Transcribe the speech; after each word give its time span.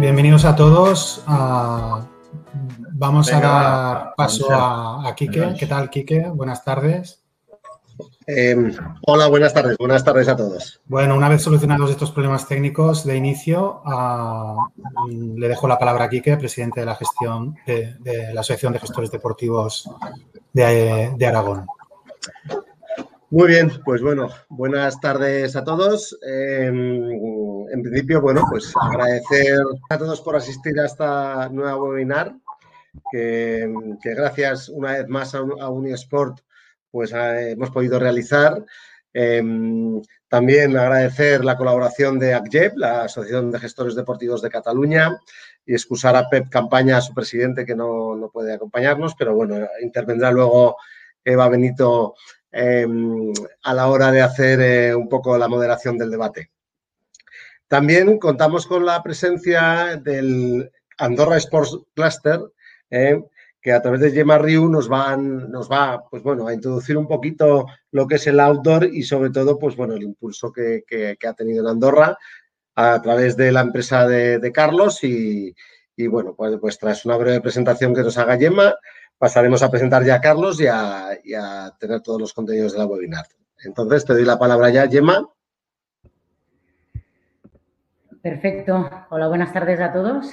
bienvenidos 0.00 0.44
a 0.46 0.56
todos. 0.56 1.22
Vamos 2.92 3.32
a 3.32 3.40
dar 3.40 4.14
paso 4.16 4.50
a, 4.50 5.06
a 5.06 5.14
Quique. 5.14 5.54
¿Qué 5.58 5.66
tal, 5.66 5.90
Quique? 5.90 6.20
Buenas 6.34 6.64
tardes. 6.64 7.22
Em, 8.26 8.74
hola, 9.06 9.28
buenas 9.28 9.52
tardes. 9.52 9.76
Buenas 9.76 10.02
tardes 10.02 10.28
a 10.28 10.36
todos. 10.36 10.80
Bueno, 10.86 11.16
una 11.16 11.28
vez 11.28 11.42
solucionados 11.42 11.90
estos 11.90 12.10
problemas 12.12 12.48
técnicos 12.48 13.04
de 13.04 13.16
inicio, 13.16 13.82
le 15.10 15.48
dejo 15.48 15.68
la 15.68 15.78
palabra 15.78 16.04
a 16.04 16.08
Quique, 16.08 16.36
presidente 16.36 16.80
de 16.80 16.86
la 16.86 16.96
gestión 16.96 17.56
de, 17.66 18.32
la 18.32 18.40
Asociación 18.40 18.72
de 18.72 18.78
Gestores 18.78 19.10
Deportivos 19.10 19.90
de 20.52 21.26
Aragón. 21.26 21.66
Muy 23.32 23.46
bien, 23.46 23.70
pues 23.84 24.02
bueno, 24.02 24.28
buenas 24.48 24.98
tardes 25.00 25.54
a 25.54 25.62
todos. 25.62 26.18
Em, 26.20 27.12
en 27.70 27.80
principio, 27.80 28.20
bueno, 28.20 28.42
pues 28.50 28.72
agradecer 28.76 29.60
a 29.88 29.96
todos 29.96 30.20
por 30.20 30.34
asistir 30.34 30.80
a 30.80 30.86
esta 30.86 31.48
nueva 31.48 31.76
webinar, 31.76 32.34
que, 33.12 33.72
gracias 34.02 34.68
una 34.68 34.94
vez 34.94 35.06
más 35.06 35.36
a, 35.36 35.42
Unisport 35.42 36.40
pues 36.90 37.12
hemos 37.12 37.70
podido 37.70 38.00
realizar. 38.00 38.64
Em, 39.12 40.02
también 40.26 40.76
agradecer 40.76 41.44
la 41.44 41.56
colaboración 41.56 42.18
de 42.18 42.34
ACGEP, 42.34 42.78
la 42.78 43.02
Asociación 43.04 43.52
de 43.52 43.60
Gestores 43.60 43.94
Deportivos 43.94 44.42
de 44.42 44.50
Cataluña, 44.50 45.20
y 45.64 45.74
excusar 45.74 46.16
a 46.16 46.28
Pep 46.28 46.48
Campaña, 46.48 47.00
su 47.00 47.14
presidente, 47.14 47.64
que 47.64 47.76
no, 47.76 48.16
no 48.16 48.28
puede 48.28 48.54
acompañarnos, 48.54 49.14
pero 49.16 49.36
bueno, 49.36 49.68
intervendrá 49.80 50.32
luego 50.32 50.78
Eva 51.24 51.48
Benito 51.48 52.14
Em, 52.52 53.32
a 53.62 53.74
la 53.74 53.86
hora 53.86 54.10
de 54.10 54.22
hacer 54.22 54.60
eh, 54.60 54.94
un 54.94 55.08
poco 55.08 55.38
la 55.38 55.46
moderación 55.46 55.96
del 55.96 56.10
debate. 56.10 56.50
También 57.68 58.18
contamos 58.18 58.66
con 58.66 58.84
la 58.84 59.00
presencia 59.04 59.96
del 60.02 60.72
Andorra 60.98 61.36
Sports 61.36 61.78
Cluster, 61.94 62.40
eh, 62.90 63.22
que 63.62 63.72
a 63.72 63.80
través 63.80 64.00
de 64.00 64.10
Gemma 64.10 64.38
Riu 64.38 64.68
nos, 64.68 64.88
nos 64.90 65.70
va 65.70 66.02
pues 66.10 66.24
bueno, 66.24 66.48
a 66.48 66.54
introducir 66.54 66.96
un 66.96 67.06
poquito 67.06 67.66
lo 67.92 68.08
que 68.08 68.16
es 68.16 68.26
el 68.26 68.40
outdoor 68.40 68.86
y 68.86 69.04
sobre 69.04 69.30
todo 69.30 69.56
pues 69.56 69.76
bueno, 69.76 69.94
el 69.94 70.02
impulso 70.02 70.52
que, 70.52 70.82
ha 71.24 71.34
tenido 71.34 71.62
en 71.62 71.68
Andorra 71.68 72.18
a 72.74 73.00
través 73.00 73.36
de 73.36 73.52
la 73.52 73.60
empresa 73.60 74.08
de, 74.08 74.50
Carlos 74.52 75.04
y, 75.04 75.54
bueno, 76.08 76.34
pues, 76.34 76.56
pues, 76.60 76.78
tras 76.78 77.04
una 77.04 77.16
breve 77.16 77.40
presentación 77.40 77.94
que 77.94 78.02
nos 78.02 78.18
haga 78.18 78.38
Gemma, 78.38 78.74
pasaremos 79.20 79.62
a 79.62 79.70
presentar 79.70 80.02
ya 80.02 80.14
a 80.14 80.20
Carlos 80.22 80.58
y 80.62 80.66
a, 80.66 81.70
tener 81.78 82.00
todos 82.00 82.18
los 82.18 82.32
contenidos 82.32 82.72
de 82.72 82.78
la 82.78 82.86
webinar. 82.86 83.26
Entonces, 83.62 84.06
te 84.06 84.14
doy 84.14 84.24
la 84.24 84.38
palabra 84.38 84.70
ya, 84.70 84.88
Gemma. 84.88 85.28
Perfecto. 88.22 88.88
Hola, 89.10 89.28
buenas 89.28 89.52
tardes 89.52 89.78
a 89.78 89.92
todos. 89.92 90.26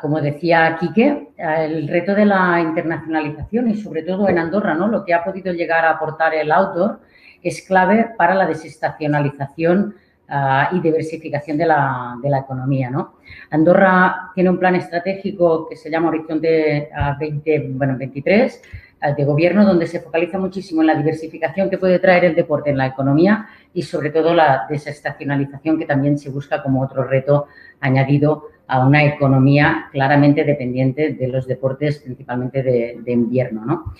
como 0.00 0.20
decía 0.20 0.76
Quique, 0.78 1.32
el 1.36 1.88
reto 1.88 2.14
de 2.14 2.24
la 2.24 2.60
internacionalización 2.60 3.68
y 3.68 3.76
sobre 3.76 4.04
todo 4.04 4.28
en 4.28 4.38
Andorra, 4.38 4.74
¿no? 4.74 4.86
lo 4.86 5.04
que 5.04 5.12
ha 5.12 5.24
podido 5.24 5.52
llegar 5.52 5.84
a 5.84 5.90
aportar 5.90 6.34
el 6.34 6.52
autor 6.52 7.00
es 7.42 7.62
clave 7.62 8.14
para 8.16 8.36
la 8.36 8.46
desestacionalización 8.46 9.96
Ah, 10.30 10.68
y 10.72 10.80
diversificación 10.80 11.56
de 11.56 11.64
la, 11.64 12.18
de 12.22 12.28
la 12.28 12.40
economía. 12.40 12.90
¿no? 12.90 13.14
Andorra 13.48 14.30
tiene 14.34 14.50
un 14.50 14.58
plan 14.58 14.74
estratégico 14.74 15.66
que 15.66 15.74
se 15.74 15.90
llama 15.90 16.08
Horizonte 16.08 16.90
20, 17.18 17.68
bueno, 17.70 17.96
23 17.96 18.62
ah, 19.00 19.12
de 19.12 19.24
gobierno 19.24 19.64
donde 19.64 19.86
se 19.86 20.00
focaliza 20.00 20.36
muchísimo 20.38 20.82
en 20.82 20.88
la 20.88 20.96
diversificación 20.96 21.70
que 21.70 21.78
puede 21.78 21.98
traer 21.98 22.26
el 22.26 22.34
deporte 22.34 22.68
en 22.68 22.76
la 22.76 22.88
economía 22.88 23.46
y 23.72 23.80
sobre 23.80 24.10
todo 24.10 24.34
la 24.34 24.66
desestacionalización 24.68 25.78
que 25.78 25.86
también 25.86 26.18
se 26.18 26.28
busca 26.28 26.62
como 26.62 26.82
otro 26.82 27.04
reto 27.04 27.46
añadido 27.80 28.48
a 28.66 28.86
una 28.86 29.04
economía 29.04 29.88
claramente 29.92 30.44
dependiente 30.44 31.14
de 31.14 31.28
los 31.28 31.46
deportes, 31.46 32.00
principalmente 32.00 32.62
de, 32.62 33.12
invierno. 33.12 33.64
¿no? 33.64 33.94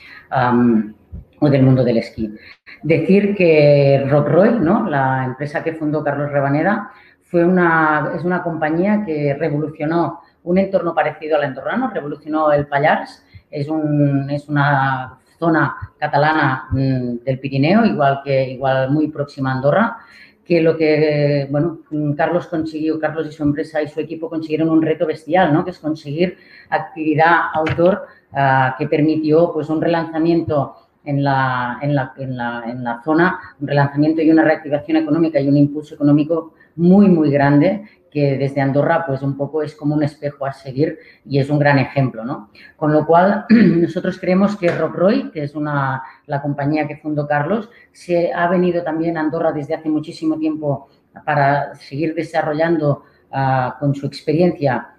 O 1.40 1.48
del 1.48 1.62
mundo 1.62 1.84
del 1.84 1.98
esquí. 1.98 2.34
Decir 2.82 3.34
que 3.36 4.04
Rockroy, 4.08 4.58
¿no? 4.60 4.88
la 4.88 5.24
empresa 5.24 5.62
que 5.62 5.74
fundó 5.74 6.02
Carlos 6.02 6.30
Rebaneda, 6.30 6.90
fue 7.22 7.44
una, 7.44 8.12
es 8.16 8.24
una 8.24 8.42
compañía 8.42 9.04
que 9.04 9.34
revolucionó 9.34 10.20
un 10.44 10.58
entorno 10.58 10.94
parecido 10.94 11.36
al 11.36 11.44
andorrano, 11.44 11.90
revolucionó 11.90 12.52
el 12.52 12.66
Pallars, 12.66 13.22
es, 13.50 13.68
un, 13.68 14.30
es 14.30 14.48
una 14.48 15.18
zona 15.38 15.76
catalana 15.98 16.68
mm, 16.70 17.24
del 17.24 17.38
Pirineo, 17.38 17.84
igual 17.84 18.20
que 18.24 18.50
igual 18.50 18.90
muy 18.90 19.08
próxima 19.08 19.52
a 19.52 19.56
Andorra, 19.56 19.96
que 20.44 20.62
lo 20.62 20.78
que, 20.78 21.46
bueno, 21.50 21.80
Carlos 22.16 22.46
consiguió, 22.46 22.98
Carlos 22.98 23.26
y 23.28 23.32
su 23.32 23.42
empresa 23.42 23.82
y 23.82 23.88
su 23.88 24.00
equipo 24.00 24.30
consiguieron 24.30 24.70
un 24.70 24.80
reto 24.80 25.06
bestial, 25.06 25.52
¿no? 25.52 25.62
Que 25.62 25.72
es 25.72 25.78
conseguir 25.78 26.38
actividad 26.70 27.50
outdoor 27.52 28.06
ah, 28.32 28.74
que 28.78 28.88
permitió, 28.88 29.52
pues, 29.52 29.68
un 29.68 29.82
relanzamiento 29.82 30.87
en 31.08 31.24
la, 31.24 31.78
en 31.80 31.94
la, 31.94 32.12
en 32.18 32.36
la, 32.36 32.62
en 32.66 32.84
la 32.84 33.00
zona, 33.02 33.40
un 33.58 33.66
relanzamiento 33.66 34.20
y 34.20 34.30
una 34.30 34.44
reactivación 34.44 34.98
económica 34.98 35.40
y 35.40 35.48
un 35.48 35.56
impulso 35.56 35.94
económico 35.94 36.52
muy, 36.76 37.08
muy 37.08 37.30
grande 37.30 37.82
que 38.10 38.36
desde 38.36 38.60
Andorra 38.60 39.06
pues 39.06 39.22
un 39.22 39.34
poco 39.34 39.62
es 39.62 39.74
como 39.74 39.94
un 39.94 40.02
espejo 40.02 40.44
a 40.44 40.52
seguir 40.52 40.98
y 41.24 41.38
es 41.38 41.48
un 41.48 41.58
gran 41.58 41.78
ejemplo, 41.78 42.26
¿no? 42.26 42.50
Con 42.76 42.92
lo 42.92 43.06
cual 43.06 43.46
nosotros 43.48 44.18
creemos 44.20 44.54
que 44.56 44.70
Rockroy, 44.70 45.30
que 45.30 45.44
es 45.44 45.54
una, 45.54 46.02
la 46.26 46.42
compañía 46.42 46.86
que 46.86 46.98
fundó 46.98 47.26
Carlos, 47.26 47.70
se 47.90 48.30
ha 48.34 48.46
venido 48.48 48.82
también 48.82 49.16
a 49.16 49.20
Andorra 49.20 49.52
desde 49.52 49.74
hace 49.74 49.88
muchísimo 49.88 50.38
tiempo 50.38 50.88
para 51.24 51.74
seguir 51.74 52.14
desarrollando 52.14 53.04
ah, 53.32 53.78
con 53.80 53.94
su 53.94 54.06
experiencia 54.06 54.90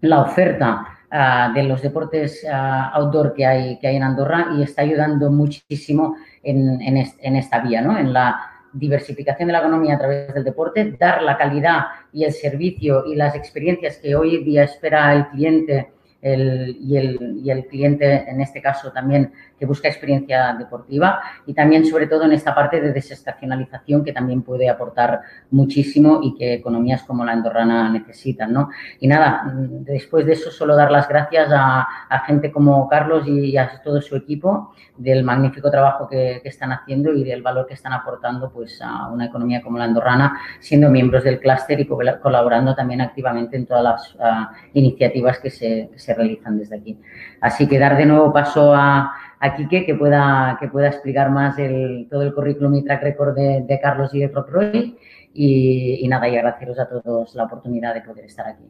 la 0.00 0.20
oferta 0.20 0.93
Ah, 1.16 1.52
de 1.54 1.62
los 1.62 1.80
deportes 1.80 2.44
ah, 2.50 2.90
outdoor 2.92 3.34
que 3.34 3.46
hay, 3.46 3.78
que 3.78 3.86
hay 3.86 3.94
en 3.94 4.02
Andorra 4.02 4.48
y 4.58 4.64
está 4.64 4.82
ayudando 4.82 5.30
muchísimo 5.30 6.16
en, 6.42 6.82
en, 6.82 7.36
esta 7.36 7.60
vía, 7.60 7.80
¿no? 7.80 7.96
en 7.96 8.12
la 8.12 8.40
diversificación 8.72 9.46
de 9.46 9.52
la 9.52 9.60
economía 9.60 9.94
a 9.94 9.98
través 9.98 10.34
del 10.34 10.42
deporte, 10.42 10.96
dar 10.98 11.22
la 11.22 11.38
calidad 11.38 11.82
y 12.12 12.24
el 12.24 12.32
servicio 12.32 13.04
y 13.06 13.14
las 13.14 13.36
experiencias 13.36 13.98
que 13.98 14.16
hoy 14.16 14.42
día 14.42 14.64
espera 14.64 15.14
el 15.14 15.28
cliente 15.28 15.92
y, 16.20 16.96
el, 16.96 17.38
y, 17.44 17.50
el, 17.50 17.66
cliente, 17.68 18.28
en 18.28 18.40
este 18.40 18.60
caso 18.60 18.90
también, 18.90 19.32
busca 19.64 19.88
experiencia 19.88 20.54
deportiva 20.58 21.20
y 21.46 21.54
también, 21.54 21.84
sobre 21.84 22.06
todo, 22.06 22.24
en 22.24 22.32
esta 22.32 22.54
parte 22.54 22.80
de 22.80 22.92
desestacionalización 22.92 24.04
que 24.04 24.12
también 24.12 24.42
puede 24.42 24.68
aportar 24.68 25.20
muchísimo 25.50 26.20
y 26.22 26.34
que 26.34 26.54
economías 26.54 27.02
como 27.04 27.24
la 27.24 27.32
andorrana 27.32 27.90
necesitan. 27.90 28.52
¿no? 28.52 28.70
Y 29.00 29.08
nada, 29.08 29.52
después 29.54 30.26
de 30.26 30.32
eso, 30.32 30.50
solo 30.50 30.76
dar 30.76 30.90
las 30.90 31.08
gracias 31.08 31.48
a, 31.52 31.86
gente 32.26 32.50
como 32.50 32.88
Carlos 32.88 33.26
y 33.26 33.54
a 33.56 33.82
todo 33.82 34.00
su 34.00 34.16
equipo 34.16 34.72
del 34.96 35.24
magnífico 35.24 35.70
trabajo 35.70 36.08
que, 36.08 36.40
están 36.44 36.72
haciendo 36.72 37.12
y 37.12 37.24
del 37.24 37.42
valor 37.42 37.66
que 37.66 37.74
están 37.74 37.92
aportando 37.92 38.50
pues, 38.50 38.80
a 38.82 39.08
una 39.08 39.26
economía 39.26 39.60
como 39.60 39.78
la 39.78 39.84
andorrana, 39.84 40.38
siendo 40.60 40.88
miembros 40.90 41.24
del 41.24 41.40
clúster 41.40 41.80
y 41.80 41.86
colaborando 41.86 42.74
también 42.74 43.00
activamente 43.00 43.56
en 43.56 43.66
todas 43.66 43.82
las 43.82 44.16
ah, 44.20 44.52
iniciativas 44.72 45.38
que 45.38 45.50
se 45.50 46.14
realizan 46.14 46.58
desde 46.58 46.76
aquí. 46.76 46.98
Así 47.40 47.66
que 47.68 47.78
dar 47.78 47.96
de 47.96 48.06
nuevo 48.06 48.32
paso 48.32 48.74
a, 48.74 49.12
a 49.40 49.56
Quique 49.56 49.84
que 49.84 49.94
pueda, 49.94 50.56
que 50.60 50.68
pueda 50.68 50.88
explicar 50.88 51.30
más 51.30 51.58
el, 51.58 52.08
todo 52.10 52.22
el 52.22 52.34
currículum 52.34 52.74
y 52.74 52.84
track 52.84 53.02
record 53.02 53.34
de, 53.34 53.80
Carlos 53.82 54.14
y 54.14 54.20
de 54.20 54.28
ProProy. 54.28 54.98
Y, 55.32 55.98
y 56.04 56.08
nada, 56.08 56.28
y 56.28 56.36
agradeceros 56.36 56.78
a 56.78 56.88
todos 56.88 57.34
la 57.34 57.44
oportunidad 57.44 57.94
de 57.94 58.02
poder 58.02 58.24
estar 58.24 58.46
aquí. 58.46 58.64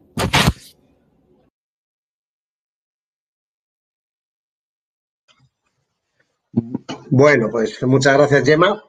Bueno, 7.09 7.49
pues 7.51 7.81
muchas 7.83 8.17
gracias, 8.17 8.43
Gemma. 8.45 8.81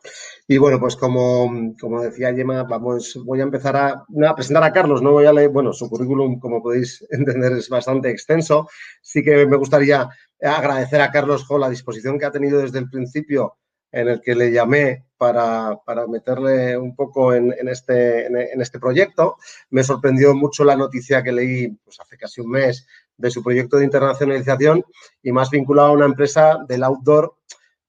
Y 0.48 0.58
bueno, 0.58 0.78
pues 0.78 0.94
como, 0.94 1.75
como 1.81 2.00
decía 2.00 2.32
Gemma, 2.32 2.62
vamos, 2.62 3.19
voy 3.25 3.40
a 3.40 3.44
empezar 3.44 3.76
a, 3.76 4.04
presentar 4.34 4.62
a 4.62 4.72
Carlos. 4.72 5.02
No 5.02 5.12
voy 5.12 5.26
a 5.26 5.32
leer, 5.32 5.48
bueno, 5.50 5.72
su 5.72 5.88
currículum, 5.88 6.38
como 6.38 6.62
podéis 6.62 7.04
entender, 7.10 7.52
es 7.52 7.69
bastante 7.69 8.10
extenso. 8.10 8.69
Sí 9.02 9.25
que 9.25 9.44
me 9.46 9.56
gustaría 9.56 10.08
agradecer 10.40 11.00
a 11.00 11.10
Carlos 11.10 11.44
con 11.44 11.60
la 11.60 11.69
disposición 11.69 12.19
que 12.19 12.26
ha 12.26 12.31
tenido 12.31 12.60
desde 12.60 12.78
el 12.78 12.88
principio 12.88 13.56
en 13.90 14.08
el 14.08 14.20
que 14.20 14.34
le 14.34 14.52
llamé 14.52 15.06
para, 15.16 15.78
meterle 16.08 16.76
un 16.76 16.94
poco 16.94 17.32
en, 17.32 17.52
este, 17.69 18.26
en, 18.26 18.60
este 18.60 18.78
proyecto. 18.78 19.38
Me 19.70 19.82
sorprendió 19.82 20.34
mucho 20.34 20.64
la 20.64 20.76
noticia 20.76 21.22
que 21.22 21.32
leí 21.32 21.69
pues, 21.84 21.99
hace 21.99 22.19
casi 22.19 22.40
un 22.40 22.50
mes 22.50 22.87
de 23.16 23.31
su 23.31 23.42
proyecto 23.42 23.78
de 23.78 23.84
internacionalización 23.84 24.84
y 25.22 25.32
más 25.32 25.50
vinculado 25.50 25.88
a 25.88 25.92
una 25.92 26.04
empresa 26.04 26.58
del 26.69 26.84
outdoor 26.84 27.37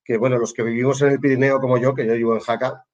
que, 0.07 0.17
bueno, 0.17 0.37
los 0.37 0.53
que 0.53 0.63
vivimos 0.63 1.01
en 1.01 1.09
el 1.09 1.19
Pirineo 1.19 1.59
como 1.59 1.77
yo, 1.77 1.93
que 1.93 2.07
yo 2.07 2.13
vivo 2.13 2.33
en 2.33 2.39
Jaca, 2.39 2.85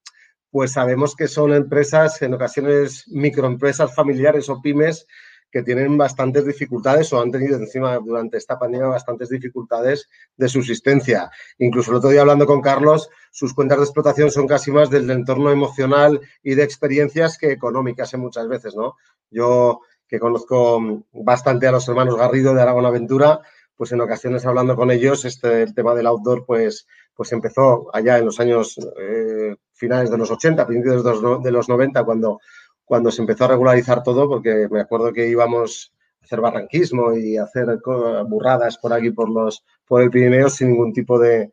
pues 0.50 0.72
sabemos 0.72 1.16
que 1.16 1.28
son 1.28 1.54
empresas, 1.54 2.20
en 2.24 2.34
ocasiones 2.34 3.06
microempresas 3.08 3.94
familiares 3.94 4.50
o 4.50 4.60
pymes, 4.62 5.06
que 5.52 5.62
tienen 5.62 5.96
bastantes 5.96 6.44
dificultades 6.48 7.14
o 7.14 7.22
han 7.22 7.30
tenido 7.30 7.56
encima 7.56 7.96
durante 8.00 8.38
esta 8.38 8.58
pandemia 8.58 8.88
bastantes 8.88 9.30
dificultades 9.30 10.10
de 10.36 10.50
subsistencia. 10.50 11.30
Incluso 11.60 11.92
el 11.92 11.98
otro 11.98 12.10
día 12.10 12.22
hablando 12.22 12.48
con 12.48 12.62
Carlos, 12.62 13.08
sus 13.30 13.54
cuentas 13.54 13.78
de 13.78 13.84
explotación 13.84 14.32
son 14.32 14.48
casi 14.48 14.72
más 14.72 14.90
del 14.90 15.08
entorno 15.12 15.52
emocional 15.52 16.20
y 16.42 16.56
de 16.56 16.64
experiencias 16.64 17.38
que 17.38 17.52
económicas 17.52 18.12
en 18.16 18.22
muchas 18.22 18.48
veces, 18.48 18.76
¿no? 18.76 18.96
Yo 19.30 19.82
que 20.08 20.20
conozco 20.20 21.06
bastante 21.12 21.68
a 21.68 21.72
los 21.72 21.88
hermanos 21.88 22.18
Garrido 22.18 22.56
de 22.56 22.62
Aragón 22.64 22.88
Aventura, 22.88 23.42
pues 23.76 23.92
en 23.92 24.02
ocasiones 24.02 24.46
hablando 24.46 24.76
con 24.76 24.92
ellos, 24.92 25.26
este, 25.26 25.64
el 25.64 25.74
tema 25.74 25.94
del 25.96 26.08
outdoor, 26.08 26.46
pues, 26.46 26.88
pues 27.16 27.32
empezó 27.32 27.90
allá 27.94 28.18
en 28.18 28.26
los 28.26 28.40
años 28.40 28.78
eh, 29.00 29.56
finales 29.72 30.10
de 30.10 30.18
los 30.18 30.32
80, 30.32 30.66
principios 30.66 31.04
de 31.44 31.52
los, 31.52 31.70
90, 31.70 32.04
cuando, 32.04 32.40
cuando 32.84 33.12
se 33.12 33.22
empezó 33.22 33.46
a 33.46 33.50
regularizar 33.50 34.04
todo, 34.04 34.28
porque 34.28 34.68
me 34.70 34.82
acuerdo 34.82 35.14
que 35.14 35.28
íbamos 35.28 35.94
a 36.22 36.26
hacer 36.26 36.42
barranquismo 36.42 37.14
y 37.14 37.38
hacer 37.38 37.80
burradas 38.28 38.78
por 38.78 38.94
aquí, 38.94 39.12
por, 39.12 39.30
los, 39.30 39.64
por 39.86 40.02
el 40.02 40.10
Pirineo, 40.10 40.50
sin 40.50 40.70
ningún 40.70 40.94
tipo 40.94 41.20
de, 41.20 41.52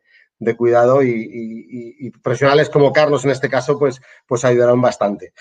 cuidado 0.57 1.03
y, 1.03 2.11
profesionales 2.23 2.69
como 2.69 2.91
Carlos 2.91 3.23
en 3.25 3.31
este 3.31 3.49
caso, 3.49 3.77
pues, 3.77 4.01
pues 4.27 4.43
ayudaron 4.43 4.81
bastante. 4.81 5.33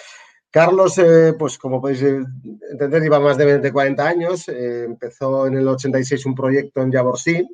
Carlos, 0.51 0.99
eh, 0.99 1.35
pues 1.39 1.57
como 1.59 1.81
podéis 1.81 2.03
entender, 2.03 3.01
lleva 3.03 3.21
más 3.21 3.39
de 3.39 3.73
40 3.73 4.07
años. 4.07 4.49
Eh, 4.49 4.85
empezó 4.85 5.47
en 5.47 5.57
el 5.57 5.69
86 5.69 6.27
un 6.27 6.35
proyecto 6.35 6.83
en 6.83 6.91
Yaborsí, 6.91 7.49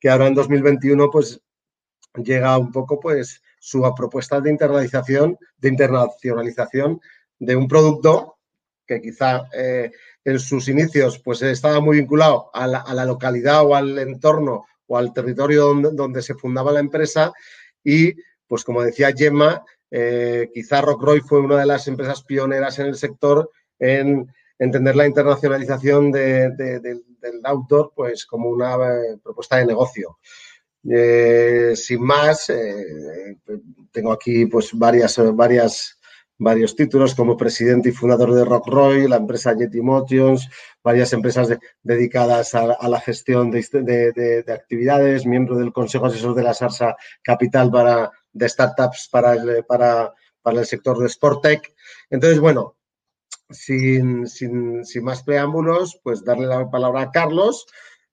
que 0.00 0.10
ahora 0.10 0.26
en 0.26 0.34
2021 0.34 1.10
pues 1.10 1.40
llega 2.14 2.58
un 2.58 2.72
poco 2.72 2.98
pues 3.00 3.42
su 3.58 3.82
propuesta 3.96 4.40
de 4.40 4.50
internalización, 4.50 5.38
de 5.58 5.68
internacionalización 5.68 7.00
de 7.38 7.56
un 7.56 7.68
producto 7.68 8.38
que 8.86 9.00
quizá 9.00 9.44
eh, 9.54 9.90
en 10.24 10.38
sus 10.38 10.68
inicios 10.68 11.18
pues 11.18 11.42
estaba 11.42 11.80
muy 11.80 11.98
vinculado 11.98 12.50
a 12.52 12.66
la, 12.66 13.04
localidad 13.04 13.64
o 13.64 13.74
al 13.74 13.98
entorno 13.98 14.66
o 14.86 14.96
al 14.96 15.12
territorio 15.12 15.66
donde, 15.66 15.90
donde 15.92 16.22
se 16.22 16.34
fundaba 16.34 16.72
la 16.72 16.80
empresa 16.80 17.32
y 17.84 18.14
pues 18.46 18.64
como 18.64 18.82
decía 18.82 19.12
Gemma, 19.16 19.64
eh, 19.90 20.50
quizá 20.52 20.80
Rockroy 20.80 21.20
fue 21.20 21.40
una 21.40 21.58
de 21.58 21.66
las 21.66 21.86
empresas 21.88 22.22
pioneras 22.22 22.78
en 22.78 22.86
el 22.86 22.96
sector 22.96 23.50
en 23.78 24.30
entender 24.58 24.94
la 24.94 25.06
internacionalización 25.06 26.12
del 26.12 27.40
outdoor 27.44 27.92
pues, 27.94 28.26
como 28.26 28.50
una 28.50 28.74
eh, 28.74 29.18
propuesta 29.22 29.56
de 29.56 29.66
negocio. 29.66 30.18
Eh, 30.88 31.72
sin 31.76 32.02
más, 32.02 32.52
tengo 33.92 34.12
aquí 34.12 34.46
pues, 34.46 34.70
varias, 34.72 35.20
varias, 35.34 35.98
varios 36.38 36.74
títulos 36.74 37.14
como 37.14 37.36
presidente 37.36 37.90
y 37.90 37.92
fundador 37.92 38.32
de 38.32 38.44
Rockroy, 38.44 39.08
la 39.08 39.16
empresa 39.16 39.54
Yeti 39.54 39.80
Motions, 39.80 40.48
varias 40.82 41.12
empresas 41.12 41.48
dedicadas 41.82 42.54
a, 42.54 42.88
la 42.88 43.00
gestión 43.00 43.50
de, 43.50 44.44
actividades, 44.48 45.26
miembro 45.26 45.56
del 45.58 45.72
Consejo 45.72 46.06
Asesor 46.06 46.34
de 46.34 46.42
la 46.42 46.54
SARSA 46.54 46.96
Capital 47.22 47.70
para 47.70 48.10
de 48.32 48.48
startups 48.48 49.08
para 49.10 49.34
el, 49.34 49.64
para, 49.64 50.14
para 50.42 50.60
el 50.60 50.66
sector 50.66 50.98
de 50.98 51.08
Sportec. 51.08 51.72
Entonces, 52.08 52.40
bueno, 52.40 52.76
sin, 53.50 54.26
sin, 54.26 54.84
sin, 54.84 55.04
más 55.04 55.22
preámbulos, 55.22 56.00
pues 56.02 56.24
darle 56.24 56.46
la 56.46 56.70
palabra 56.70 57.02
a 57.02 57.10
Carlos 57.10 57.66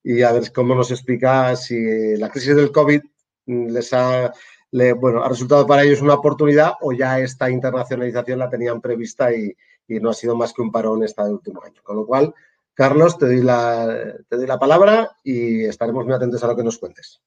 y 0.09 0.23
a 0.23 0.31
ver 0.31 0.53
cómo 0.53 0.73
nos 0.73 0.89
explica 0.89 1.53
si 1.57 2.15
la 2.15 2.29
crisis 2.29 2.55
del 2.55 2.71
COVID 2.71 3.01
les 3.45 3.91
ha, 3.91 4.31
bueno, 4.71 5.21
ha 5.21 5.27
resultado 5.27 5.67
para 5.67 5.83
ellos 5.83 6.01
una 6.01 6.13
oportunidad 6.13 6.75
o 6.79 6.93
ya 6.93 7.19
esta 7.19 7.49
internacionalización 7.49 8.39
la 8.39 8.49
tenían 8.49 8.79
prevista 8.79 9.33
y, 9.33 9.53
y 9.85 9.99
no 9.99 10.11
ha 10.11 10.13
sido 10.13 10.33
más 10.37 10.53
que 10.53 10.61
un 10.61 10.71
parón 10.71 11.03
este 11.03 11.21
último 11.23 11.61
año. 11.61 11.81
Con 11.83 11.97
lo 11.97 12.05
cual, 12.05 12.33
Carlos, 12.73 13.17
te 13.17 13.25
doy 13.25 13.41
la, 13.41 14.15
te 14.29 14.37
doy 14.37 14.47
la 14.47 14.57
palabra 14.57 15.11
y 15.25 15.65
estaremos 15.65 16.05
muy 16.05 16.13
atentos 16.13 16.41
a 16.41 16.47
lo 16.47 16.55
que 16.55 16.63
nos 16.63 16.77
cuentes. 16.77 17.21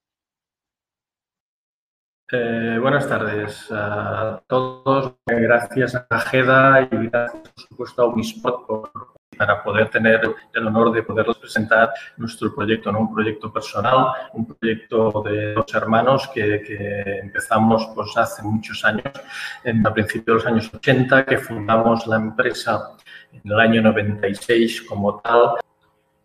Eh, 2.32 2.78
buenas 2.80 3.06
tardes 3.06 3.66
a 3.70 4.42
todos. 4.46 5.16
Gracias 5.26 5.96
a 6.08 6.20
GEDA 6.20 6.88
y 6.90 7.08
gracias, 7.08 7.42
por 7.42 7.62
supuesto, 7.62 8.02
a 8.02 8.06
Unispot 8.06 9.19
para 9.40 9.62
poder 9.62 9.88
tener 9.88 10.20
el 10.52 10.66
honor 10.66 10.92
de 10.92 11.02
poderles 11.02 11.38
presentar 11.38 11.94
nuestro 12.18 12.54
proyecto, 12.54 12.92
¿no? 12.92 13.00
un 13.00 13.14
proyecto 13.14 13.50
personal, 13.50 14.08
un 14.34 14.44
proyecto 14.44 15.22
de 15.24 15.54
dos 15.54 15.74
hermanos 15.74 16.28
que, 16.34 17.20
empezamos 17.22 17.88
pues, 17.94 18.14
hace 18.18 18.42
muchos 18.42 18.84
años, 18.84 19.04
en, 19.64 19.86
a 19.86 19.94
principios 19.94 20.26
de 20.26 20.34
los 20.34 20.46
años 20.46 20.74
80, 20.74 21.24
que 21.24 21.38
fundamos 21.38 22.06
la 22.06 22.16
empresa 22.16 22.90
en 23.32 23.50
el 23.50 23.58
año 23.58 23.80
96 23.80 24.82
como 24.82 25.20
tal 25.20 25.52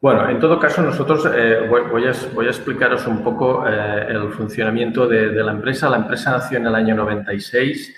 bueno, 0.01 0.29
en 0.29 0.39
todo 0.39 0.59
caso, 0.59 0.83
nosotros 0.83 1.25
eh, 1.33 1.65
voy, 1.67 2.05
a, 2.05 2.49
explicaros 2.49 3.07
un 3.07 3.23
poco 3.23 3.65
eh, 3.65 4.05
el 4.09 4.29
funcionamiento 4.33 5.07
de, 5.07 5.31
la 5.31 5.51
empresa. 5.51 5.89
La 5.89 5.97
empresa 5.97 6.31
nació 6.31 6.59
en 6.59 6.67
el 6.67 6.75
año 6.75 6.95
96 6.95 7.95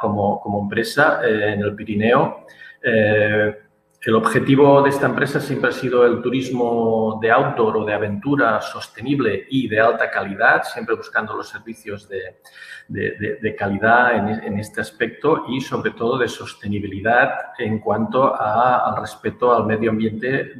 como, 0.00 0.40
como 0.40 0.62
empresa 0.62 1.20
eh, 1.22 1.52
en 1.52 1.60
el 1.60 1.74
Pirineo. 1.74 2.46
El 4.04 4.16
objetivo 4.16 4.82
de 4.82 4.90
esta 4.90 5.06
empresa 5.06 5.38
siempre 5.38 5.70
ha 5.70 5.72
sido 5.72 6.04
el 6.04 6.20
turismo 6.20 7.20
de 7.22 7.30
outdoor 7.30 7.76
o 7.76 7.84
de 7.84 7.94
aventura 7.94 8.60
sostenible 8.60 9.46
y 9.48 9.68
de 9.68 9.78
alta 9.78 10.10
calidad, 10.10 10.64
siempre 10.64 10.96
buscando 10.96 11.36
los 11.36 11.48
servicios 11.48 12.08
de, 12.08 13.54
calidad 13.56 14.44
en, 14.44 14.58
este 14.58 14.80
aspecto 14.80 15.44
y 15.48 15.60
sobre 15.60 15.92
todo 15.92 16.18
de 16.18 16.26
sostenibilidad 16.26 17.30
en 17.58 17.78
cuanto 17.78 18.34
al 18.34 18.96
respeto 18.96 19.54
al 19.54 19.66
medio 19.66 19.90
ambiente 19.90 20.52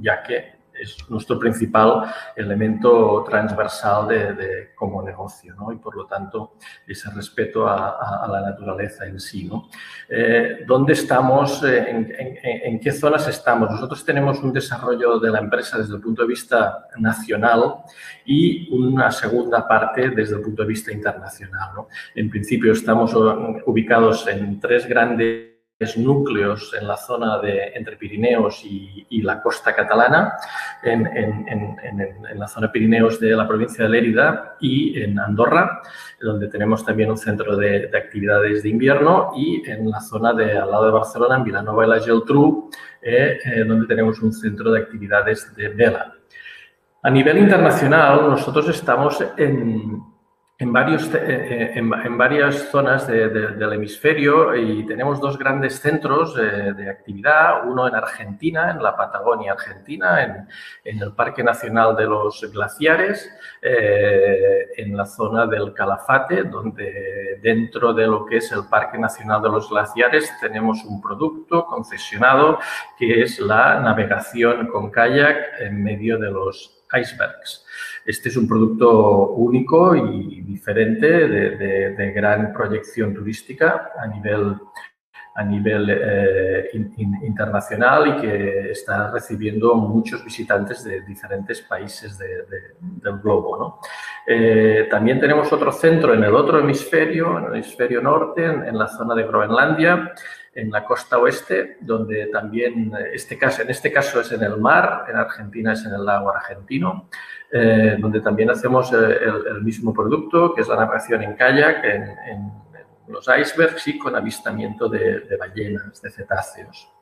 ya 0.00 0.20
que 0.20 0.57
es 0.80 0.96
nuestro 1.08 1.38
principal 1.38 2.04
elemento 2.36 3.24
transversal 3.28 4.08
de, 4.08 4.70
como 4.74 5.02
negocio 5.02 5.54
¿no? 5.54 5.72
y 5.72 5.76
por 5.76 5.96
lo 5.96 6.06
tanto 6.06 6.54
ese 6.86 7.10
respeto 7.10 7.68
a, 7.68 8.26
la 8.30 8.40
naturaleza 8.40 9.06
en 9.06 9.18
sí. 9.18 9.44
¿no? 9.44 9.68
Eh, 10.08 10.64
¿Dónde 10.66 10.92
estamos? 10.92 11.62
Eh, 11.64 12.64
en, 12.64 12.80
qué 12.80 12.92
zonas 12.92 13.26
estamos? 13.28 13.70
Nosotros 13.70 14.04
tenemos 14.04 14.42
un 14.42 14.52
desarrollo 14.52 15.18
de 15.18 15.30
la 15.30 15.38
empresa 15.38 15.78
desde 15.78 15.94
el 15.94 16.00
punto 16.00 16.22
de 16.22 16.28
vista 16.28 16.88
nacional 16.98 17.76
y 18.24 18.68
una 18.74 19.10
segunda 19.10 19.66
parte 19.66 20.10
desde 20.10 20.36
el 20.36 20.42
punto 20.42 20.62
de 20.62 20.68
vista 20.68 20.92
internacional. 20.92 21.70
¿no? 21.74 21.88
En 22.14 22.30
principio 22.30 22.72
estamos 22.72 23.14
ubicados 23.14 24.26
en 24.28 24.60
tres 24.60 24.86
grandes 24.86 25.47
núcleos 25.96 26.74
en 26.74 26.88
la 26.88 26.96
zona 26.96 27.38
de 27.38 27.72
entre 27.74 27.96
Pirineos 27.96 28.64
y, 28.64 29.22
la 29.22 29.40
costa 29.40 29.74
catalana, 29.74 30.34
en, 30.82 31.78
la 32.34 32.48
zona 32.48 32.72
Pirineos 32.72 33.20
de 33.20 33.36
la 33.36 33.46
provincia 33.46 33.84
de 33.84 33.90
Lérida 33.90 34.56
y 34.60 35.00
en 35.00 35.18
Andorra, 35.20 35.80
donde 36.20 36.48
tenemos 36.48 36.84
también 36.84 37.10
un 37.10 37.16
centro 37.16 37.56
de, 37.56 37.90
actividades 37.96 38.64
de 38.64 38.68
invierno 38.70 39.30
y 39.36 39.68
en 39.70 39.88
la 39.88 40.00
zona 40.00 40.32
de 40.32 40.58
al 40.58 40.70
lado 40.70 40.86
de 40.86 40.92
Barcelona, 40.92 41.36
en 41.36 41.44
Vilanova 41.44 41.86
y 41.86 41.88
la 41.88 42.00
Geltrú, 42.00 42.70
eh, 43.00 43.38
eh, 43.44 43.64
donde 43.64 43.86
tenemos 43.86 44.20
un 44.20 44.32
centro 44.32 44.72
de 44.72 44.80
actividades 44.80 45.54
de 45.54 45.68
vela. 45.68 46.12
A 47.02 47.10
nivel 47.10 47.38
internacional, 47.38 48.28
nosotros 48.28 48.68
estamos 48.68 49.22
en, 49.36 50.02
en, 50.60 50.72
varios, 50.72 51.06
eh, 51.14 51.18
eh, 51.20 51.72
en, 51.76 52.18
varias 52.18 52.68
zonas 52.72 53.06
del 53.06 53.72
hemisferio 53.72 54.56
y 54.56 54.84
tenemos 54.86 55.20
dos 55.20 55.38
grandes 55.38 55.78
centros 55.78 56.36
eh, 56.36 56.72
de 56.76 56.90
actividad, 56.90 57.64
uno 57.64 57.86
en 57.86 57.94
Argentina, 57.94 58.72
en 58.72 58.82
la 58.82 58.96
Patagonia 58.96 59.52
Argentina, 59.52 60.48
en, 60.84 61.00
el 61.00 61.12
Parque 61.12 61.44
Nacional 61.44 61.94
de 61.94 62.06
los 62.06 62.44
Glaciares, 62.52 63.30
en 63.62 64.96
la 64.96 65.06
zona 65.06 65.46
del 65.46 65.72
Calafate, 65.72 66.42
donde 66.44 67.38
dentro 67.40 67.92
de 67.92 68.06
lo 68.06 68.26
que 68.26 68.38
es 68.38 68.50
el 68.50 68.64
Parque 68.68 68.98
Nacional 68.98 69.42
de 69.42 69.50
los 69.50 69.70
Glaciares 69.70 70.32
tenemos 70.40 70.82
un 70.84 71.00
producto 71.00 71.66
concesionado 71.66 72.58
que 72.98 73.22
es 73.22 73.38
la 73.38 73.80
navegación 73.80 74.66
con 74.68 74.90
kayak 74.90 75.60
en 75.60 75.84
medio 75.84 76.18
de 76.18 76.30
los 76.30 76.84
icebergs. 76.92 77.67
Este 78.08 78.30
es 78.30 78.38
un 78.38 78.48
producto 78.48 79.32
único 79.32 79.94
y 79.94 80.40
diferente 80.40 81.28
de, 81.28 82.12
gran 82.12 82.54
proyección 82.54 83.12
turística 83.12 83.90
a 83.98 84.06
nivel, 84.06 84.56
a 85.34 85.44
nivel 85.44 85.90
eh, 85.90 86.70
internacional 86.72 88.08
y 88.08 88.20
que 88.22 88.70
está 88.70 89.10
recibiendo 89.10 89.74
muchos 89.74 90.24
visitantes 90.24 90.84
de 90.84 91.02
diferentes 91.02 91.60
países 91.60 92.16
del 92.16 93.18
globo. 93.18 93.78
Eh, 94.26 94.88
también 94.90 95.20
tenemos 95.20 95.52
otro 95.52 95.70
centro 95.70 96.14
en 96.14 96.24
el 96.24 96.34
otro 96.34 96.60
hemisferio, 96.60 97.36
en 97.36 97.44
el 97.44 97.52
hemisferio 97.56 98.00
norte, 98.00 98.42
en, 98.42 98.78
la 98.78 98.88
zona 98.88 99.14
de 99.14 99.24
Groenlandia, 99.24 100.14
en 100.54 100.70
la 100.70 100.82
costa 100.82 101.18
oeste, 101.18 101.76
donde 101.82 102.28
también 102.28 102.90
este 103.12 103.36
caso, 103.36 103.60
en 103.60 103.68
este 103.68 103.92
caso 103.92 104.22
es 104.22 104.32
en 104.32 104.42
el 104.44 104.56
mar, 104.56 105.04
en 105.10 105.16
Argentina 105.16 105.74
es 105.74 105.84
en 105.84 105.92
el 105.92 106.06
lago 106.06 106.30
argentino, 106.30 107.10
eh, 107.50 107.96
donde 107.98 108.20
también 108.20 108.50
hacemos 108.50 108.92
eh, 108.92 108.96
el, 109.50 109.62
mismo 109.62 109.94
producto, 109.94 110.54
que 110.54 110.60
es 110.60 110.68
la 110.68 110.76
navegación 110.76 111.22
en 111.22 111.34
kayak, 111.34 111.82
en, 111.84 112.68
los 113.08 113.26
icebergs 113.26 113.88
y 113.88 113.98
con 113.98 114.14
avistamiento 114.14 114.86
de, 114.86 115.24
ballenas, 115.40 116.02
de 116.02 116.10
cetáceos. 116.10 116.92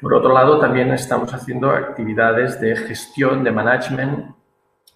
Por 0.00 0.14
otro 0.14 0.32
lado, 0.32 0.60
también 0.60 0.92
estamos 0.92 1.34
haciendo 1.34 1.68
actividades 1.70 2.60
de 2.60 2.76
gestión, 2.76 3.42
de 3.42 3.50
management 3.50 4.36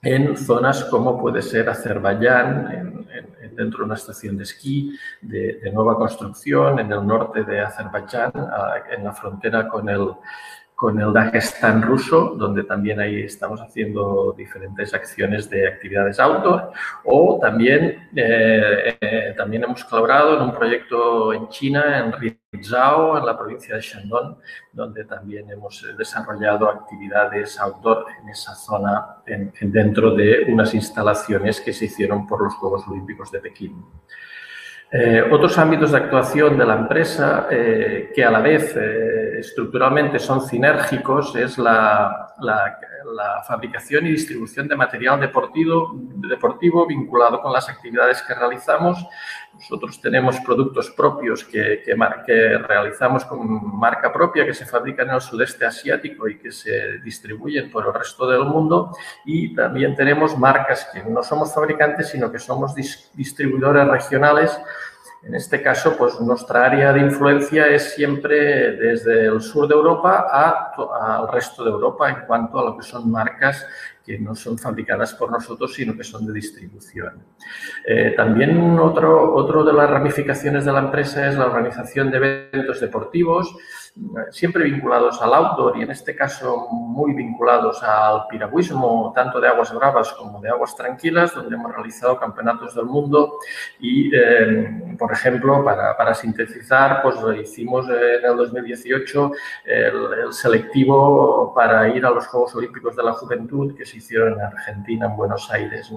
en 0.03 0.37
zonas 0.37 0.85
como 0.85 1.21
puede 1.21 1.43
ser 1.43 1.69
Azerbaiyán, 1.69 3.09
dentro 3.57 3.81
de 3.81 3.85
una 3.87 3.95
estación 3.95 4.37
de 4.37 4.45
esquí 4.45 4.97
de, 5.21 5.69
nueva 5.73 5.97
construcción 5.97 6.79
en 6.79 6.93
el 6.93 7.05
norte 7.05 7.43
de 7.43 7.61
Azerbaiyán, 7.63 8.31
en 8.97 9.03
la 9.03 9.13
frontera 9.13 9.67
con 9.67 9.89
el, 9.89 10.13
con 10.77 11.01
el 11.01 11.11
Dagestán 11.11 11.81
ruso, 11.81 12.35
donde 12.37 12.63
también 12.63 13.01
ahí 13.01 13.23
estamos 13.23 13.63
haciendo 13.63 14.35
diferentes 14.37 14.93
acciones 14.93 15.49
de 15.49 15.67
actividades 15.67 16.21
outdoor, 16.21 16.71
o 17.05 17.39
también, 17.41 18.11
eh, 18.15 18.99
eh, 19.01 19.35
también 19.39 19.65
hemos 19.65 19.83
colaborado 19.85 20.37
en 20.37 20.43
un 20.43 20.53
proyecto 20.53 21.33
en 21.33 21.49
China, 21.49 21.99
en 21.99 22.13
Rizhao, 22.53 23.17
en 23.17 23.25
la 23.25 23.39
provincia 23.39 23.75
de 23.75 23.81
Shandong, 23.81 24.37
donde 24.71 25.07
también 25.07 25.51
hemos 25.51 25.83
desarrollado 25.97 26.69
actividades 26.69 27.59
outdoor 27.59 28.05
en 28.21 28.29
esa 28.29 28.55
zona, 28.55 29.23
dentro 29.63 30.15
de 30.15 30.45
unas 30.47 30.75
instalaciones 30.75 31.59
que 31.59 31.73
se 31.73 31.87
hicieron 31.87 32.27
por 32.27 32.45
los 32.45 32.55
Juegos 32.55 32.87
Olímpicos 32.87 33.33
de 33.33 33.41
Pekín. 33.41 33.83
Eh, 34.91 35.21
otros 35.33 35.59
ámbitos 35.59 35.91
de 35.91 35.99
actuación 35.99 36.57
de 36.57 36.65
la 36.65 36.75
empresa 36.75 37.49
eh, 37.51 38.13
que 38.15 38.25
a 38.25 38.31
la 38.31 38.41
vez 38.41 38.77
eh, 38.77 39.41
estructuralmente 39.41 40.21
son 40.21 40.41
sinérgicos 40.41 41.35
es 41.35 41.59
la, 41.59 42.33
fabricación 43.47 44.07
y 44.07 44.11
distribución 44.11 44.69
de 44.69 44.77
material 44.77 45.21
deportivo, 45.21 45.93
deportivo 45.95 46.87
vinculado 46.87 47.41
con 47.41 47.53
las 47.53 47.69
actividades 47.69 48.23
que 48.23 48.35
realizamos. 48.35 49.05
Nosotros 49.55 50.01
tenemos 50.01 50.39
productos 50.41 50.91
propios 50.91 51.45
que, 51.45 51.83
que, 51.85 52.59
realizamos 52.59 53.25
con 53.25 53.79
marca 53.79 54.13
propia 54.13 54.45
que 54.45 54.53
se 54.53 54.67
fabrican 54.67 55.09
en 55.09 55.15
el 55.15 55.21
sudeste 55.21 55.65
asiático 55.65 56.29
y 56.29 56.39
que 56.39 56.53
se 56.53 56.99
distribuyen 56.99 57.71
por 57.71 57.87
el 57.87 57.95
resto 57.95 58.29
del 58.29 58.45
mundo. 58.45 58.97
Y 59.25 59.55
también 59.55 59.95
tenemos 59.95 60.37
marcas 60.39 60.89
que 60.93 61.03
no 61.03 61.23
somos 61.23 61.55
fabricantes, 61.55 62.09
sino 62.11 62.31
que 62.31 62.39
somos 62.39 62.75
distribuidores 62.75 63.87
regionales 63.89 64.59
en 65.27 65.35
este 65.35 65.61
caso, 65.61 65.97
pues 65.97 66.21
nuestra 66.21 66.67
área 66.67 66.93
de 66.93 67.01
influencia 67.01 67.67
es 67.67 67.95
siempre 67.95 68.77
desde 68.77 69.27
el 69.27 69.41
sur 69.41 69.67
de 69.67 69.75
Europa 69.75 70.29
al 70.31 71.29
resto 71.29 71.65
de 71.65 71.71
Europa 71.71 72.09
en 72.09 72.27
cuanto 72.27 72.61
a 72.61 72.65
lo 72.65 72.77
que 72.77 72.85
son 72.85 73.11
marcas 73.11 73.67
que 74.05 74.21
no 74.21 74.37
son 74.37 74.57
fabricadas 74.57 75.15
por 75.15 75.33
nosotros, 75.33 75.75
sino 75.75 75.97
que 75.97 76.05
son 76.05 76.25
de 76.27 76.33
distribución. 76.33 77.25
Eh, 77.85 78.15
también 78.17 78.79
otro, 78.79 79.35
otro 79.35 79.65
de 79.65 79.73
las 79.73 79.91
ramificaciones 79.91 80.65
de 80.65 80.73
la 80.73 80.79
empresa 80.79 81.27
es 81.27 81.35
la 81.35 81.47
organización 81.47 82.13
de 82.13 82.17
eventos 82.53 82.81
deportivos, 82.81 83.57
siempre 84.31 84.65
vinculados 84.65 85.23
al 85.23 85.33
outdoor 85.33 85.79
y 85.79 85.83
en 85.83 85.91
este 85.91 86.15
caso 86.15 86.69
muy 86.71 87.15
vinculados 87.15 87.83
al 87.83 88.27
piragüismo, 88.29 89.13
tanto 89.15 89.41
de 89.41 89.49
aguas 89.49 89.73
bravas 89.75 90.13
como 90.13 90.41
de 90.41 90.51
aguas 90.51 90.77
tranquilas, 90.77 91.35
donde 91.35 91.55
hemos 91.55 91.75
realizado 91.75 92.19
campeonatos 92.19 92.75
del 92.75 92.85
mundo 92.85 93.39
y, 93.81 94.15
eh, 94.15 94.97
por 94.99 95.13
ejemplo, 95.13 95.65
para, 95.65 95.97
para, 95.97 96.15
sintetizar, 96.15 97.03
pues 97.03 97.17
hicimos 97.41 97.89
en 97.89 98.25
el 98.25 98.37
2018 98.37 99.33
el, 99.65 100.33
selectivo 100.33 101.55
para 101.55 101.89
ir 101.89 102.05
a 102.05 102.11
los 102.11 102.27
Juegos 102.27 102.55
Olímpicos 102.55 102.97
de 102.97 103.03
la 103.03 103.13
Juventud 103.13 103.75
que 103.77 103.87
se 103.87 103.97
hicieron 103.99 104.35
en 104.35 104.41
Argentina, 104.41 105.07
en 105.07 105.17
Buenos 105.17 105.51
Aires. 105.51 105.91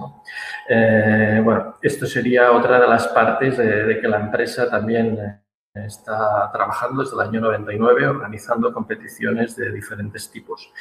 Eh, 0.68 1.40
bueno, 1.44 1.74
esto 1.82 2.06
sería 2.06 2.52
otra 2.52 2.80
de 2.80 2.88
las 2.88 3.08
partes 3.08 3.58
de, 3.58 3.84
de 3.84 4.00
que 4.00 4.08
la 4.08 4.20
empresa 4.20 4.70
también 4.70 5.40
está 5.74 6.50
trabajando 6.52 7.02
desde 7.02 7.14
el 7.14 7.28
año 7.28 7.40
99 7.40 8.08
organizando 8.08 8.72
competiciones 8.72 9.56
de 9.56 9.70
diferentes 9.70 10.30
tipos. 10.30 10.72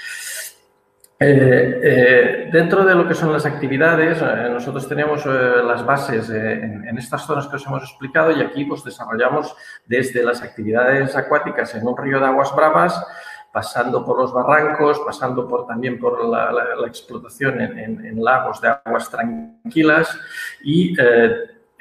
Eh, 1.21 1.79
eh, 1.83 2.49
dentro 2.51 2.85
de 2.85 2.95
lo 2.95 3.07
que 3.07 3.13
son 3.13 3.31
las 3.31 3.45
actividades, 3.45 4.21
eh, 4.21 4.49
nosotros 4.49 4.87
tenemos 4.87 5.25
las 5.25 5.85
bases 5.85 6.29
en, 6.29 6.97
estas 6.97 7.25
zonas 7.25 7.47
que 7.47 7.57
os 7.57 7.65
hemos 7.67 7.83
explicado 7.83 8.31
y 8.31 8.41
aquí 8.41 8.65
pues 8.65 8.83
desarrollamos 8.83 9.55
desde 9.85 10.23
las 10.23 10.41
actividades 10.41 11.15
acuáticas 11.15 11.75
en 11.75 11.85
un 11.85 11.97
río 11.97 12.19
de 12.19 12.25
aguas 12.25 12.55
bravas, 12.55 13.05
pasando 13.51 14.05
por 14.05 14.17
los 14.17 14.33
barrancos, 14.33 14.99
pasando 15.05 15.45
también 15.67 15.99
por 15.99 16.25
la, 16.25 16.87
explotación 16.87 17.61
en, 17.61 18.05
en, 18.05 18.23
lagos 18.23 18.61
de 18.61 18.69
aguas 18.69 19.09
tranquilas 19.09 20.17
y 20.63 20.95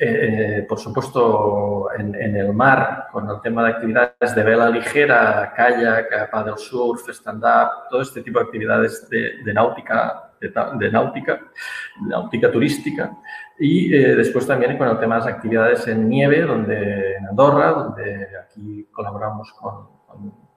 eh, 0.00 0.64
por 0.69 0.78
supuesto, 0.78 1.88
en, 1.99 2.14
el 2.14 2.52
mar, 2.52 3.09
con 3.11 3.28
el 3.28 3.40
tema 3.40 3.64
de 3.64 3.71
actividades 3.71 4.35
de 4.35 4.43
vela 4.45 4.71
ligera, 4.71 5.52
kayak, 5.57 6.31
paddle 6.31 6.57
surf, 6.57 7.09
stand-up, 7.09 7.88
todo 7.90 8.02
este 8.02 8.23
tipo 8.23 8.38
de 8.38 8.45
actividades 8.45 9.09
de, 9.11 9.52
náutica, 9.52 10.31
de, 10.40 10.90
náutica, 10.90 11.40
náutica 12.00 12.52
turística. 12.52 13.11
Y 13.59 13.93
eh, 13.93 14.14
después 14.14 14.47
también 14.47 14.78
con 14.78 14.88
el 14.88 15.00
tema 15.00 15.17
de 15.17 15.21
las 15.23 15.35
actividades 15.35 15.88
en 15.88 16.09
nieve, 16.09 16.43
donde 16.43 17.17
en 17.17 17.26
Andorra, 17.26 17.71
donde 17.71 18.28
aquí 18.40 18.88
colaboramos 18.93 19.52
con 19.55 20.48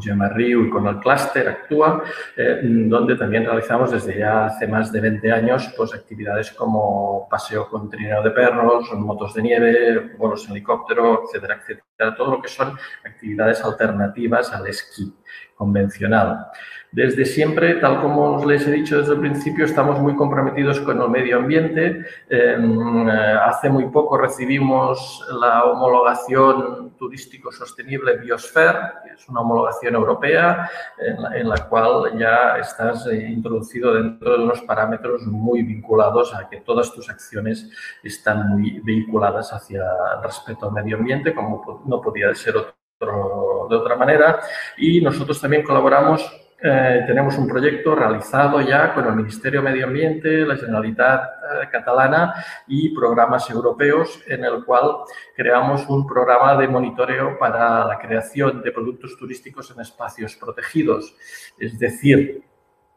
Gemarriu 0.00 0.66
y 0.66 0.70
con 0.70 0.86
el 0.86 0.98
clúster 0.98 1.48
Actúa, 1.48 2.02
eh, 2.36 2.60
donde 2.62 3.16
también 3.16 3.44
realizamos 3.44 3.92
desde 3.92 4.18
ya 4.18 4.46
hace 4.46 4.66
más 4.66 4.92
de 4.92 5.00
20 5.00 5.32
años 5.32 5.72
pues, 5.76 5.94
actividades 5.94 6.50
como 6.52 7.28
paseo 7.30 7.68
con 7.68 7.88
trineo 7.88 8.22
de 8.22 8.30
perros, 8.30 8.92
motos 8.94 9.34
de 9.34 9.42
nieve, 9.42 10.16
vuelos 10.18 10.44
en 10.46 10.52
helicóptero, 10.52 11.22
etcétera, 11.24 11.60
etcétera. 11.60 12.14
Todo 12.16 12.32
lo 12.32 12.42
que 12.42 12.48
son 12.48 12.76
actividades 13.04 13.64
alternativas 13.64 14.52
al 14.52 14.66
esquí 14.66 15.14
convencional. 15.54 16.48
Desde 16.96 17.26
siempre, 17.26 17.74
tal 17.74 18.00
como 18.00 18.36
os 18.36 18.46
les 18.46 18.66
he 18.66 18.70
dicho 18.70 18.98
desde 18.98 19.12
el 19.12 19.20
principio, 19.20 19.66
estamos 19.66 20.00
muy 20.00 20.16
comprometidos 20.16 20.80
con 20.80 20.98
el 20.98 21.10
medio 21.10 21.36
ambiente. 21.36 22.06
Em, 22.26 23.06
eh, 23.06 23.38
hace 23.44 23.68
muy 23.68 23.90
poco 23.90 24.16
recibimos 24.16 25.22
la 25.38 25.64
homologación 25.64 26.96
turístico 26.96 27.52
sostenible 27.52 28.16
Biosphere, 28.16 28.78
que 29.04 29.12
es 29.12 29.28
una 29.28 29.42
homologación 29.42 29.94
europea 29.94 30.70
en 30.98 31.46
la, 31.46 31.68
cual 31.68 32.18
ya 32.18 32.56
estás 32.56 33.06
eh, 33.08 33.28
introducido 33.28 33.92
dentro 33.92 34.38
de 34.38 34.44
unos 34.44 34.62
parámetros 34.62 35.20
muy 35.26 35.60
vinculados 35.64 36.34
a 36.34 36.48
que 36.48 36.62
todas 36.62 36.94
tus 36.94 37.10
acciones 37.10 37.70
están 38.02 38.48
muy 38.48 38.80
vinculadas 38.82 39.52
hacia 39.52 39.82
el 40.16 40.22
respeto 40.22 40.64
al 40.64 40.72
medio 40.72 40.96
ambiente, 40.96 41.34
como 41.34 41.82
no 41.84 42.00
podía 42.00 42.34
ser 42.34 42.54
de 42.54 43.76
otra 43.76 43.96
manera. 43.96 44.40
Y 44.78 45.02
nosotros 45.02 45.38
también 45.38 45.62
colaboramos, 45.62 46.45
eh, 46.58 47.04
tenemos 47.06 47.36
un 47.36 47.46
proyecto 47.46 47.94
realizado 47.94 48.62
ya 48.62 48.94
con 48.94 49.06
el 49.06 49.14
Ministerio 49.14 49.60
de 49.60 49.70
Medio 49.70 49.86
Ambiente, 49.86 50.46
la 50.46 50.56
Generalitat 50.56 51.22
eh, 51.22 51.68
Catalana 51.70 52.34
y 52.66 52.94
programas 52.94 53.50
europeos 53.50 54.22
en 54.26 54.42
el 54.42 54.64
cual 54.64 54.90
creamos 55.36 55.86
un 55.88 56.06
programa 56.06 56.56
de 56.56 56.66
monitoreo 56.66 57.38
para 57.38 57.84
la 57.84 57.98
creación 57.98 58.62
de 58.62 58.72
productos 58.72 59.18
turísticos 59.18 59.70
en 59.70 59.80
espacios 59.80 60.34
protegidos. 60.36 61.14
Es 61.58 61.78
decir, 61.78 62.42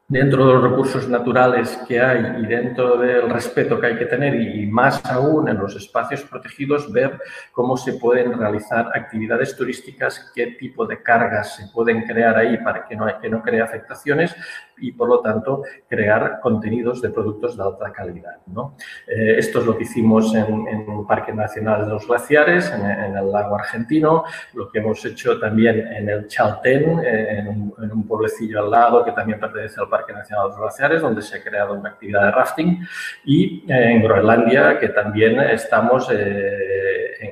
dentro 0.09 0.47
de 0.47 0.53
los 0.53 0.63
recursos 0.63 1.07
naturales 1.07 1.79
que 1.87 2.01
hay 2.01 2.41
y 2.41 2.45
dentro 2.47 2.97
del 2.97 3.29
respeto 3.29 3.79
que 3.79 3.87
hay 3.87 3.97
que 3.97 4.07
tener 4.07 4.33
y 4.35 4.65
más 4.65 5.05
aún 5.05 5.47
en 5.47 5.57
los 5.59 5.75
espacios 5.75 6.23
protegidos, 6.23 6.91
ver 6.91 7.19
cómo 7.51 7.77
se 7.77 7.93
pueden 7.93 8.37
realizar 8.37 8.89
actividades 8.95 9.55
turísticas, 9.55 10.31
qué 10.33 10.47
tipo 10.59 10.87
de 10.87 11.03
cargas 11.03 11.55
se 11.55 11.67
pueden 11.67 12.05
crear 12.07 12.35
ahí 12.35 12.57
para 12.57 12.87
que 12.87 12.95
no, 12.95 13.05
que 13.21 13.29
no 13.29 13.43
cree 13.43 13.61
afectaciones 13.61 14.35
y, 14.81 14.91
por 14.91 15.09
lo 15.09 15.19
tanto, 15.19 15.63
crear 15.87 16.39
contenidos 16.41 17.01
de 17.01 17.09
productos 17.09 17.57
de 17.57 17.63
alta 17.63 17.91
calidad. 17.91 18.37
¿no? 18.47 18.75
Eh, 19.07 19.35
esto 19.37 19.59
es 19.59 19.65
lo 19.65 19.77
que 19.77 19.83
hicimos 19.83 20.33
en, 20.35 20.67
el 20.67 21.05
Parque 21.07 21.33
Nacional 21.33 21.85
de 21.85 21.93
los 21.93 22.07
Glaciares, 22.07 22.71
en, 22.71 23.15
el 23.15 23.31
lago 23.31 23.55
argentino, 23.55 24.23
lo 24.53 24.69
que 24.69 24.79
hemos 24.79 25.03
hecho 25.05 25.39
también 25.39 25.87
en 25.87 26.09
el 26.09 26.27
Chaltén, 26.27 26.99
eh, 26.99 27.39
en, 27.39 27.47
un, 27.91 28.07
pueblecillo 28.07 28.61
al 28.61 28.71
lado 28.71 29.05
que 29.05 29.11
también 29.11 29.39
pertenece 29.39 29.79
al 29.79 29.89
Parque 29.89 30.13
Nacional 30.13 30.45
de 30.45 30.49
los 30.49 30.59
Glaciares, 30.59 31.01
donde 31.01 31.21
se 31.21 31.37
ha 31.37 31.43
creado 31.43 31.73
una 31.73 31.89
actividad 31.89 32.25
de 32.25 32.31
rafting, 32.31 32.87
y 33.25 33.65
eh, 33.71 33.91
en 33.91 34.03
Groenlandia, 34.03 34.79
que 34.79 34.89
también 34.89 35.39
estamos 35.39 36.09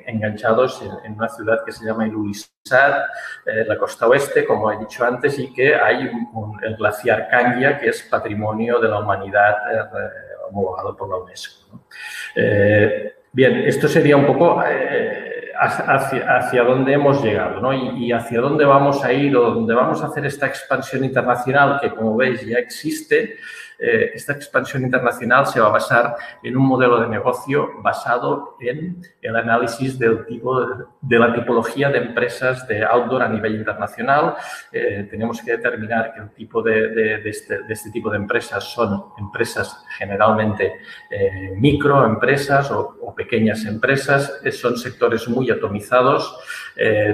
enganchados 0.05 0.83
en, 1.03 1.13
una 1.13 1.29
ciudad 1.29 1.63
que 1.65 1.71
se 1.71 1.85
llama 1.85 2.07
Ilulissat, 2.07 3.07
la 3.45 3.77
costa 3.77 4.07
oeste, 4.07 4.45
como 4.45 4.71
he 4.71 4.77
dicho 4.77 5.05
antes, 5.05 5.39
y 5.39 5.53
que 5.53 5.75
hay 5.75 6.09
un, 6.33 6.57
el 6.63 6.75
glaciar 6.75 7.29
que 7.79 7.89
es 7.89 8.03
Patrimonio 8.03 8.79
de 8.79 8.87
la 8.87 8.99
Humanidad 8.99 9.55
eh, 9.71 9.87
homologado 10.49 10.95
por 10.95 11.09
la 11.09 11.17
UNESCO. 11.17 11.81
Eh, 12.35 13.13
bien, 13.31 13.57
esto 13.65 13.87
sería 13.87 14.17
un 14.17 14.25
poco 14.25 14.63
eh, 14.65 15.51
hacia, 15.59 16.63
dónde 16.63 16.93
hemos 16.93 17.23
llegado 17.23 17.59
¿no? 17.59 17.73
y, 17.73 18.11
hacia 18.11 18.39
dónde 18.39 18.65
vamos 18.65 19.03
a 19.03 19.11
ir 19.11 19.35
o 19.35 19.51
dónde 19.51 19.73
vamos 19.73 20.01
a 20.03 20.07
hacer 20.07 20.25
esta 20.25 20.47
expansión 20.47 21.03
internacional 21.03 21.79
que, 21.81 21.91
como 21.91 22.15
veis, 22.15 22.45
ya 22.45 22.59
existe. 22.59 23.37
Eh, 23.79 24.11
esta 24.15 24.33
expansión 24.33 24.83
internacional 24.83 25.45
se 25.45 25.59
va 25.59 25.67
a 25.67 25.71
basar 25.71 26.15
en 26.41 26.57
un 26.57 26.65
modelo 26.65 26.99
de 26.99 27.07
negocio 27.07 27.69
basado 27.81 28.57
en 28.59 29.01
el 29.21 29.35
análisis 29.35 29.99
del 29.99 30.25
tipo 30.25 30.59
de, 31.01 31.19
la 31.19 31.33
tipología 31.33 31.89
de 31.89 31.99
empresas 31.99 32.67
de 32.67 32.83
outdoor 32.83 33.23
a 33.23 33.29
nivel 33.29 33.55
internacional. 33.55 34.35
Eh, 34.71 35.07
tenemos 35.09 35.41
que 35.41 35.51
determinar 35.51 36.13
que 36.13 36.21
el 36.21 36.29
tipo 36.31 36.63
de, 36.63 37.21
este, 37.29 37.59
este, 37.69 37.91
tipo 37.91 38.09
de 38.09 38.17
empresas 38.17 38.63
son 38.63 39.13
empresas 39.19 39.85
generalmente 39.97 40.77
eh, 41.11 41.53
microempresas 41.55 42.71
o, 42.71 42.95
pequeñas 43.15 43.65
empresas. 43.65 44.41
Son 44.51 44.77
sectores 44.77 45.27
muy 45.27 45.49
atomizados, 45.49 46.39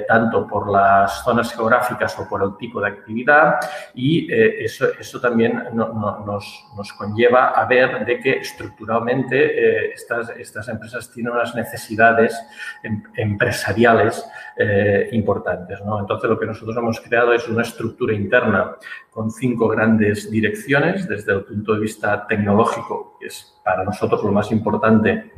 tanto 0.06 0.46
por 0.46 0.70
las 0.70 1.24
zonas 1.24 1.56
geográficas 1.56 2.20
o 2.20 2.28
por 2.28 2.44
el 2.44 2.58
tipo 2.58 2.82
de 2.82 2.90
actividad 2.90 3.56
y 3.94 4.28
eso, 4.34 4.88
eso 5.00 5.22
también 5.22 5.64
nos, 5.74 6.53
nos, 6.76 6.94
conlleva 6.94 7.50
a 7.50 7.66
ver 7.66 8.06
de 8.06 8.20
que 8.20 8.38
estructuralmente 8.38 9.38
eh, 9.38 9.92
estas, 9.94 10.30
estas 10.32 10.68
empresas 10.70 11.12
tienen 11.12 11.34
unas 11.34 11.56
necesidades 11.56 12.40
em, 12.84 13.04
empresariales 13.16 14.26
eh, 14.58 15.10
importantes. 15.12 15.82
¿no? 15.86 16.00
Entonces, 16.00 16.30
lo 16.30 16.40
que 16.40 16.46
nosotros 16.46 16.76
hemos 16.78 17.00
creado 17.02 17.34
es 17.34 17.48
una 17.48 17.64
estructura 17.64 18.14
interna 18.14 18.76
con 19.10 19.32
cinco 19.32 19.68
grandes 19.68 20.30
direcciones 20.30 21.08
desde 21.08 21.34
el 21.34 21.44
punto 21.44 21.74
de 21.74 21.80
vista 21.80 22.26
tecnológico, 22.28 23.18
que 23.20 23.28
es 23.28 23.60
para 23.64 23.84
nosotros 23.84 24.24
lo 24.24 24.32
más 24.32 24.52
importante 24.52 25.32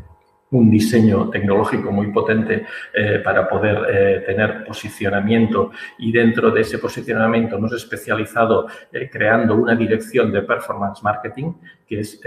un 0.56 0.70
diseño 0.70 1.30
tecnológico 1.30 1.92
muy 1.92 2.12
potente 2.12 2.66
eh, 2.94 3.20
para 3.24 3.48
poder 3.48 3.78
eh, 3.90 4.24
tener 4.26 4.64
posicionamiento 4.64 5.72
y 5.98 6.12
dentro 6.12 6.50
de 6.52 6.62
ese 6.62 6.80
posicionamiento 6.80 7.58
hemos 7.58 7.74
especializado 7.74 8.68
eh, 8.92 9.10
creando 9.10 9.56
una 9.56 9.76
dirección 9.76 10.32
de 10.32 10.42
performance 10.44 11.04
marketing 11.04 11.54
que 11.88 12.00
es, 12.00 12.20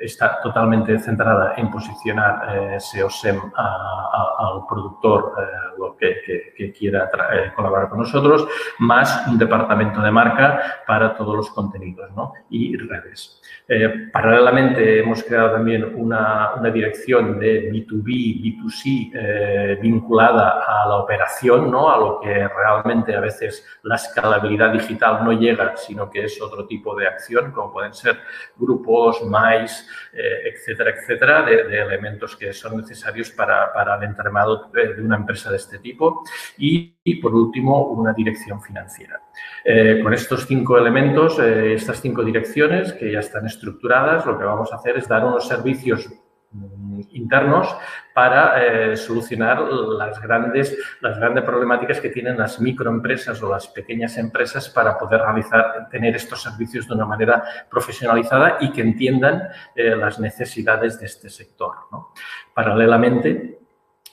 está 0.00 0.40
totalmente 0.42 0.98
centrada 0.98 1.54
en 1.56 1.70
posicionar 1.70 2.80
SEO 2.80 3.08
SEM 3.08 3.36
al 3.56 4.66
productor 4.68 5.34
lo 5.78 5.96
que, 5.96 6.52
que 6.56 6.72
quiera 6.72 7.08
colaborar 7.54 7.88
con 7.88 8.00
nosotros, 8.00 8.44
más 8.80 9.24
un 9.28 9.38
departamento 9.38 10.02
de 10.02 10.10
marca 10.10 10.82
para 10.84 11.14
todos 11.14 11.36
los 11.36 11.50
contenidos 11.50 12.10
y 12.50 12.76
redes. 12.76 13.40
Paralelamente 14.12 14.98
hemos 14.98 15.22
creado 15.22 15.52
también 15.52 15.84
una, 15.94 16.54
una 16.56 16.70
dirección 16.70 17.38
de 17.42 17.72
B2B, 17.72 18.40
B2C 18.40 19.10
eh, 19.12 19.78
vinculada 19.82 20.62
a 20.66 20.88
la 20.88 20.96
operación, 20.98 21.70
¿no? 21.70 21.90
a 21.90 21.98
lo 21.98 22.20
que 22.20 22.46
realmente 22.46 23.16
a 23.16 23.20
veces 23.20 23.66
la 23.82 23.96
escalabilidad 23.96 24.72
digital 24.72 25.24
no 25.24 25.32
llega, 25.32 25.76
sino 25.76 26.08
que 26.08 26.24
es 26.24 26.40
otro 26.40 26.66
tipo 26.66 26.94
de 26.94 27.08
acción, 27.08 27.50
como 27.50 27.72
pueden 27.72 27.92
ser 27.92 28.18
grupos, 28.56 29.22
mais, 29.24 29.88
eh, 30.12 30.52
etcétera, 30.54 30.90
etcétera, 30.90 31.42
de, 31.42 31.82
elementos 31.82 32.36
que 32.36 32.52
son 32.52 32.76
necesarios 32.76 33.30
para, 33.30 33.72
el 33.96 34.04
entramado 34.04 34.70
de 34.72 35.02
una 35.02 35.16
empresa 35.16 35.50
de 35.50 35.56
este 35.56 35.78
tipo. 35.78 36.22
Y, 36.56 36.94
por 37.20 37.34
último, 37.34 37.88
una 37.88 38.12
dirección 38.12 38.62
financiera. 38.62 39.20
con 40.02 40.14
estos 40.14 40.46
cinco 40.46 40.78
elementos, 40.78 41.38
estas 41.38 42.00
cinco 42.00 42.22
direcciones 42.22 42.92
que 42.92 43.10
ya 43.10 43.18
están 43.18 43.46
estructuradas, 43.46 44.24
lo 44.24 44.38
que 44.38 44.44
vamos 44.44 44.72
a 44.72 44.76
hacer 44.76 44.96
es 44.98 45.08
dar 45.08 45.24
unos 45.24 45.48
servicios 45.48 46.08
internos 47.12 47.76
para 48.14 48.62
eh, 48.62 48.96
solucionar 48.96 49.62
las 49.62 50.20
grandes, 50.20 50.76
las 51.00 51.18
grandes 51.18 51.44
problemáticas 51.44 52.00
que 52.00 52.10
tienen 52.10 52.36
las 52.36 52.60
microempresas 52.60 53.42
o 53.42 53.50
las 53.50 53.68
pequeñas 53.68 54.18
empresas 54.18 54.68
para 54.68 54.98
poder 54.98 55.20
realizar, 55.20 55.88
tener 55.90 56.14
estos 56.14 56.42
servicios 56.42 56.86
de 56.86 56.94
una 56.94 57.06
manera 57.06 57.42
profesionalizada 57.70 58.58
y 58.60 58.70
que 58.70 58.82
entiendan 58.82 59.48
eh, 59.74 59.96
las 59.96 60.18
necesidades 60.18 61.00
de 61.00 61.06
este 61.06 61.30
sector. 61.30 61.72
Paralelamente, 62.52 63.61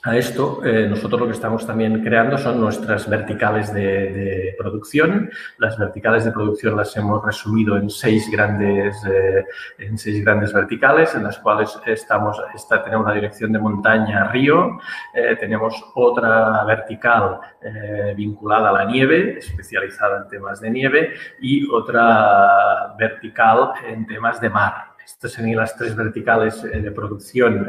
a 0.02 0.16
esto, 0.16 0.64
eh, 0.64 0.86
nosotros 0.88 1.20
lo 1.20 1.26
que 1.26 1.34
estamos 1.34 1.66
también 1.66 2.02
creando 2.02 2.38
son 2.38 2.58
nuestras 2.58 3.08
verticales 3.08 3.72
de, 3.72 4.54
producción. 4.58 5.30
Las 5.58 5.78
verticales 5.78 6.24
de 6.24 6.32
producción 6.32 6.76
las 6.76 6.96
hemos 6.96 7.24
resumido 7.24 7.76
en 7.76 7.90
seis 7.90 8.30
grandes, 8.30 8.96
eh, 9.04 9.44
en 9.78 9.98
seis 9.98 10.24
grandes 10.24 10.52
verticales, 10.52 11.14
en 11.14 11.24
las 11.24 11.38
cuales 11.38 11.78
estamos, 11.86 12.40
está, 12.54 12.82
tenemos 12.82 13.06
la 13.06 13.14
dirección 13.14 13.52
de 13.52 13.58
montaña-río, 13.58 14.78
eh, 15.14 15.36
tenemos 15.38 15.82
otra 15.94 16.64
vertical 16.64 17.38
vinculada 18.16 18.70
a 18.70 18.72
la 18.72 18.84
nieve, 18.86 19.38
especializada 19.38 20.22
en 20.22 20.28
temas 20.28 20.60
de 20.60 20.70
nieve, 20.70 21.12
y 21.40 21.70
otra 21.70 22.94
vertical 22.98 23.72
en 23.86 24.06
temas 24.06 24.40
de 24.40 24.48
mar. 24.48 24.74
Estas 25.04 25.32
serían 25.32 25.58
las 25.58 25.76
tres 25.76 25.94
verticales 25.94 26.62
de 26.62 26.90
producción 26.90 27.66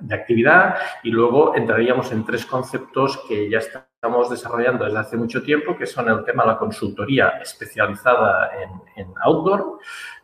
de 0.00 0.14
actividad 0.14 0.76
y 1.02 1.10
luego 1.10 1.56
entraríamos 1.56 2.12
en 2.12 2.24
tres 2.24 2.44
conceptos 2.44 3.18
que 3.28 3.48
ya 3.50 3.58
estamos 3.58 4.30
desarrollando 4.30 4.84
desde 4.84 4.98
hace 4.98 5.16
mucho 5.16 5.42
tiempo, 5.42 5.76
que 5.76 5.86
son 5.86 6.08
el 6.08 6.24
tema 6.24 6.44
de 6.44 6.50
la 6.50 6.58
consultoría 6.58 7.28
especializada 7.40 8.50
en, 8.96 9.06
outdoor, 9.22 9.78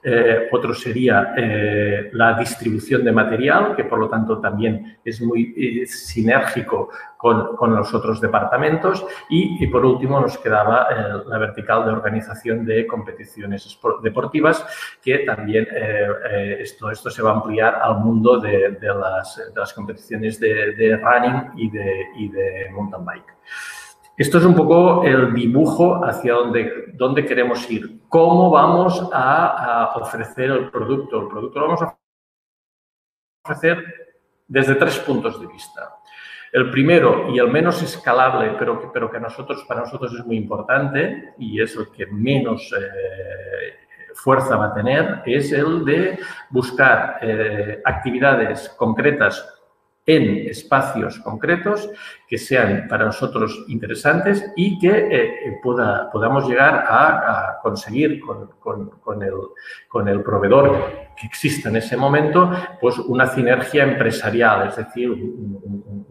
eh, 0.05 0.49
otro 0.51 0.75
sería 0.75 1.33
eh, 1.37 2.11
la 2.13 2.35
distribución 2.35 3.05
de 3.05 3.13
material, 3.13 3.77
que 3.77 3.85
por 3.85 4.01
lo 4.01 4.09
tanto 4.09 4.41
también 4.41 4.99
es 5.05 5.23
muy 5.23 5.55
eh, 5.57 5.87
sinérgico 5.87 6.91
con, 7.17 7.57
los 7.73 7.95
otros 7.95 8.21
departamentos. 8.21 9.07
Y, 9.31 9.65
por 9.69 9.87
último 9.87 10.21
nos 10.21 10.39
quedaba 10.39 10.89
la 11.25 11.39
vertical 11.39 11.85
de 11.85 11.93
organización 11.93 12.65
de 12.65 12.85
competiciones 12.85 13.79
deportivas, 14.03 14.67
que 15.01 15.19
también 15.21 15.69
esto, 16.59 16.91
esto 16.91 17.09
se 17.09 17.23
va 17.23 17.31
a 17.31 17.35
ampliar 17.35 17.77
al 17.81 17.99
mundo 18.01 18.41
de, 18.41 18.77
las, 18.81 19.73
competiciones 19.73 20.41
de, 20.41 21.01
running 21.01 21.53
y 21.57 21.71
de, 21.71 22.07
y 22.17 22.29
de 22.29 22.71
mountain 22.73 23.05
bike. 23.05 23.33
Esto 24.17 24.39
es 24.39 24.45
un 24.45 24.55
poco 24.55 25.05
el 25.05 25.33
dibujo 25.33 26.05
hacia 26.05 26.35
dónde, 26.35 26.93
dónde 26.95 27.25
queremos 27.25 27.69
ir. 27.71 28.03
¿Cómo 28.09 28.51
vamos 28.51 29.09
a, 29.13 29.91
ofrecer 29.95 30.51
el 30.51 30.71
producto? 30.71 31.23
El 31.23 31.29
producto 31.29 31.61
lo 31.61 31.67
vamos 31.67 31.83
a 31.83 31.99
ofrecer 33.45 33.83
desde 34.47 34.75
tres 34.75 34.99
puntos 34.99 35.41
de 35.41 35.47
vista. 35.47 35.97
El 36.53 36.71
primero 36.71 37.31
y 37.31 37.39
el 37.39 37.49
menos 37.49 37.83
escalable, 37.83 38.55
pero 38.59 38.79
que, 38.79 38.89
pero 38.93 39.11
que 39.11 39.19
nosotros, 39.19 39.65
para 39.67 39.81
nosotros 39.81 40.13
es 40.13 40.27
muy 40.27 40.37
importante 40.37 41.33
y 41.39 41.63
es 41.63 41.75
el 41.75 41.91
que 41.91 42.05
menos 42.07 42.71
eh, 42.79 43.75
fuerza 44.15 44.57
va 44.57 44.67
a 44.67 44.75
tener, 44.75 45.23
es 45.25 45.51
el 45.53 45.85
de 45.87 46.19
buscar 46.51 47.19
eh, 47.23 47.81
actividades 47.83 48.69
concretas 48.77 49.62
en 50.05 50.49
espacios 50.49 51.21
concretos 51.21 51.91
que 52.29 52.37
sean 52.37 52.89
para 52.89 53.05
nosotros 53.07 53.65
interesantes 53.69 54.45
y 54.57 54.79
que 54.79 54.89
eh, 54.91 55.59
pueda, 55.63 56.11
podamos 56.11 56.49
llegar 56.49 56.85
a, 56.89 57.59
conseguir 57.63 58.21
con, 58.21 58.49
con, 58.59 59.23
el, 59.23 59.35
con, 59.89 60.09
el, 60.09 60.23
proveedor 60.23 60.91
que 61.23 61.29
exista 61.29 61.69
en 61.69 61.77
ese 61.77 61.97
momento, 61.97 62.51
pues 62.81 62.99
una 62.99 63.29
sinergia 63.29 63.85
empresarial, 63.85 64.69
es 64.69 64.77
decir, 64.77 65.09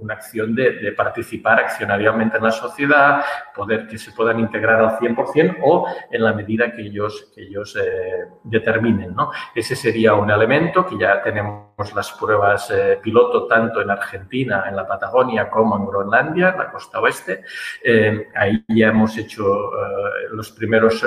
una 0.01 0.13
acción 0.13 0.55
de, 0.55 0.93
participar 0.95 1.59
accionariamente 1.59 2.37
en 2.37 2.43
la 2.43 2.51
sociedad, 2.51 3.21
poder 3.53 3.87
que 3.87 3.97
se 3.97 4.11
puedan 4.11 4.39
integrar 4.39 4.79
al 4.81 4.97
100% 4.97 5.57
o 5.63 5.87
en 6.09 6.23
la 6.23 6.33
medida 6.33 6.71
que 6.71 6.81
ellos, 6.81 7.31
que 7.35 7.43
ellos 7.43 7.75
eh, 7.75 8.25
determinen. 8.43 9.13
¿no? 9.13 9.31
Ese 9.53 9.75
sería 9.75 10.13
un 10.13 10.29
elemento 10.31 10.85
que 10.85 10.97
ya 10.97 11.21
tenemos 11.21 11.93
las 11.95 12.11
pruebas 12.13 12.71
eh, 12.71 12.99
piloto 13.01 13.47
tanto 13.47 13.81
en 13.81 13.89
Argentina, 13.89 14.65
en 14.67 14.75
la 14.75 14.87
Patagonia, 14.87 15.49
como 15.49 15.75
en 15.77 15.85
Groenlandia 15.85 16.49
en 16.49 16.57
la 16.57 16.71
costa 16.71 16.99
oeste. 16.99 17.43
Eh, 17.83 18.27
ahí 18.35 18.63
ya 18.69 18.87
hemos 18.87 19.17
hecho 19.17 19.71
los 20.31 20.51
primeros 20.51 21.05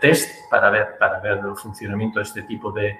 test 0.00 0.50
para 0.50 0.70
ver, 0.70 0.98
para 0.98 1.20
ver 1.20 1.38
el 1.38 1.56
funcionamiento 1.56 2.18
de 2.18 2.24
este 2.24 2.42
tipo 2.42 2.72
de, 2.72 2.96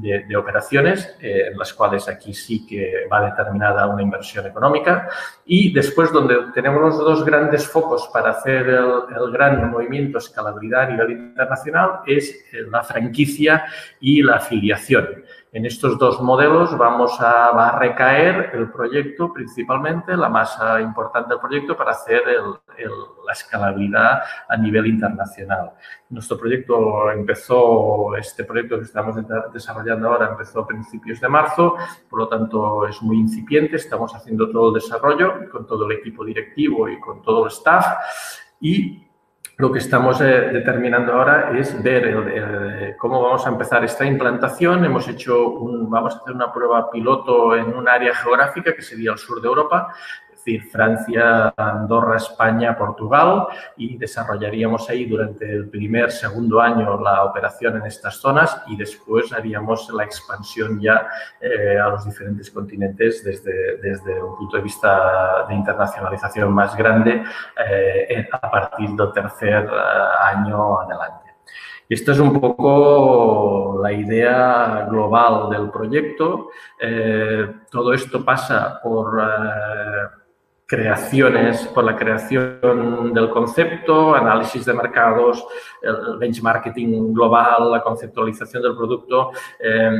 de, 0.00 0.36
operaciones, 0.36 1.16
en 1.20 1.56
las 1.56 1.72
cuales 1.72 2.08
aquí 2.08 2.34
sí 2.34 2.66
que 2.66 3.06
va 3.12 3.30
determinada 3.30 3.86
una 3.86 4.02
inversión 4.02 4.46
económica. 4.46 5.08
Y 5.46 5.72
después, 5.72 6.12
donde 6.12 6.36
tenemos 6.54 6.80
los 6.80 6.98
dos 6.98 7.24
grandes 7.24 7.66
focos 7.66 8.08
para 8.12 8.30
hacer 8.30 8.68
el, 8.68 8.92
el 9.16 9.32
gran 9.32 9.70
movimiento 9.70 10.18
escalabilidad 10.18 10.82
a 10.82 10.90
nivel 10.90 11.10
internacional, 11.10 12.00
es 12.06 12.44
la 12.70 12.82
franquicia 12.82 13.64
y 14.00 14.22
la 14.22 14.36
afiliación. 14.36 15.24
En 15.50 15.64
estos 15.64 15.98
dos 15.98 16.20
modelos 16.20 16.76
vamos 16.76 17.18
a, 17.20 17.52
va 17.52 17.70
a 17.70 17.78
recaer 17.78 18.50
el 18.52 18.70
proyecto 18.70 19.32
principalmente, 19.32 20.14
la 20.14 20.28
masa 20.28 20.78
importante 20.78 21.30
del 21.30 21.40
proyecto 21.40 21.74
para 21.74 21.92
hacer 21.92 22.22
la 23.26 23.32
escalabilidad 23.32 24.20
a 24.46 24.56
nivel 24.58 24.86
internacional. 24.86 25.72
Nuestro 26.10 26.36
proyecto 26.36 27.10
empezó, 27.10 28.14
este 28.16 28.44
proyecto 28.44 28.76
que 28.76 28.84
estamos 28.84 29.16
desarrollando 29.50 30.10
ahora 30.10 30.28
empezó 30.32 30.60
a 30.60 30.66
principios 30.66 31.18
de 31.18 31.28
marzo, 31.28 31.76
por 32.10 32.18
lo 32.18 32.28
tanto 32.28 32.86
es 32.86 33.00
muy 33.00 33.16
incipiente, 33.16 33.76
estamos 33.76 34.14
haciendo 34.14 34.50
todo 34.50 34.68
el 34.68 34.74
desarrollo 34.74 35.48
con 35.50 35.66
todo 35.66 35.86
el 35.86 35.98
equipo 35.98 36.26
directivo 36.26 36.90
y 36.90 37.00
con 37.00 37.22
todo 37.22 37.46
el 37.46 37.50
staff 37.50 37.86
y 38.60 39.07
lo 39.58 39.72
que 39.72 39.80
estamos 39.80 40.20
eh, 40.20 40.50
determinando 40.52 41.12
ahora 41.12 41.50
es 41.58 41.82
ver 41.82 42.96
cómo 42.96 43.20
vamos 43.20 43.44
a 43.44 43.48
empezar 43.48 43.84
esta 43.84 44.04
implantación. 44.04 44.84
Hemos 44.84 45.08
hecho 45.08 45.50
un, 45.50 45.90
vamos 45.90 46.14
a 46.14 46.18
hacer 46.18 46.32
una 46.32 46.52
prueba 46.52 46.88
piloto 46.88 47.56
en 47.56 47.74
un 47.74 47.88
área 47.88 48.14
geográfica 48.14 48.72
que 48.72 48.82
sería 48.82 49.10
el 49.10 49.18
sur 49.18 49.40
de 49.40 49.48
Europa, 49.48 49.92
decir, 50.48 50.70
Francia, 50.70 51.52
Andorra, 51.56 52.16
España, 52.16 52.76
Portugal 52.76 53.46
y 53.76 53.96
desarrollaríamos 53.96 54.88
ahí 54.88 55.04
durante 55.04 55.50
el 55.50 55.68
primer, 55.68 56.10
segundo 56.10 56.60
año 56.60 57.00
la 57.00 57.24
operación 57.24 57.76
en 57.76 57.86
estas 57.86 58.16
zonas 58.16 58.62
y 58.66 58.76
después 58.76 59.32
haríamos 59.32 59.90
la 59.90 60.04
expansión 60.04 60.80
ya 60.80 61.08
eh, 61.40 61.78
a 61.78 61.88
los 61.88 62.04
diferentes 62.04 62.50
continentes 62.50 63.22
desde, 63.24 63.76
desde 63.78 64.22
un 64.22 64.36
punto 64.36 64.56
de 64.56 64.62
vista 64.62 65.46
de 65.48 65.54
internacionalización 65.54 66.52
más 66.52 66.76
grande 66.76 67.22
eh, 67.68 68.28
a 68.32 68.50
partir 68.50 68.90
del 68.90 69.12
tercer 69.12 69.64
eh, 69.64 70.34
año 70.34 70.80
adelante. 70.80 71.28
Esta 71.88 72.12
es 72.12 72.18
un 72.18 72.38
poco 72.38 73.80
la 73.82 73.90
idea 73.92 74.86
global 74.90 75.48
del 75.48 75.70
proyecto. 75.70 76.50
todo 77.70 77.94
esto 77.94 78.22
pasa 78.22 78.78
por 78.82 79.18
creaciones, 80.68 81.66
por 81.68 81.82
la 81.82 81.96
creación 81.96 83.14
del 83.14 83.30
concepto, 83.30 84.14
análisis 84.14 84.66
de 84.66 84.74
mercados, 84.74 85.42
el 85.80 86.18
benchmarking 86.18 87.14
global, 87.14 87.70
la 87.70 87.82
conceptualización 87.82 88.62
del 88.62 88.76
producto, 88.76 89.30
eh, 89.58 89.90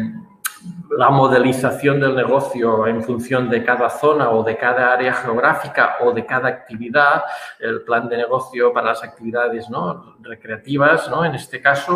la 0.90 1.08
modelización 1.08 2.00
del 2.00 2.14
negocio 2.14 2.86
en 2.86 3.02
función 3.02 3.48
de 3.48 3.64
cada 3.64 3.88
zona 3.88 4.28
o 4.30 4.42
de 4.42 4.58
cada 4.58 4.92
área 4.92 5.14
geográfica 5.14 5.96
o 6.00 6.12
de 6.12 6.26
cada 6.26 6.48
actividad, 6.48 7.22
el 7.60 7.80
plan 7.82 8.06
de 8.06 8.18
negocio 8.18 8.70
para 8.70 8.88
las 8.88 9.02
actividades 9.02 9.70
¿no? 9.70 10.16
recreativas, 10.20 11.08
¿no? 11.08 11.24
en 11.24 11.34
este 11.34 11.62
caso, 11.62 11.94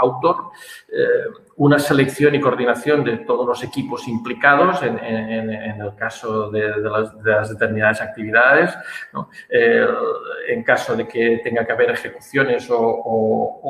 outdoor, 0.00 0.50
eh, 0.88 1.30
una 1.56 1.78
selección 1.78 2.34
y 2.34 2.40
coordinación 2.40 3.04
de 3.04 3.18
todos 3.18 3.46
los 3.46 3.62
equipos 3.62 4.08
implicados 4.08 4.82
en, 4.82 4.98
el 4.98 5.94
caso 5.94 6.50
de, 6.50 6.68
las, 7.22 7.50
determinadas 7.50 8.00
actividades, 8.00 8.76
eh, 9.48 9.86
en 10.48 10.64
caso 10.64 10.96
de 10.96 11.06
que 11.06 11.40
tenga 11.44 11.64
que 11.64 11.72
haber 11.72 11.90
ejecuciones 11.90 12.68
o, 12.70 13.60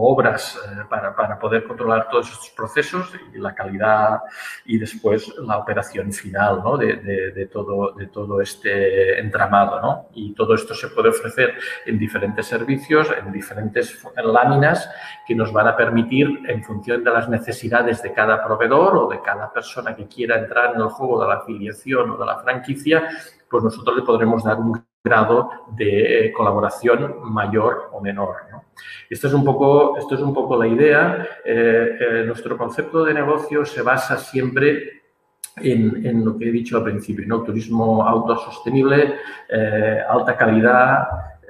obras 0.00 0.56
eh, 0.56 0.84
para, 0.88 1.14
para 1.14 1.38
poder 1.38 1.64
controlar 1.64 2.08
todos 2.08 2.30
estos 2.30 2.50
procesos 2.50 3.12
y 3.34 3.38
la 3.38 3.54
calidad 3.54 4.20
y 4.64 4.78
después 4.78 5.34
la 5.38 5.58
operación 5.58 6.12
final 6.12 6.62
¿no? 6.62 6.76
de, 6.76 7.48
todo, 7.52 7.92
de 7.92 8.06
todo 8.06 8.40
este 8.40 9.18
entramado. 9.18 9.80
¿no? 9.80 10.08
Y 10.14 10.34
todo 10.34 10.54
esto 10.54 10.74
se 10.74 10.88
puede 10.88 11.08
ofrecer 11.08 11.54
en 11.86 11.98
diferentes 11.98 12.46
servicios, 12.46 13.08
en 13.18 13.32
diferentes 13.32 14.02
láminas 14.16 14.90
que 15.26 15.34
nos 15.34 15.52
van 15.52 15.68
a 15.68 15.76
permitir, 15.76 16.40
en 16.58 16.64
función 16.64 17.04
de 17.04 17.10
las 17.10 17.28
necesidades 17.28 18.02
de 18.02 18.12
cada 18.12 18.44
proveedor 18.44 18.96
o 18.96 19.08
de 19.08 19.20
cada 19.20 19.52
persona 19.52 19.94
que 19.94 20.06
quiera 20.06 20.38
entrar 20.38 20.74
en 20.74 20.80
el 20.80 20.88
juego 20.88 21.20
de 21.20 21.28
la 21.28 21.34
afiliación 21.34 22.10
o 22.10 22.16
de 22.16 22.26
la 22.26 22.38
franquicia, 22.38 23.08
pues 23.48 23.64
nosotros 23.64 23.96
le 23.96 24.02
podremos 24.02 24.44
dar 24.44 24.58
un 24.58 24.82
grado 25.02 25.50
de 25.76 26.32
colaboración 26.36 27.16
mayor 27.22 27.90
o 27.92 28.00
menor. 28.00 28.36
Esto, 29.08 29.28
es 29.28 29.32
un 29.32 29.44
poco, 29.44 29.96
esto 29.96 30.16
es 30.16 30.20
un 30.20 30.34
poco 30.34 30.56
la 30.56 30.66
idea. 30.66 31.26
Eh, 31.44 31.98
eh, 32.00 32.24
nuestro 32.26 32.58
concepto 32.58 33.04
de 33.04 33.14
negocio 33.14 33.64
se 33.64 33.82
basa 33.82 34.18
siempre 34.18 35.02
en, 35.56 36.24
lo 36.24 36.36
que 36.36 36.48
he 36.48 36.52
dicho 36.52 36.76
al 36.76 36.84
principio, 36.84 37.24
¿no? 37.26 37.42
turismo 37.42 38.06
autosostenible, 38.06 39.16
eh, 39.48 40.02
alta 40.08 40.36
calidad, 40.36 41.08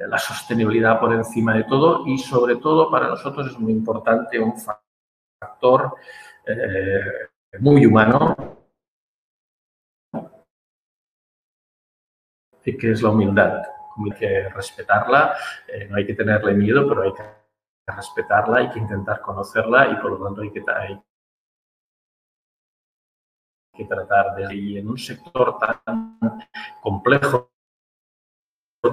la 0.08 0.18
sostenibilidad 0.18 1.00
por 1.00 1.12
encima 1.12 1.54
de 1.54 1.64
todo 1.64 2.06
y 2.06 2.18
sobre 2.18 2.56
todo 2.56 2.90
para 2.90 3.08
nosotros 3.08 3.48
es 3.48 3.58
muy 3.58 3.72
importante 3.72 4.38
un 4.38 4.56
factor 4.56 4.87
muy 7.60 7.86
humano 7.86 8.36
que 12.76 12.90
es 12.90 13.02
la 13.02 13.10
humildad. 13.10 13.62
Hay 14.04 14.10
que 14.18 14.48
respetarla, 14.50 15.36
eh, 15.66 15.86
no 15.88 15.96
hay 15.96 16.06
que 16.06 16.14
tenerle 16.14 16.52
miedo, 16.54 16.86
pero 16.88 17.02
hay 17.02 17.12
que 17.12 17.22
respetarla, 17.86 18.58
hay 18.58 18.70
que 18.70 18.78
intentar 18.78 19.20
conocerla 19.20 19.88
y 19.88 19.96
por 19.96 20.12
lo 20.12 20.24
tanto 20.24 20.42
hay 20.42 20.50
que, 20.50 20.60
tratar 23.88 24.34
de 24.34 24.54
y 24.56 24.78
en 24.78 24.88
un 24.88 24.98
sector 24.98 25.56
tan 25.58 26.18
complejo 26.82 27.52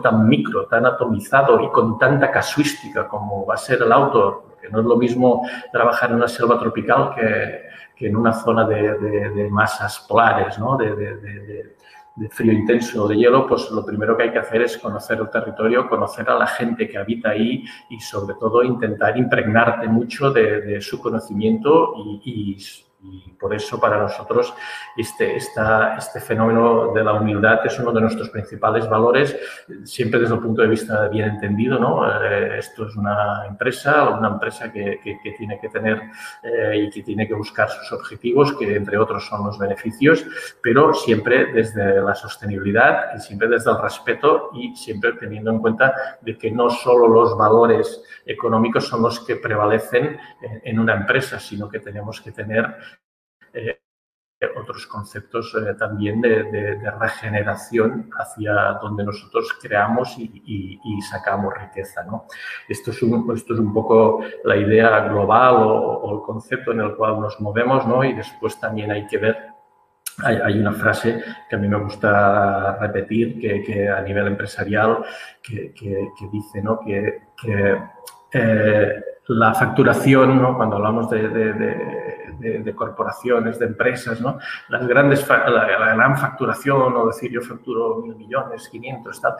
tan 0.02 0.28
micro, 0.28 0.68
tan 0.68 0.86
atomizado 0.86 1.60
y 1.62 1.70
con 1.72 1.98
tanta 1.98 2.32
casuística 2.32 3.08
como 3.08 3.46
va 3.46 3.56
a 3.56 3.58
ser 3.58 3.82
el 3.82 3.92
auto, 3.92 4.55
no 4.70 4.80
es 4.80 4.86
lo 4.86 4.98
mismo 4.98 5.48
trabajar 5.72 6.10
en 6.10 6.18
una 6.18 6.28
selva 6.28 6.60
tropical 6.60 7.14
que, 7.16 7.62
que 7.96 8.08
en 8.08 8.16
una 8.16 8.34
zona 8.34 8.68
de, 8.68 8.98
de, 9.30 9.50
masas 9.50 10.06
polares, 10.08 10.60
¿no? 10.60 10.78
de, 10.78 11.76
de 12.16 12.30
frío 12.30 12.54
intenso 12.54 13.04
o 13.04 13.08
de 13.08 13.18
hielo, 13.18 13.46
pues 13.46 13.70
lo 13.72 13.86
primero 13.86 14.16
que 14.16 14.24
hay 14.24 14.32
que 14.32 14.40
hacer 14.40 14.62
es 14.62 14.78
conocer 14.78 15.20
el 15.20 15.30
territorio, 15.30 15.90
conocer 15.90 16.30
a 16.30 16.36
la 16.36 16.48
gente 16.48 16.88
que 16.88 16.98
habita 16.98 17.32
ahí 17.32 17.66
y 17.90 18.00
sobre 18.00 18.36
todo 18.36 18.64
intentar 18.64 19.18
impregnarte 19.18 19.88
mucho 19.88 20.32
de, 20.32 20.80
su 20.82 21.00
conocimiento 21.00 21.94
y 22.24 22.58
por 23.40 23.54
eso 23.54 23.80
para 23.80 24.00
nosotros 24.00 24.54
este, 24.98 25.36
esta, 25.36 25.98
este 25.98 26.20
fenómeno 26.20 26.94
de 26.94 27.04
la 27.04 27.14
humildad 27.14 27.66
es 27.66 27.78
uno 27.80 27.92
de 27.92 28.02
nuestros 28.02 28.30
principales 28.30 28.90
valores, 28.90 29.38
siempre 29.84 30.20
desde 30.20 30.36
el 30.36 30.42
punto 30.42 30.62
de 30.62 30.68
vista 30.68 31.08
bien 31.10 31.30
entendido. 31.30 31.78
¿no? 31.78 32.08
Eh, 32.24 32.60
esto 32.60 32.88
es 32.88 32.96
una 32.96 33.46
empresa, 33.48 34.10
una 34.10 34.30
empresa 34.30 34.72
que, 34.72 35.00
que, 35.04 35.32
tiene 35.38 35.60
que 35.60 35.70
tener 35.70 36.02
eh, 36.44 36.86
y 36.88 36.90
que 36.90 37.04
tiene 37.04 37.28
que 37.28 37.34
buscar 37.34 37.70
sus 37.70 37.92
objetivos, 37.92 38.54
que 38.54 38.76
entre 38.76 38.98
otros 38.98 39.28
son 39.28 39.46
los 39.46 39.60
beneficios, 39.60 40.26
pero 40.62 40.94
siempre 40.94 41.54
desde 41.54 42.02
la 42.02 42.16
sostenibilidad 42.16 43.16
y 43.16 43.20
siempre 43.20 43.48
desde 43.48 43.72
el 43.72 43.82
respeto 43.82 44.50
y 44.54 44.76
siempre 44.76 45.14
teniendo 45.14 45.52
en 45.52 45.60
cuenta 45.60 45.94
de 46.22 46.38
que 46.38 46.52
no 46.52 46.70
solo 46.70 47.08
los 47.08 47.38
valores 47.38 48.04
económicos 48.26 48.88
son 48.88 49.02
los 49.02 49.20
que 49.20 49.36
prevalecen 49.36 50.18
en 50.64 50.80
una 50.80 50.96
empresa, 50.96 51.40
sino 51.40 51.70
que 51.70 51.80
tenemos 51.80 52.22
que 52.22 52.32
tener 52.32 52.76
eh, 53.56 53.80
otros 54.56 54.86
conceptos 54.88 55.56
eh, 55.56 55.74
también 55.76 56.22
de, 56.22 56.78
regeneración 57.00 58.10
hacia 58.18 58.54
donde 58.82 59.04
nosotros 59.04 59.58
creamos 59.62 60.16
y, 60.18 61.02
sacamos 61.10 61.54
riqueza. 61.54 62.04
¿no? 62.04 62.26
Esto, 62.68 62.92
es 62.92 63.02
un, 63.02 63.32
esto 63.36 63.54
es 63.54 63.60
un 63.60 63.74
poco 63.74 64.24
la 64.44 64.58
idea 64.58 65.08
global 65.08 65.56
o, 65.58 66.18
el 66.18 66.22
concepto 66.22 66.72
en 66.72 66.82
el 66.82 66.96
cual 66.96 67.20
nos 67.20 67.40
movemos 67.40 67.86
¿no? 67.88 68.04
y 68.04 68.14
después 68.14 68.60
también 68.60 68.92
hay 68.92 69.08
que 69.08 69.18
ver 69.18 69.38
hay, 70.24 70.58
una 70.58 70.72
frase 70.72 71.22
que 71.50 71.56
a 71.58 71.60
mí 71.60 71.68
me 71.68 71.78
gusta 71.78 72.78
repetir 72.80 73.38
que, 73.38 73.90
a 73.90 74.02
nivel 74.02 74.28
empresarial 74.28 75.04
que, 75.44 75.74
dice 76.32 76.62
¿no? 76.62 76.80
que, 76.80 77.22
eh, 78.34 79.02
la 79.28 79.54
facturación, 79.54 80.42
¿no? 80.42 80.56
cuando 80.56 80.78
hablamos 80.78 81.10
de 81.10 81.28
de, 81.28 82.05
corporaciones, 82.76 83.60
de 83.60 83.66
empresas, 83.66 84.22
¿no? 84.22 84.40
Las 84.70 84.88
grandes, 84.88 85.28
la, 85.28 85.96
gran 85.96 86.18
facturación, 86.18 86.96
o 86.96 87.08
decir 87.08 87.32
yo 87.32 87.42
facturo 87.42 88.02
mil 88.02 88.16
millones, 88.16 88.70
500, 88.70 89.22
tal, 89.22 89.36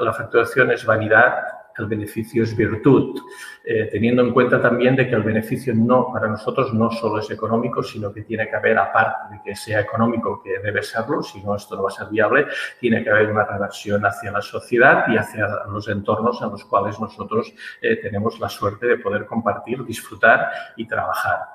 la, 0.00 0.12
facturación 0.12 0.70
es 0.70 0.84
vanidad, 0.84 1.34
el 1.76 1.86
beneficio 1.86 2.44
es 2.44 2.56
virtud, 2.56 3.20
eh, 3.64 3.88
teniendo 3.90 4.22
en 4.22 4.32
cuenta 4.32 4.60
también 4.60 4.94
de 4.94 5.08
que 5.08 5.14
el 5.14 5.22
beneficio 5.22 5.74
no, 5.74 6.12
para 6.12 6.28
nosotros 6.28 6.72
no 6.72 6.90
solo 6.90 7.18
es 7.18 7.30
económico, 7.30 7.82
sino 7.82 8.12
que 8.12 8.22
tiene 8.22 8.48
que 8.48 8.54
haber, 8.54 8.78
aparte 8.78 9.34
de 9.34 9.42
que 9.42 9.56
sea 9.56 9.80
económico, 9.80 10.40
que 10.42 10.60
debe 10.60 10.82
serlo, 10.82 11.22
si 11.22 11.42
no 11.42 11.56
esto 11.56 11.74
no 11.74 11.82
va 11.82 11.88
a 11.88 11.92
ser 11.92 12.08
viable, 12.08 12.46
tiene 12.78 13.02
que 13.02 13.10
haber 13.10 13.30
una 13.30 13.44
reversión 13.44 14.04
hacia 14.06 14.30
la 14.30 14.40
sociedad 14.40 15.06
y 15.08 15.16
hacia 15.16 15.48
los 15.68 15.88
entornos 15.88 16.40
en 16.42 16.50
los 16.50 16.64
cuales 16.64 17.00
nosotros 17.00 17.52
eh, 17.82 17.96
tenemos 17.96 18.38
la 18.38 18.48
suerte 18.48 18.86
de 18.86 18.98
poder 18.98 19.26
compartir, 19.26 19.84
disfrutar 19.84 20.50
y 20.76 20.86
trabajar. 20.86 21.53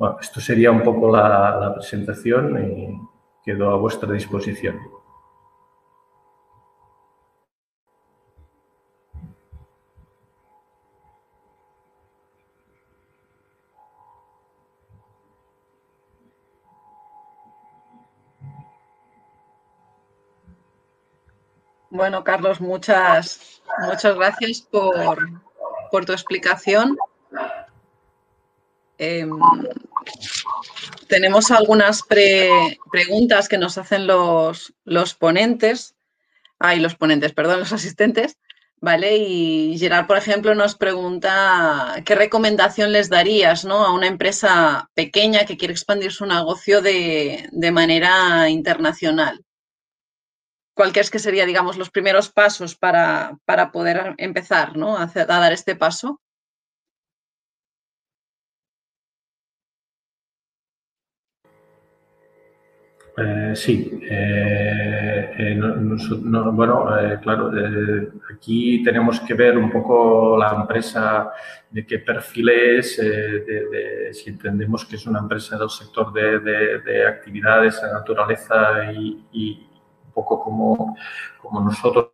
Bueno, 0.00 0.16
esto 0.18 0.40
sería 0.40 0.70
un 0.70 0.82
poco 0.82 1.14
la, 1.14 1.74
presentación 1.74 2.56
y 2.64 2.98
quedo 3.44 3.68
a 3.68 3.76
vuestra 3.76 4.10
disposición. 4.10 4.80
Bueno, 21.90 22.24
Carlos, 22.24 22.58
muchas, 22.62 23.60
muchas 23.86 24.16
gracias 24.16 24.62
por, 24.62 25.18
por 25.90 26.06
tu 26.06 26.12
explicación. 26.12 26.96
Em, 29.02 29.30
tenemos 31.08 31.50
algunas 31.50 32.02
preguntas 32.02 33.48
que 33.48 33.56
nos 33.56 33.78
hacen 33.78 34.06
los, 34.06 34.74
los 34.84 35.14
ponentes, 35.14 35.94
ay, 36.58 36.80
los 36.80 36.96
ponentes, 36.96 37.32
perdón, 37.32 37.60
los 37.60 37.72
asistentes. 37.72 38.36
¿vale? 38.78 39.16
Y 39.16 39.78
Gerard, 39.78 40.06
por 40.06 40.18
ejemplo, 40.18 40.54
nos 40.54 40.74
pregunta 40.74 42.02
qué 42.04 42.14
recomendación 42.14 42.92
les 42.92 43.08
darías 43.08 43.64
¿no? 43.64 43.86
a 43.86 43.92
una 43.92 44.06
empresa 44.06 44.90
pequeña 44.94 45.46
que 45.46 45.56
quiere 45.56 45.72
expandir 45.72 46.12
su 46.12 46.26
negocio 46.26 46.82
de, 46.82 47.48
manera 47.72 48.50
internacional. 48.50 49.42
¿Cuál 50.74 50.92
crees 50.92 51.10
que 51.10 51.18
sería, 51.18 51.46
digamos, 51.46 51.78
los 51.78 51.90
primeros 51.90 52.30
pasos 52.30 52.76
para, 52.76 53.38
poder 53.72 54.14
empezar 54.18 54.76
¿no? 54.76 54.98
a 54.98 55.06
dar 55.06 55.52
este 55.52 55.74
paso? 55.74 56.20
Eh, 63.22 63.52
sí, 63.54 64.00
eh, 64.02 65.34
eh, 65.36 65.60
bueno, 66.52 66.86
claro, 67.22 67.50
aquí 68.34 68.82
tenemos 68.82 69.20
que 69.20 69.34
ver 69.34 69.58
un 69.58 69.70
poco 69.70 70.38
la 70.38 70.54
empresa 70.54 71.30
de 71.70 71.84
qué 71.84 71.98
perfil 71.98 72.48
es, 72.48 72.96
de, 72.96 74.10
si 74.12 74.30
entendemos 74.30 74.86
que 74.86 74.96
es 74.96 75.06
una 75.06 75.18
empresa 75.18 75.58
del 75.58 75.70
sector 75.70 76.12
de, 76.12 77.06
actividades, 77.06 77.82
de 77.82 77.92
naturaleza 77.92 78.92
y, 78.92 79.26
y, 79.32 79.66
un 80.06 80.12
poco 80.12 80.40
como, 80.42 80.96
como 81.40 81.60
nosotros 81.60 82.09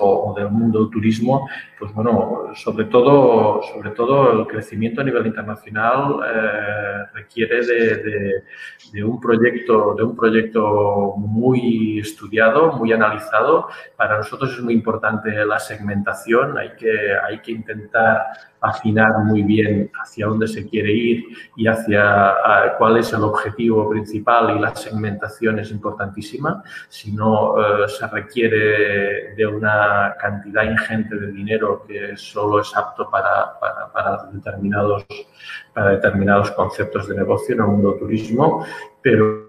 o, 0.00 0.34
del 0.36 0.50
mundo 0.50 0.80
del 0.80 0.90
turismo, 0.90 1.48
pues 1.78 1.92
bueno, 1.92 2.50
sobre 2.54 2.86
todo, 2.86 3.62
sobre 3.62 3.90
todo 3.90 4.32
el 4.32 4.46
crecimiento 4.46 5.00
a 5.00 5.04
nivel 5.04 5.26
internacional 5.26 6.20
eh, 6.26 7.04
requiere 7.12 7.64
de, 8.92 9.04
un 9.04 9.20
proyecto, 9.20 9.94
de 9.94 10.04
un 10.04 10.16
proyecto 10.16 11.14
muy 11.16 11.98
estudiado, 11.98 12.72
muy 12.72 12.92
analizado. 12.92 13.68
Para 13.96 14.18
nosotros 14.18 14.52
es 14.52 14.60
muy 14.60 14.74
importante 14.74 15.44
la 15.44 15.58
segmentación, 15.58 16.56
hay 16.58 16.74
que, 16.76 17.16
hay 17.16 17.40
que 17.40 17.52
intentar 17.52 18.22
afinar 18.64 19.18
muy 19.24 19.42
bien 19.42 19.90
hacia 20.02 20.26
dónde 20.26 20.48
se 20.48 20.66
quiere 20.68 20.92
ir 20.92 21.24
y 21.56 21.66
hacia 21.66 22.34
cuál 22.78 22.96
es 22.96 23.12
el 23.12 23.22
objetivo 23.22 23.88
principal 23.90 24.56
y 24.56 24.60
la 24.60 24.74
segmentación 24.74 25.58
es 25.58 25.70
importantísima. 25.70 26.62
Si 26.88 27.12
no, 27.12 27.56
eh, 27.60 27.88
se 27.88 28.06
requiere 28.08 29.34
de 29.34 29.46
una 29.46 30.16
cantidad 30.18 30.64
ingente 30.64 31.16
de 31.16 31.32
dinero 31.32 31.84
que 31.86 32.16
solo 32.16 32.60
es 32.60 32.74
apto 32.74 33.10
para, 33.10 33.58
para, 33.92 34.24
determinados, 34.32 35.04
para 35.72 35.90
determinados 35.90 36.50
conceptos 36.52 37.08
de 37.08 37.16
negocio 37.16 37.54
en 37.54 37.60
el 37.60 37.66
mundo 37.66 37.96
turismo, 37.98 38.64
pero 39.02 39.44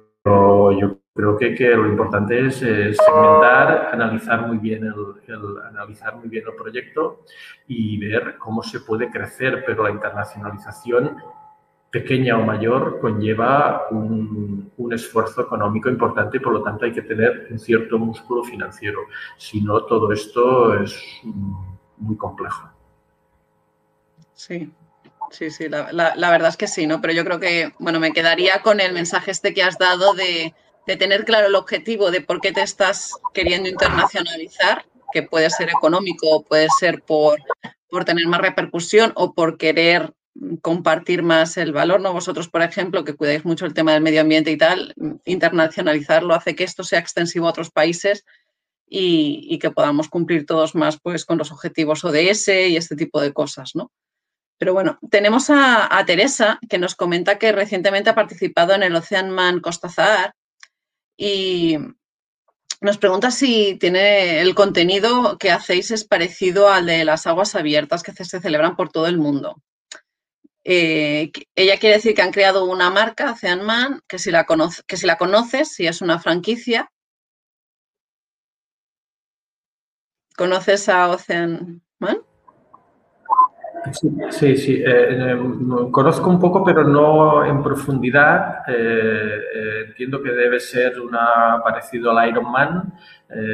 yo 0.73 0.97
creo 1.15 1.38
que, 1.38 1.69
lo 1.69 1.88
importante 1.88 2.47
es 2.47 2.58
segmentar, 2.58 3.89
analizar 3.93 4.45
muy, 4.45 4.58
bien 4.58 4.84
el, 4.84 5.58
analizar 5.69 6.17
muy 6.17 6.28
bien 6.28 6.43
el 6.45 6.56
proyecto 6.56 7.21
y 7.67 7.97
ver 7.97 8.38
cómo 8.38 8.62
se 8.62 8.82
puede 8.82 9.10
crecer, 9.10 9.63
pero 9.65 9.84
la 9.84 9.91
internacionalización 9.91 11.17
pequeña 11.89 12.38
o 12.38 12.43
mayor 12.43 12.99
conlleva 12.99 13.88
un, 13.91 14.69
un, 14.75 14.93
esfuerzo 14.93 15.43
económico 15.43 15.89
importante 15.89 16.36
y 16.36 16.39
por 16.41 16.51
lo 16.51 16.62
tanto 16.62 16.84
hay 16.84 16.91
que 16.91 17.04
tener 17.04 17.47
un 17.49 17.58
cierto 17.58 17.97
músculo 17.97 18.43
financiero. 18.43 18.99
Si 19.38 19.62
no, 19.62 19.86
todo 19.86 20.12
esto 20.12 20.78
es 20.84 21.01
muy 21.95 22.17
complejo. 22.17 22.69
Sí, 24.34 24.69
sí, 25.32 25.49
sí, 25.49 25.69
la, 25.69 26.13
verdad 26.30 26.49
es 26.49 26.58
que 26.58 26.67
sí, 26.67 26.86
¿no? 26.86 26.99
Pero 26.99 27.13
yo 27.13 27.23
creo 27.23 27.39
que, 27.39 27.71
bueno, 27.80 28.01
me 28.01 28.12
quedaría 28.12 28.62
con 28.62 28.82
el 28.82 28.91
mensaje 28.91 29.32
este 29.32 29.54
que 29.54 29.63
has 29.63 29.78
dado 29.78 30.13
de 30.13 30.54
de 30.87 30.97
tener 30.97 31.25
claro 31.25 31.47
el 31.47 31.55
objetivo 31.55 32.11
de 32.11 32.21
por 32.21 32.41
qué 32.41 32.51
te 32.51 32.61
estás 32.61 33.13
queriendo 33.33 33.69
internacionalizar, 33.69 34.85
que 35.11 35.23
puede 35.23 35.49
ser 35.49 35.69
económico, 35.69 36.43
puede 36.43 36.67
ser 36.79 37.01
por, 37.01 37.39
por 37.89 38.05
tener 38.05 38.27
más 38.27 38.41
repercusión 38.41 39.11
o 39.15 39.33
por 39.33 39.57
querer 39.57 40.13
compartir 40.61 41.23
más 41.23 41.57
el 41.57 41.71
valor, 41.71 42.01
¿no? 42.01 42.11
Vosotros, 42.13 42.49
por 42.49 42.61
ejemplo, 42.61 43.03
que 43.03 43.15
cuidáis 43.15 43.45
mucho 43.45 43.65
el 43.65 43.73
tema 43.73 43.93
del 43.93 44.03
medio 44.03 44.21
ambiente 44.21 44.51
y 44.51 44.57
tal, 44.57 44.93
internacionalizarlo 45.23 46.33
hace 46.33 46.55
que 46.55 46.65
esto 46.65 46.83
sea 46.83 46.99
extensivo 46.99 47.47
a 47.47 47.51
otros 47.51 47.71
países 47.71 48.25
y, 48.87 49.57
que 49.59 49.71
podamos 49.71 50.09
cumplir 50.09 50.45
todos 50.45 50.75
más 50.75 50.99
pues 51.01 51.25
con 51.25 51.37
los 51.37 51.51
objetivos 51.51 52.03
ODS 52.03 52.49
y 52.49 52.77
este 52.77 52.95
tipo 52.95 53.21
de 53.21 53.33
cosas, 53.33 53.71
¿no? 53.75 53.91
Pero 54.57 54.73
bueno, 54.73 54.99
tenemos 55.09 55.49
a, 55.49 55.97
a 55.97 56.05
Teresa 56.05 56.59
que 56.69 56.77
nos 56.77 56.95
comenta 56.95 57.37
que 57.39 57.51
recientemente 57.51 58.09
ha 58.09 58.15
participado 58.15 58.73
en 58.73 58.83
el 58.83 58.95
Ocean 58.95 59.29
Man 59.29 59.59
Costa 59.59 59.89
Zahar 59.89 60.33
y 61.17 61.78
nos 62.82 62.97
pregunta 62.97 63.32
si 63.32 63.78
tiene 63.80 64.41
el 64.41 64.54
contenido 64.54 65.38
que 65.38 65.51
hacéis 65.51 65.91
es 65.91 66.04
parecido 66.04 66.69
al 66.69 66.86
de 66.86 67.06
las 67.06 67.25
aguas 67.25 67.56
abiertas 67.56 68.04
que 68.04 68.12
se 68.12 68.39
celebran 68.39 68.75
por 68.75 68.89
todo 68.91 69.08
el 69.08 69.17
mundo. 69.17 69.62
Eh, 70.63 71.32
ella 71.56 71.78
quiere 71.78 71.97
decir 71.97 72.15
que 72.15 72.23
han 72.23 72.32
creado 72.32 72.65
una 72.65 72.89
marca, 72.89 73.32
Oceanman, 73.32 74.01
que 74.08 74.17
si 74.17 74.32
la, 74.32 74.45
que 74.88 74.97
si 74.97 75.06
la 75.06 75.17
conoces, 75.17 75.73
si 75.73 75.88
es 75.88 76.01
una 76.01 76.19
franquicia. 76.19 76.91
¿Conoces 80.36 80.89
a 80.89 81.10
Oceanman? 81.10 81.82
Sí, 83.93 84.57
sí, 84.57 84.73
eh, 84.83 85.33
eh, 85.33 85.37
conozco 85.91 86.29
un 86.29 86.39
poco, 86.39 86.63
pero 86.63 86.83
no 86.83 87.45
en 87.45 87.61
profundidad. 87.61 88.63
Eh, 88.67 89.85
entiendo 89.87 90.21
que 90.21 90.31
debe 90.31 90.59
ser 90.59 90.99
una 90.99 91.61
parecido 91.63 92.11
al 92.11 92.29
Ironman, 92.29 92.93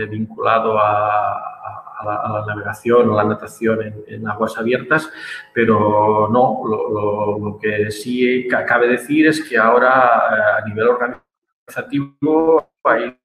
vinculado 0.09 0.77
a, 0.77 2.03
la, 2.05 2.45
navegación 2.47 3.09
o 3.09 3.15
la 3.15 3.23
natación 3.23 4.03
en, 4.07 4.27
aguas 4.27 4.57
abiertas, 4.57 5.11
pero 5.53 6.27
no, 6.29 6.61
lo, 6.67 7.59
que 7.61 7.91
sí 7.91 8.47
cabe 8.47 8.87
decir 8.87 9.27
es 9.27 9.47
que 9.47 9.57
ahora 9.57 10.57
a 10.57 10.65
nivel 10.65 10.87
organizativo 10.87 12.69
hay 12.83 13.17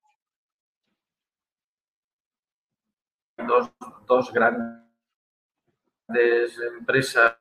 dos, 3.47 3.71
dos 4.07 4.33
grandes 4.33 4.86
empresas 6.09 7.37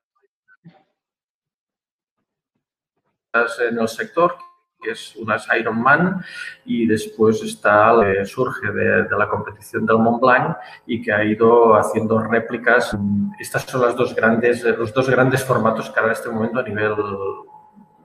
en 3.60 3.78
el 3.78 3.88
sector, 3.88 4.38
que 4.82 4.92
es 4.92 5.16
unas 5.16 5.48
Ironman, 5.58 6.24
y 6.64 6.86
después 6.86 7.42
está, 7.44 7.94
surge 8.26 8.72
de, 8.72 9.08
la 9.18 9.28
competición 9.30 9.86
del 9.86 9.98
Mont 9.98 10.22
Blanc 10.22 10.58
y 10.86 11.02
que 11.02 11.12
ha 11.12 11.24
ido 11.24 11.76
haciendo 11.76 12.20
réplicas. 12.20 12.96
Estas 13.40 13.64
son 13.64 13.82
las 13.82 13.96
dos 13.96 14.16
grandes, 14.16 14.64
los 14.64 14.94
dos 14.94 15.10
grandes 15.10 15.44
formatos 15.44 15.90
que 15.90 16.00
ahora 16.00 16.14
en 16.14 16.18
este 16.18 16.30
momento 16.30 16.60
a 16.60 16.64
nivel 16.64 16.96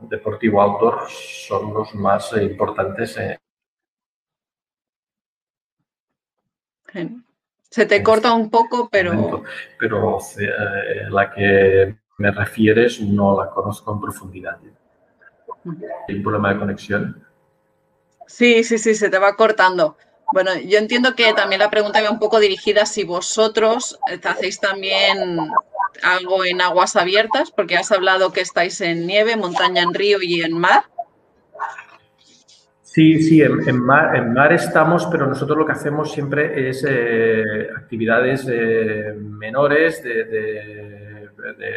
deportivo 0.03 0.61
outdoor 0.61 1.09
son 1.09 1.73
los 1.75 1.95
más 1.95 2.33
importantes. 2.37 3.19
Se 7.71 7.87
te 7.87 8.03
corta 8.03 8.33
un 8.33 8.51
poco, 8.51 8.89
pero... 8.91 9.45
Pero 9.79 10.19
eh, 10.39 11.09
la 11.09 11.31
que 11.31 11.97
me 12.19 12.31
refieres 12.33 13.01
no 13.01 13.41
la 13.41 13.51
conozco 13.51 13.93
en 13.93 14.01
profundidad. 14.01 14.59
¿Hay 16.09 16.17
un 16.17 16.23
problema 16.23 16.53
de 16.53 16.59
conexión? 16.59 17.25
Sí, 18.27 18.65
sí, 18.65 18.79
sí, 18.79 18.95
se 18.95 19.09
te 19.09 19.19
va 19.19 19.37
cortando. 19.37 19.97
Bueno, 20.33 20.57
yo 20.59 20.79
entiendo 20.79 21.15
que 21.15 21.33
también 21.33 21.61
la 21.61 21.71
pregunta 21.71 22.03
va 22.03 22.11
un 22.11 22.19
poco 22.19 22.39
dirigida 22.39 22.87
si 22.87 23.05
vosotros 23.05 23.99
hacéis 24.23 24.61
también 24.61 25.51
algo 26.03 26.45
en 26.45 26.61
aguas 26.61 26.95
abiertas, 26.97 27.51
porque 27.51 27.77
has 27.77 27.91
hablado 27.91 28.33
que 28.33 28.41
estáis 28.41 28.81
en 28.81 29.07
nieve, 29.07 29.37
montaña, 29.37 29.83
en 29.83 29.95
río 29.95 30.19
y 30.23 30.43
en 30.43 30.59
mar. 30.59 30.85
Sí, 32.93 33.23
sí, 33.23 33.41
en, 33.41 33.81
mar, 33.85 34.53
estamos, 34.53 35.07
pero 35.07 35.25
nosotros 35.25 35.57
lo 35.57 35.65
que 35.65 35.71
hacemos 35.71 36.11
siempre 36.11 36.69
es 36.69 36.85
eh, 36.89 37.69
actividades 37.77 38.49
eh, 38.51 39.15
menores, 39.17 40.03
de, 40.03 41.31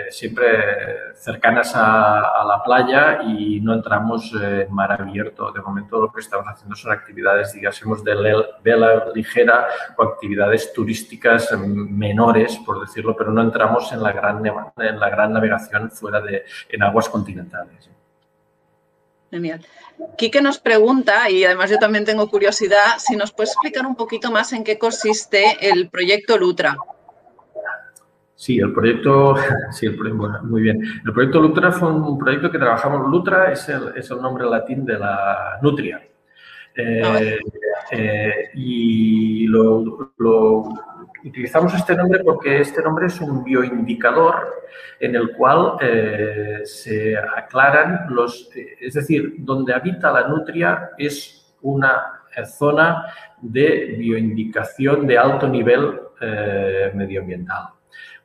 siempre 0.10 1.14
cercanas 1.14 1.74
a, 1.76 2.44
la 2.48 2.64
playa 2.64 3.22
y 3.22 3.62
no 3.62 3.76
entramos 3.76 4.34
en 4.34 4.74
mar 4.74 4.92
abierto. 4.92 5.52
De 5.52 5.62
momento 5.62 6.02
lo 6.02 6.12
que 6.12 6.22
estamos 6.22 6.48
haciendo 6.48 6.76
son 6.76 6.92
actividades, 6.92 7.54
digamos, 7.54 8.04
de 8.04 8.16
vela 8.64 9.06
ligera 9.14 9.68
o 9.96 10.04
actividades 10.04 10.74
turísticas 10.74 11.56
menores, 11.60 12.60
por 12.66 12.82
decirlo, 12.82 13.16
pero 13.16 13.32
no 13.32 13.44
entramos 13.44 13.92
en 13.94 14.02
la 14.02 14.14
gran, 14.14 14.44
en 14.44 15.00
la 15.00 15.10
gran 15.12 15.32
navegación 15.32 15.92
fuera 15.92 16.22
de 16.22 16.44
en 16.70 16.82
aguas 16.82 17.08
continentales. 17.08 17.94
Genial. 19.34 19.62
Quique 20.16 20.44
nos 20.44 20.60
pregunta, 20.60 21.28
y 21.28 21.44
además 21.44 21.72
yo 21.72 21.80
también 21.80 22.06
tengo 22.06 22.30
curiosidad, 22.30 23.00
si 23.00 23.16
nos 23.16 23.34
puedes 23.34 23.50
explicar 23.50 23.84
un 23.88 23.96
poquito 23.96 24.30
más 24.30 24.54
en 24.54 24.64
qué 24.64 24.78
consiste 24.78 25.58
el 25.60 25.90
proyecto 25.90 26.38
Lutra. 26.38 26.78
Sí, 28.36 28.60
el 28.60 28.72
proyecto, 28.74 29.36
sí, 29.72 29.90
muy 30.44 30.62
bien. 30.62 30.84
El 31.04 31.14
proyecto 31.14 31.42
Lutra 31.42 31.72
fue 31.72 31.92
un 31.92 32.20
proyecto 32.20 32.52
que 32.52 32.60
trabajamos. 32.60 33.10
Lutra 33.10 33.52
es 33.52 33.68
el, 33.70 33.94
es 33.96 34.12
el 34.12 34.22
nombre 34.22 34.46
latín 34.46 34.86
de 34.86 35.00
la 35.00 35.58
nutria. 35.64 36.08
Eh, 36.76 37.02
ah, 37.04 37.20
eh, 37.90 38.52
y 38.54 39.48
lo, 39.48 40.00
utilizamos 41.24 41.74
este 41.74 41.96
nombre 41.96 42.24
porque 42.24 42.62
este 42.62 42.82
nombre 42.82 43.08
es 43.08 43.20
un 43.22 43.44
bioindicador 43.44 44.64
en 45.00 45.16
el 45.16 45.32
cual 45.36 45.78
eh, 45.82 46.62
se 46.66 47.18
aclaran 47.18 48.08
los, 48.10 48.50
eh, 48.56 48.78
es 48.80 48.94
decir, 48.94 49.36
donde 49.40 49.74
habita 49.74 50.12
la 50.12 50.28
nutria 50.28 50.92
es 50.98 51.56
una 51.62 52.22
zona 52.46 53.06
de 53.42 53.96
bioindicación 53.98 55.06
de 55.06 55.18
alto 55.18 55.48
nivel 55.48 56.00
medioambiental. 56.94 57.68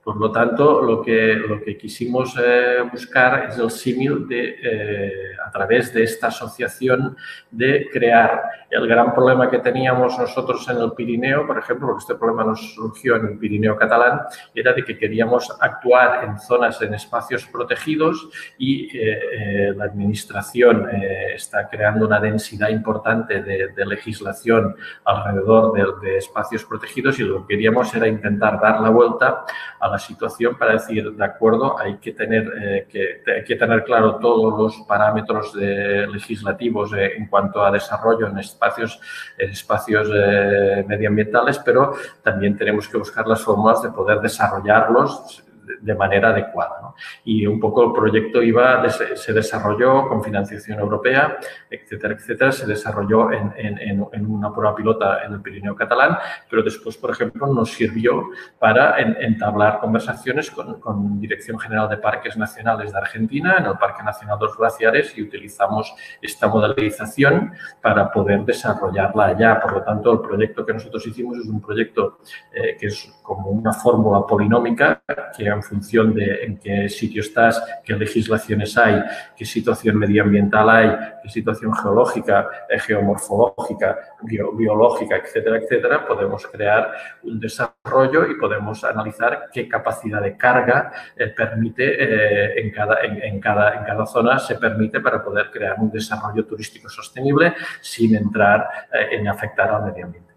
Por 0.08 0.16
lo 0.16 0.32
tanto, 0.32 0.80
lo 0.80 1.02
que, 1.02 1.34
lo 1.34 1.60
que 1.60 1.76
quisimos 1.76 2.34
eh, 2.42 2.78
buscar 2.90 3.50
es 3.50 3.58
el 3.58 3.70
símil 3.70 4.26
de, 4.26 4.56
eh, 4.62 5.12
a 5.44 5.50
través 5.50 5.92
de 5.92 6.02
esta 6.04 6.28
asociación 6.28 7.14
de 7.50 7.90
crear. 7.92 8.42
El 8.70 8.88
gran 8.88 9.14
problema 9.14 9.50
que 9.50 9.58
teníamos 9.58 10.18
nosotros 10.18 10.66
en 10.70 10.78
el 10.78 10.92
Pirineo, 10.92 11.46
por 11.46 11.58
ejemplo, 11.58 11.88
porque 11.88 12.00
este 12.00 12.14
problema 12.14 12.44
nos 12.44 12.74
surgió 12.74 13.16
en 13.16 13.26
el 13.26 13.38
Pirineo 13.38 13.76
catalán, 13.76 14.22
era 14.54 14.72
de 14.72 14.82
que 14.82 14.96
queríamos 14.96 15.54
actuar 15.60 16.24
en 16.24 16.38
zonas, 16.38 16.80
en 16.80 16.94
espacios 16.94 17.44
protegidos 17.44 18.30
y 18.56 18.88
eh, 18.98 19.74
la 19.76 19.84
Administración 19.84 20.88
está 21.34 21.68
creando 21.68 22.06
una 22.06 22.18
densidad 22.18 22.70
importante 22.70 23.42
de, 23.42 23.86
legislación 23.86 24.74
alrededor 25.04 25.72
de, 25.72 26.08
de 26.08 26.18
espacios 26.18 26.64
protegidos 26.64 27.18
y 27.18 27.24
lo 27.24 27.46
que 27.46 27.54
queríamos 27.54 27.94
era 27.94 28.06
intentar 28.06 28.60
dar 28.60 28.80
la 28.80 28.90
vuelta 28.90 29.44
a 29.80 29.88
la 29.88 29.97
situación 29.98 30.56
para 30.56 30.72
decir, 30.74 31.10
de 31.10 31.24
acuerdo, 31.24 31.78
hay 31.78 31.96
que 31.96 32.12
tener, 32.12 32.50
eh, 32.60 32.86
que, 32.88 33.22
que, 33.44 33.56
tener 33.56 33.84
claro 33.84 34.16
todos 34.16 34.58
los 34.58 34.86
parámetros 34.86 35.54
legislativos 35.54 36.92
eh, 36.92 37.16
en 37.16 37.26
cuanto 37.26 37.62
a 37.62 37.70
desarrollo 37.70 38.28
en 38.28 38.38
espacios, 38.38 39.00
en 39.36 39.50
espacios 39.50 40.08
eh, 40.14 40.84
medioambientales, 40.86 41.58
pero 41.58 41.94
también 42.22 42.56
tenemos 42.56 42.88
que 42.88 42.98
buscar 42.98 43.26
las 43.26 43.42
fórmulas 43.42 43.82
de 43.82 43.90
poder 43.90 44.20
desarrollarlos 44.20 45.44
de 45.80 45.94
manera 45.94 46.30
adecuada. 46.30 46.94
Y 47.24 47.46
un 47.46 47.60
poco 47.60 47.84
el 47.84 47.92
proyecto 47.92 48.42
iba, 48.42 48.88
se 48.88 49.32
desarrolló 49.32 50.08
con 50.08 50.22
financiación 50.22 50.78
europea, 50.78 51.38
etcétera, 51.70 52.14
etcétera, 52.14 52.52
se 52.52 52.66
desarrolló 52.66 53.32
en, 53.32 53.52
en, 53.56 54.26
una 54.26 54.52
prueba 54.52 54.74
pilota 54.74 55.24
en 55.24 55.34
el 55.34 55.40
Pirineo 55.40 55.74
catalán, 55.74 56.18
pero 56.48 56.62
después, 56.62 56.96
por 56.96 57.10
ejemplo, 57.10 57.46
nos 57.46 57.72
sirvió 57.72 58.28
para 58.58 58.98
entablar 59.00 59.78
conversaciones 59.80 60.50
con, 60.50 60.80
con, 60.80 61.18
Dirección 61.18 61.58
General 61.58 61.88
de 61.88 61.96
Parques 61.96 62.36
Nacionales 62.36 62.92
de 62.92 62.98
Argentina, 62.98 63.56
en 63.58 63.66
el 63.66 63.78
Parque 63.78 64.02
Nacional 64.02 64.38
de 64.38 64.46
los 64.46 64.56
Glaciares, 64.56 65.16
y 65.16 65.22
utilizamos 65.22 65.94
esta 66.22 66.48
modelización 66.48 67.52
para 67.82 68.10
poder 68.10 68.44
desarrollarla 68.44 69.26
allá. 69.26 69.60
Por 69.60 69.72
lo 69.72 69.82
tanto, 69.82 70.12
el 70.12 70.20
proyecto 70.20 70.64
que 70.64 70.72
nosotros 70.72 71.06
hicimos 71.06 71.38
es 71.38 71.46
un 71.46 71.60
proyecto 71.60 72.18
eh, 72.52 72.76
que 72.78 72.86
es 72.86 73.12
como 73.22 73.50
una 73.50 73.72
fórmula 73.72 74.26
polinómica 74.26 75.02
que 75.36 75.48
en 75.58 75.62
función 75.62 76.14
de 76.14 76.44
en 76.44 76.56
qué 76.58 76.88
sitio 76.88 77.20
estás, 77.20 77.62
qué 77.84 77.94
legislaciones 77.94 78.76
hay, 78.78 79.02
qué 79.36 79.44
situación 79.44 79.98
medioambiental 79.98 80.70
hay, 80.70 80.90
qué 81.22 81.28
situación 81.28 81.72
geológica, 81.74 82.48
eh, 82.68 82.78
geomorfológica, 82.78 83.98
biológica, 84.22 85.16
etcétera, 85.16 85.58
etcétera, 85.58 86.06
podemos 86.06 86.46
crear 86.46 86.92
un 87.24 87.38
desarrollo 87.38 88.30
y 88.30 88.38
podemos 88.38 88.84
analizar 88.84 89.48
qué 89.52 89.68
capacidad 89.68 90.22
de 90.22 90.36
carga 90.36 90.92
eh, 91.16 91.28
permite 91.28 91.84
eh, 91.84 92.60
en, 92.60 93.40
cada, 93.40 94.06
zona 94.06 94.38
se 94.38 94.54
permite 94.54 95.00
para 95.00 95.22
poder 95.22 95.50
crear 95.50 95.76
un 95.78 95.90
desarrollo 95.90 96.46
turístico 96.46 96.88
sostenible 96.88 97.54
sin 97.80 98.14
entrar 98.16 98.68
en 99.10 99.28
afectar 99.28 99.70
al 99.70 99.84
medio 99.86 100.06
ambiente. 100.06 100.27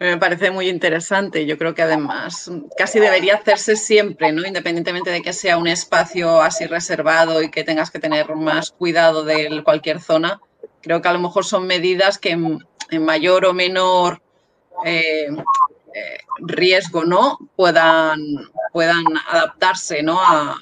Me 0.00 0.16
parece 0.16 0.52
muy 0.52 0.68
interesante. 0.68 1.44
Yo 1.44 1.58
creo 1.58 1.74
que 1.74 1.82
además 1.82 2.50
casi 2.76 3.00
debería 3.00 3.34
hacerse 3.34 3.74
siempre, 3.74 4.30
¿no? 4.30 4.46
Independientemente 4.46 5.10
de 5.10 5.22
que 5.22 5.32
sea 5.32 5.58
un 5.58 5.66
espacio 5.66 6.40
así 6.40 6.66
reservado 6.66 7.42
y 7.42 7.50
que 7.50 7.64
tengas 7.64 7.90
que 7.90 7.98
tener 7.98 8.32
más 8.36 8.70
cuidado 8.70 9.24
de 9.24 9.62
cualquier 9.64 10.00
zona. 10.00 10.40
Creo 10.82 11.02
que 11.02 11.08
a 11.08 11.12
lo 11.12 11.18
mejor 11.18 11.44
son 11.44 11.66
medidas 11.66 12.18
que 12.18 12.30
en, 12.30 12.60
mayor 13.04 13.44
o 13.44 13.52
menor 13.52 14.22
eh, 14.84 15.26
eh, 15.94 16.18
riesgo, 16.38 17.04
¿no? 17.04 17.36
Puedan, 17.56 18.20
puedan 18.72 19.04
adaptarse, 19.28 20.02
¿no? 20.02 20.20
A, 20.20 20.54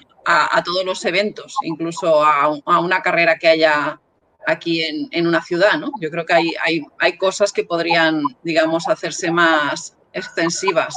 todos 0.65 0.85
los 0.85 1.05
eventos, 1.05 1.55
incluso 1.63 2.25
a 2.25 2.81
una 2.81 3.01
carrera 3.01 3.39
que 3.39 3.47
haya 3.47 4.01
aquí 4.47 4.83
en, 4.83 5.27
una 5.27 5.43
ciudad, 5.43 5.79
¿no? 5.79 5.91
Yo 6.01 6.11
creo 6.11 6.25
que 6.25 6.35
hay, 6.35 6.53
hay, 6.99 7.19
cosas 7.19 7.53
que 7.53 7.65
podrían, 7.65 8.23
digamos, 8.43 8.89
hacerse 8.89 9.31
más 9.31 9.97
extensivas 10.13 10.95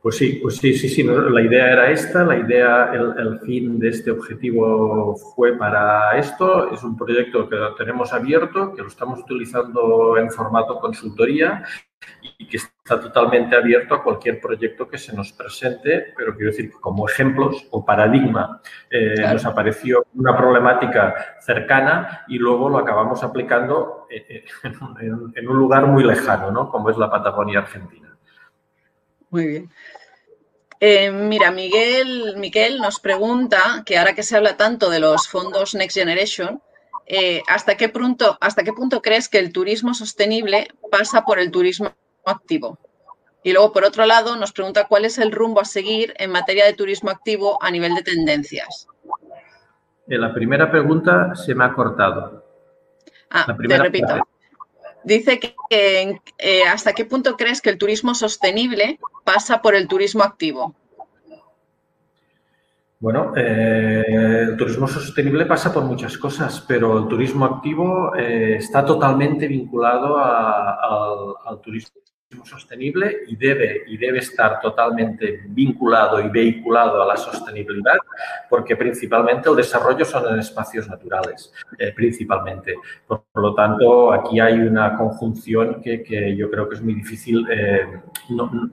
Pues 0.00 0.16
sí, 0.16 0.40
pues 0.42 0.56
sí, 0.56 0.74
sí, 0.74 0.88
sí, 0.88 1.02
la 1.04 1.42
idea 1.42 1.72
era 1.72 1.90
esta, 1.90 2.24
la 2.24 2.38
idea, 2.38 2.90
el, 2.92 3.14
el, 3.18 3.40
fin 3.40 3.78
de 3.78 3.90
este 3.90 4.10
objetivo 4.10 5.16
fue 5.36 5.56
para 5.56 6.18
esto, 6.18 6.72
es 6.72 6.82
un 6.82 6.96
proyecto 6.96 7.48
que 7.48 7.56
tenemos 7.76 8.12
abierto, 8.12 8.74
que 8.74 8.82
lo 8.82 8.88
estamos 8.88 9.20
utilizando 9.20 10.16
en 10.16 10.30
formato 10.30 10.80
consultoría 10.80 11.62
y 12.38 12.48
que 12.48 12.58
está 12.84 13.00
totalmente 13.00 13.54
abierto 13.54 13.94
a 13.94 14.02
cualquier 14.02 14.40
proyecto 14.40 14.88
que 14.88 14.98
se 14.98 15.14
nos 15.14 15.32
presente, 15.32 16.12
pero 16.16 16.34
quiero 16.34 16.50
decir 16.50 16.70
que 16.70 16.80
como 16.80 17.08
ejemplos 17.08 17.64
o 17.70 17.84
paradigma 17.84 18.60
eh, 18.90 19.14
nos 19.20 19.44
apareció 19.44 20.06
una 20.14 20.36
problemática 20.36 21.36
cercana 21.40 22.24
y 22.26 22.38
luego 22.38 22.68
lo 22.68 22.78
acabamos 22.78 23.22
aplicando 23.22 24.08
en, 24.10 25.32
en, 25.36 25.48
un 25.48 25.56
lugar 25.56 25.86
muy 25.86 26.02
lejano, 26.02 26.50
¿no? 26.50 26.68
como 26.70 26.90
es 26.90 26.98
la 26.98 27.08
Patagonia 27.08 27.60
Argentina. 27.60 28.16
Muy 29.30 29.46
bien. 29.46 29.70
Eh, 30.80 31.12
mira, 31.12 31.52
Miguel, 31.52 32.34
Miguel 32.36 32.78
nos 32.78 32.98
pregunta 32.98 33.84
que 33.86 33.96
ahora 33.96 34.14
que 34.16 34.24
se 34.24 34.36
habla 34.36 34.56
tanto 34.56 34.90
de 34.90 34.98
los 34.98 35.28
fondos 35.28 35.76
Next 35.76 35.96
Generation, 35.96 36.60
eh, 37.06 37.42
¿hasta, 37.46 37.76
qué 37.76 37.88
punto, 37.88 38.36
¿hasta 38.40 38.64
qué 38.64 38.72
punto 38.72 39.00
crees 39.00 39.28
que 39.28 39.38
el 39.38 39.52
turismo 39.52 39.94
sostenible 39.94 40.66
pasa 40.90 41.24
por 41.24 41.38
el 41.38 41.52
turismo 41.52 41.92
activo? 42.30 42.78
Y 43.42 43.52
luego, 43.52 43.72
por 43.72 43.84
otro 43.84 44.06
lado, 44.06 44.36
nos 44.36 44.52
pregunta 44.52 44.86
cuál 44.86 45.04
es 45.04 45.18
el 45.18 45.32
rumbo 45.32 45.60
a 45.60 45.64
seguir 45.64 46.14
en 46.18 46.30
materia 46.30 46.64
de 46.64 46.74
turismo 46.74 47.10
activo 47.10 47.58
a 47.62 47.70
nivel 47.70 47.94
de 47.94 48.02
tendencias. 48.02 48.86
En 50.06 50.20
la 50.20 50.32
primera 50.32 50.70
pregunta 50.70 51.34
se 51.34 51.54
me 51.54 51.64
ha 51.64 51.72
cortado. 51.74 52.44
Ah, 53.30 53.46
te 53.66 53.78
repito. 53.78 54.14
Dice 55.04 55.40
que, 55.40 56.20
eh, 56.38 56.62
hasta 56.64 56.92
qué 56.92 57.04
punto 57.04 57.36
crees 57.36 57.60
que 57.60 57.70
el 57.70 57.78
turismo 57.78 58.14
sostenible 58.14 59.00
pasa 59.24 59.60
por 59.60 59.74
el 59.74 59.88
turismo 59.88 60.22
activo. 60.22 60.76
Bueno, 63.00 63.32
eh, 63.36 64.04
el 64.48 64.56
turismo 64.56 64.86
sostenible 64.86 65.44
pasa 65.46 65.74
por 65.74 65.82
muchas 65.82 66.16
cosas, 66.16 66.64
pero 66.68 66.98
el 66.98 67.08
turismo 67.08 67.44
activo 67.46 68.14
eh, 68.14 68.54
está 68.58 68.84
totalmente 68.84 69.48
vinculado 69.48 70.16
al, 70.18 71.60
turismo 71.60 72.00
sostenible 72.44 73.18
y 73.28 73.36
debe, 73.36 73.84
y 73.86 73.96
debe 73.96 74.18
estar 74.18 74.60
totalmente 74.60 75.42
vinculado 75.46 76.20
y 76.20 76.28
vehiculado 76.28 77.02
a 77.02 77.06
la 77.06 77.16
sostenibilidad 77.16 77.98
porque 78.48 78.76
principalmente 78.76 79.48
el 79.48 79.56
desarrollo 79.56 80.04
son 80.04 80.32
en 80.32 80.38
espacios 80.38 80.88
naturales, 80.88 81.52
eh, 81.78 81.92
principalmente. 81.94 82.74
Por, 83.06 83.22
lo 83.34 83.54
tanto, 83.54 84.12
aquí 84.12 84.40
hay 84.40 84.58
una 84.58 84.96
conjunción 84.96 85.80
que, 85.80 86.36
yo 86.36 86.50
creo 86.50 86.68
que 86.68 86.74
es 86.74 86.82
muy 86.82 86.94
difícil 86.94 87.46
eh, 87.50 87.86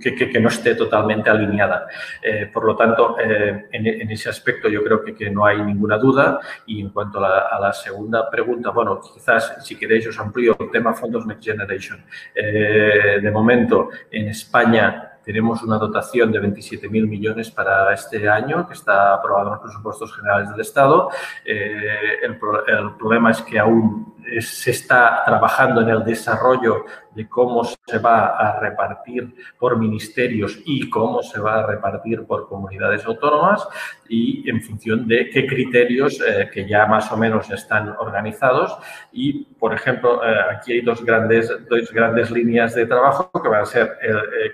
que, 0.02 0.40
no 0.40 0.50
esté 0.50 0.76
totalmente 0.76 1.30
alineada. 1.30 1.88
Eh, 2.22 2.50
por 2.54 2.66
lo 2.66 2.76
tanto, 2.76 3.16
en, 3.20 4.12
ese 4.12 4.30
aspecto 4.30 4.68
yo 4.68 4.84
creo 4.84 5.04
que, 5.04 5.30
no 5.30 5.46
hay 5.46 5.62
ninguna 5.62 5.98
duda 5.98 6.40
y 6.66 6.82
en 6.82 6.90
cuanto 6.90 7.20
a 7.20 7.22
la, 7.22 7.40
a 7.52 7.60
la, 7.60 7.74
segunda 7.74 8.30
pregunta, 8.30 8.72
bueno, 8.72 9.00
quizás 9.00 9.66
si 9.66 9.78
queréis 9.78 10.08
os 10.08 10.20
amplío 10.20 10.58
el 10.60 10.72
tema 10.72 10.94
fondos 10.94 11.26
Next 11.26 11.44
Generation. 11.44 12.04
de 12.36 13.32
momento, 13.32 13.49
en 13.52 14.28
España 14.28 15.10
tenemos 15.24 15.62
una 15.62 15.78
dotación 15.78 16.32
de 16.32 16.42
27.000 16.42 17.08
millones 17.08 17.52
para 17.52 17.94
este 17.94 18.28
año 18.28 18.68
que 18.68 18.74
está 18.74 19.14
aprobado 19.14 19.48
en 19.48 19.54
los 19.54 19.62
presupuestos 19.62 20.16
generales 20.16 20.50
del 20.50 20.62
Estado. 20.62 21.10
Eh, 21.46 22.18
el, 22.24 22.38
problema 22.38 23.32
es 23.32 23.42
que 23.44 23.60
aún 23.60 24.16
se 24.42 24.72
está 24.72 25.24
trabajando 25.26 25.82
en 25.82 25.90
el 25.90 26.04
desarrollo 26.04 26.86
de 27.16 27.28
cómo 27.28 27.64
se 27.64 27.98
va 27.98 28.38
a 28.38 28.60
repartir 28.60 29.34
por 29.58 29.78
ministerios 29.78 30.60
y 30.66 30.90
cómo 30.90 31.22
se 31.24 31.40
va 31.40 31.60
a 31.60 31.68
repartir 31.68 32.26
por 32.26 32.48
comunidades 32.48 33.06
autónomas 33.06 33.68
y 34.08 34.50
en 34.50 34.62
función 34.62 35.08
de 35.08 35.30
qué 35.30 35.46
criterios 35.48 36.22
eh, 36.22 36.50
que 36.54 36.68
ya 36.68 36.86
más 36.86 37.12
o 37.12 37.18
menos 37.18 37.50
están 37.50 37.90
organizados. 38.00 38.78
Y, 39.12 39.46
por 39.60 39.74
ejemplo, 39.74 40.24
eh, 40.24 40.36
aquí 40.56 40.74
hay 40.74 40.82
dos 40.82 41.04
grandes, 41.04 41.52
dos 41.70 41.92
grandes 41.92 42.32
líneas 42.32 42.76
de 42.76 42.86
trabajo 42.86 43.32
que 43.32 43.50
van 43.50 43.62
a 43.62 43.66
ser 43.66 43.98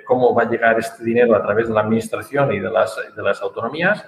cómo 0.06 0.34
va 0.34 0.44
a 0.44 0.50
llegar 0.50 0.80
este 0.80 1.04
dinero 1.04 1.36
a 1.36 1.44
través 1.44 1.68
de 1.68 1.74
la 1.74 1.82
administración 1.82 2.54
y 2.54 2.60
de 2.60 2.70
las, 2.70 2.96
de 3.16 3.22
las 3.22 3.42
autonomías 3.42 4.06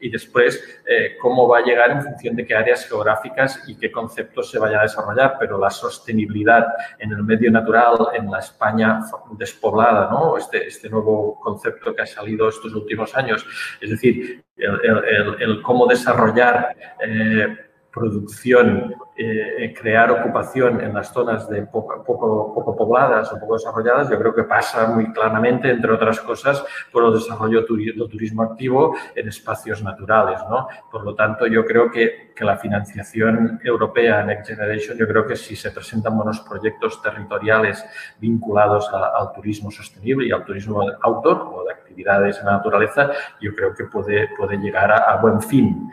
y 0.00 0.10
después 0.10 0.80
eh, 0.86 1.16
cómo 1.20 1.46
va 1.46 1.58
a 1.58 1.62
llegar 1.62 1.90
en 1.90 2.02
función 2.02 2.34
de 2.34 2.46
qué 2.46 2.54
áreas 2.54 2.88
geográficas 2.88 3.62
y 3.68 3.76
qué 3.76 3.90
conceptos 3.92 4.50
se 4.50 4.58
vayan 4.58 4.80
a 4.80 4.82
desarrollar, 4.84 5.36
pero 5.38 5.58
la 5.58 5.70
sostenibilidad 5.70 6.66
en 6.98 7.12
el 7.12 7.22
medio 7.22 7.50
natural, 7.50 7.96
en 8.14 8.30
la 8.30 8.38
España 8.38 9.00
despoblada, 9.32 10.10
¿no? 10.10 10.36
este, 10.36 10.66
este 10.66 10.88
nuevo 10.88 11.38
concepto 11.40 11.94
que 11.94 12.02
ha 12.02 12.06
salido 12.06 12.48
estos 12.48 12.74
últimos 12.74 13.14
años, 13.16 13.46
es 13.80 13.90
decir, 13.90 14.42
el, 14.56 15.62
cómo 15.62 15.86
desarrollar 15.86 16.76
eh, 17.00 17.69
producción, 17.92 18.94
eh, 19.16 19.74
crear 19.78 20.10
ocupación 20.10 20.80
en 20.80 20.94
las 20.94 21.12
zonas 21.12 21.48
de 21.48 21.62
poco, 21.62 22.04
poco, 22.04 22.76
pobladas 22.76 23.32
o 23.32 23.40
poco 23.40 23.54
desarrolladas, 23.54 24.08
yo 24.08 24.18
creo 24.18 24.34
que 24.34 24.44
pasa 24.44 24.86
muy 24.88 25.12
claramente, 25.12 25.70
entre 25.70 25.92
otras 25.92 26.20
cosas, 26.20 26.64
por 26.92 27.04
el 27.04 27.12
desarrollo 27.12 27.62
del 27.62 28.08
turismo 28.08 28.42
activo 28.42 28.96
en 29.14 29.28
espacios 29.28 29.82
naturales. 29.82 30.40
¿no? 30.48 30.68
Por 30.90 31.04
lo 31.04 31.14
tanto, 31.14 31.46
yo 31.46 31.64
creo 31.64 31.90
que, 31.90 32.32
que, 32.34 32.44
la 32.44 32.56
financiación 32.56 33.60
europea 33.62 34.24
Next 34.24 34.48
Generation, 34.48 34.96
yo 34.96 35.06
creo 35.06 35.26
que 35.26 35.36
si 35.36 35.56
se 35.56 35.70
presentan 35.70 36.16
buenos 36.16 36.40
proyectos 36.40 37.02
territoriales 37.02 37.84
vinculados 38.18 38.88
al 38.92 39.32
turismo 39.32 39.70
sostenible 39.70 40.26
y 40.26 40.32
al 40.32 40.44
turismo 40.44 40.82
outdoor 41.02 41.50
o 41.52 41.64
de 41.64 41.72
actividades 41.74 42.38
en 42.38 42.46
la 42.46 42.52
naturaleza, 42.52 43.10
yo 43.40 43.54
creo 43.54 43.74
que 43.74 43.84
puede, 43.84 44.30
puede 44.38 44.56
llegar 44.56 44.90
a 44.90 45.16
buen 45.20 45.42
fin. 45.42 45.90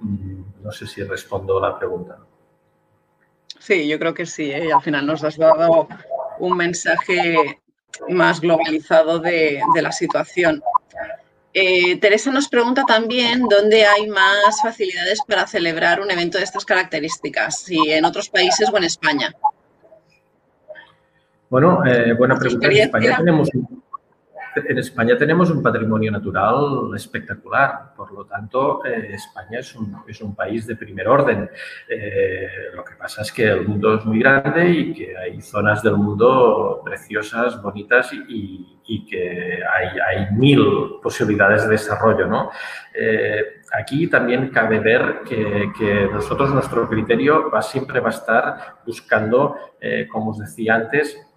Mm, 0.00 0.62
no 0.62 0.72
sé 0.72 0.86
si 0.86 1.02
respondo 1.02 1.60
la 1.60 1.78
pregunta. 1.78 2.18
Sí, 3.58 3.88
yo 3.88 3.98
creo 3.98 4.14
que 4.14 4.26
sí. 4.26 4.50
¿eh? 4.50 4.72
Al 4.72 4.82
final 4.82 5.06
nos 5.06 5.24
has 5.24 5.36
dado 5.36 5.88
un 6.38 6.56
mensaje 6.56 7.60
más 8.08 8.40
globalizado 8.40 9.18
de, 9.18 9.60
la 9.80 9.92
situación. 9.92 10.62
Eh, 11.52 11.98
Teresa 11.98 12.30
nos 12.30 12.48
pregunta 12.48 12.84
también 12.86 13.46
dónde 13.48 13.84
hay 13.84 14.06
más 14.08 14.60
facilidades 14.62 15.20
para 15.26 15.46
celebrar 15.46 16.00
un 16.00 16.10
evento 16.10 16.38
de 16.38 16.44
estas 16.44 16.64
características, 16.64 17.60
si 17.60 17.90
en 17.90 18.04
otros 18.04 18.28
países 18.28 18.68
o 18.72 18.76
en 18.76 18.84
España. 18.84 19.34
Bueno, 21.50 21.84
eh, 21.86 22.12
buena 22.12 22.38
pregunta. 22.38 22.66
En 22.68 22.76
España 22.76 23.16
tenemos 23.16 23.50
en 24.66 24.78
España 24.78 25.16
tenemos 25.16 25.50
un 25.50 25.62
patrimonio 25.62 26.10
natural 26.10 26.90
espectacular, 26.94 27.94
por 27.96 28.12
lo 28.12 28.24
tanto, 28.24 28.84
eh, 28.84 29.10
España 29.12 29.58
es 29.58 29.74
un, 29.74 29.96
es 30.06 30.20
un, 30.20 30.34
país 30.34 30.66
de 30.66 30.76
primer 30.76 31.08
orden. 31.08 31.48
Eh, 31.88 32.48
lo 32.74 32.84
que 32.84 32.94
pasa 32.94 33.22
es 33.22 33.32
que 33.32 33.44
el 33.44 33.66
mundo 33.66 33.94
es 33.94 34.04
muy 34.04 34.20
grande 34.20 34.70
y 34.70 34.94
que 34.94 35.16
hay 35.16 35.40
zonas 35.40 35.82
del 35.82 35.96
mundo 35.96 36.82
preciosas, 36.84 37.60
bonitas 37.62 38.10
y, 38.12 38.74
que 39.10 39.60
hay, 39.62 39.88
hay, 40.06 40.34
mil 40.34 40.98
posibilidades 41.02 41.64
de 41.64 41.70
desarrollo. 41.70 42.26
¿no? 42.26 42.50
Eh, 42.94 43.60
aquí 43.72 44.06
también 44.06 44.48
cabe 44.50 44.80
ver 44.80 45.20
que, 45.26 45.72
que, 45.78 46.08
nosotros, 46.10 46.54
nuestro 46.54 46.88
criterio 46.88 47.50
va, 47.50 47.60
siempre 47.60 48.00
va 48.00 48.08
a 48.08 48.12
estar 48.12 48.76
buscando, 48.86 49.56
como 50.10 50.30
os 50.30 50.38
decía 50.38 50.74
antes, 50.74 51.27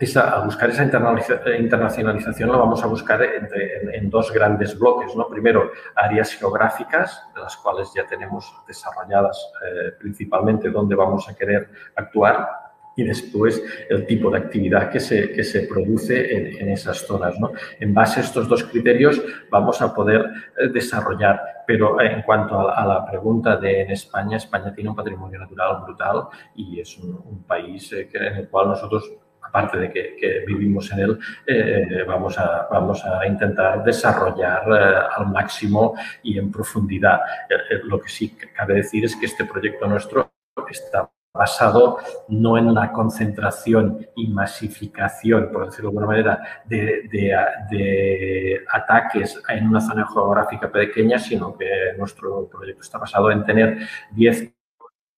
esa, 0.00 0.30
a 0.30 0.44
buscar 0.44 0.70
esa 0.70 0.82
internacionalización 0.82 2.50
lo 2.50 2.58
vamos 2.58 2.82
a 2.82 2.86
buscar 2.86 3.22
en, 3.22 4.08
dos 4.08 4.32
grandes 4.32 4.76
bloques. 4.78 5.14
¿no? 5.14 5.28
Primero, 5.28 5.70
áreas 5.94 6.34
geográficas, 6.34 7.22
de 7.34 7.40
las 7.40 7.56
cuales 7.58 7.92
ya 7.94 8.06
tenemos 8.06 8.52
desarrolladas 8.66 9.52
eh, 9.62 9.92
principalmente 9.98 10.70
dónde 10.70 10.94
vamos 10.94 11.28
a 11.28 11.34
querer 11.34 11.70
actuar, 11.96 12.48
y 12.96 13.04
después 13.04 13.62
el 13.88 14.06
tipo 14.06 14.30
de 14.30 14.38
actividad 14.38 14.90
que 14.90 15.00
se, 15.00 15.32
que 15.32 15.44
se 15.44 15.60
produce 15.62 16.60
en, 16.60 16.68
esas 16.70 17.06
zonas. 17.06 17.38
¿no? 17.38 17.52
En 17.78 17.94
base 17.94 18.20
a 18.20 18.22
estos 18.22 18.48
dos 18.48 18.64
criterios 18.64 19.22
vamos 19.50 19.80
a 19.80 19.94
poder 19.94 20.26
eh, 20.58 20.68
desarrollar, 20.68 21.40
pero 21.66 22.00
en 22.00 22.22
cuanto 22.22 22.68
a, 22.68 22.86
la 22.86 23.06
pregunta 23.06 23.56
de 23.56 23.82
en 23.82 23.90
España, 23.92 24.36
España 24.36 24.72
tiene 24.74 24.90
un 24.90 24.96
patrimonio 24.96 25.38
natural 25.38 25.82
brutal 25.84 26.24
y 26.54 26.80
es 26.80 26.98
un, 26.98 27.44
país 27.46 27.92
eh, 27.92 28.08
en 28.12 28.36
el 28.36 28.48
cual 28.48 28.68
nosotros 28.68 29.10
aparte 29.50 29.78
de 29.78 29.90
que, 29.90 30.44
vivimos 30.46 30.90
en 30.92 31.00
él, 31.00 31.18
eh, 31.46 32.04
vamos, 32.06 32.38
a, 32.38 32.68
vamos 32.70 33.04
a 33.04 33.26
intentar 33.26 33.82
desarrollar 33.84 34.62
eh, 34.68 35.06
al 35.16 35.26
máximo 35.26 35.94
y 36.22 36.38
en 36.38 36.50
profundidad. 36.50 37.20
Eh, 37.48 37.80
lo 37.84 38.00
que 38.00 38.08
sí 38.08 38.36
cabe 38.56 38.74
decir 38.74 39.04
es 39.04 39.16
que 39.16 39.26
este 39.26 39.44
proyecto 39.44 39.86
nuestro 39.86 40.32
está 40.70 41.10
basado 41.32 41.98
no 42.28 42.58
en 42.58 42.74
la 42.74 42.90
concentración 42.92 44.06
y 44.16 44.28
masificación, 44.28 45.50
por 45.52 45.66
decirlo 45.66 45.90
de 45.90 45.98
alguna 45.98 46.06
manera, 46.06 46.62
de, 46.66 48.60
ataques 48.72 49.40
en 49.48 49.68
una 49.68 49.80
zona 49.80 50.06
geográfica 50.12 50.70
pequeña, 50.70 51.18
sino 51.18 51.56
que 51.56 51.94
nuestro 51.96 52.48
proyecto 52.48 52.82
está 52.82 52.98
basado 52.98 53.30
en 53.30 53.44
tener 53.44 53.78
10 54.12 54.59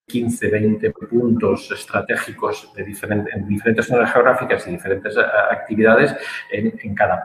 15, 0.06 0.48
20 0.48 0.90
puntos 0.90 1.70
estratégicos 1.70 2.70
de 2.74 2.82
en 2.82 3.48
diferentes 3.48 3.86
zonas 3.86 4.12
geográficas 4.12 4.66
y 4.66 4.72
diferentes 4.72 5.16
eh, 5.16 5.20
actividades 5.50 6.14
en, 6.50 6.94
cada, 6.94 7.24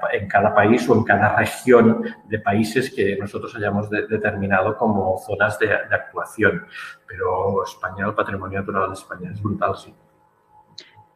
país 0.53 0.87
o 0.87 0.95
en 0.95 1.03
cada 1.03 1.35
región 1.35 2.03
de 2.29 2.39
países 2.39 2.93
que 2.93 3.17
nosotros 3.17 3.53
hayamos 3.55 3.89
determinado 3.89 4.77
como 4.77 5.17
zonas 5.17 5.57
de, 5.59 5.73
actuación. 5.73 6.65
Pero 7.07 7.63
España, 7.63 8.05
el 8.05 8.13
patrimonio 8.13 8.59
natural 8.59 8.89
de 8.89 8.93
España 8.93 9.31
es 9.33 9.41
brutal, 9.41 9.75
sí. 9.75 9.93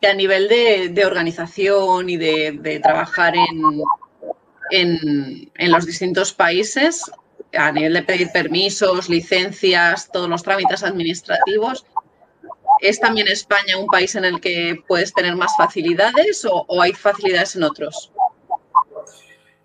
Y 0.01 0.05
a 0.07 0.13
nivel 0.15 0.49
de, 0.49 1.05
organización 1.05 2.09
y 2.09 2.17
de, 2.17 2.79
trabajar 2.81 3.35
en, 4.71 5.71
los 5.71 5.85
distintos 5.85 6.33
países, 6.33 7.11
a 7.57 7.71
nivel 7.71 7.93
de 7.93 8.03
pedir 8.03 8.31
permisos, 8.31 9.09
licencias, 9.09 10.09
todos 10.11 10.29
los 10.29 10.43
trámites 10.43 10.83
administrativos. 10.83 11.85
¿Es 12.79 12.99
también 12.99 13.27
España 13.27 13.77
un 13.77 13.87
país 13.87 14.15
en 14.15 14.25
el 14.25 14.41
que 14.41 14.81
puedes 14.87 15.13
tener 15.13 15.35
más 15.35 15.55
facilidades 15.55 16.45
o, 16.49 16.81
hay 16.81 16.93
facilidades 16.93 17.55
en 17.55 17.63
otros? 17.63 18.11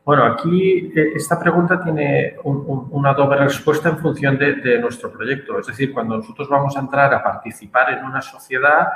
Bueno, 0.05 0.25
aquí 0.25 0.93
eh, 0.95 1.13
esta 1.17 1.41
pregunta 1.41 1.83
tiene 1.83 2.37
una 2.45 3.13
doble 3.15 3.39
respuesta 3.39 3.89
en 3.89 3.99
función 3.99 4.39
de, 4.39 4.79
nuestro 4.79 5.11
proyecto. 5.11 5.59
Es 5.59 5.67
decir, 5.67 5.93
cuando 5.93 6.19
nosotros 6.19 6.49
vamos 6.49 6.77
a 6.77 6.81
entrar 6.81 7.13
a 7.13 7.23
participar 7.23 7.95
en 7.95 8.05
una 8.05 8.23
sociedad, 8.23 8.87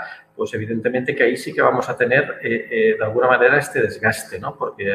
pues 0.41 0.55
evidentemente 0.55 1.15
que 1.15 1.23
ahí 1.23 1.37
sí 1.37 1.53
que 1.53 1.61
vamos 1.61 1.87
a 1.91 1.95
tener 1.99 2.39
eh, 2.43 2.67
eh, 2.71 2.97
de 2.99 3.05
alguna 3.05 3.29
manera 3.29 3.59
este 3.59 3.83
desgaste, 3.83 4.41
¿no? 4.41 4.57
Porque, 4.57 4.91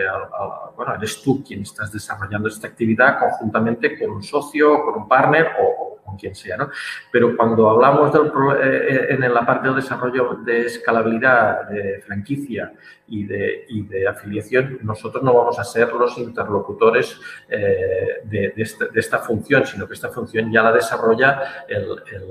bueno, 0.75 0.95
eres 0.95 1.21
tú 1.21 1.43
quien 1.43 1.61
estás 1.61 1.91
desarrollando 1.91 2.47
esta 2.47 2.65
actividad 2.65 3.19
conjuntamente 3.19 3.95
con 3.99 4.09
un 4.09 4.23
socio, 4.23 4.83
con 4.83 5.03
un 5.03 5.07
partner 5.07 5.49
o, 5.61 5.94
con 6.05 6.17
quien 6.17 6.35
sea, 6.35 6.57
¿no? 6.57 6.69
Pero 7.11 7.35
cuando 7.35 7.69
hablamos 7.69 8.13
del, 8.13 8.31
eh, 8.61 9.07
en 9.09 9.33
la 9.33 9.45
parte 9.45 9.67
del 9.67 9.77
desarrollo 9.77 10.39
de 10.45 10.67
escalabilidad, 10.67 11.67
de 11.69 12.01
franquicia 12.05 12.73
y 13.07 13.23
de, 13.23 13.65
y 13.69 13.83
de 13.83 14.07
afiliación, 14.07 14.79
nosotros 14.83 15.23
no 15.23 15.33
vamos 15.33 15.57
a 15.57 15.63
ser 15.63 15.91
los 15.93 16.17
interlocutores 16.17 17.19
de, 17.49 18.53
esta, 18.93 19.19
función, 19.19 19.65
sino 19.65 19.87
que 19.87 19.93
esta 19.93 20.09
función 20.09 20.51
ya 20.51 20.63
la 20.63 20.71
desarrolla 20.71 21.65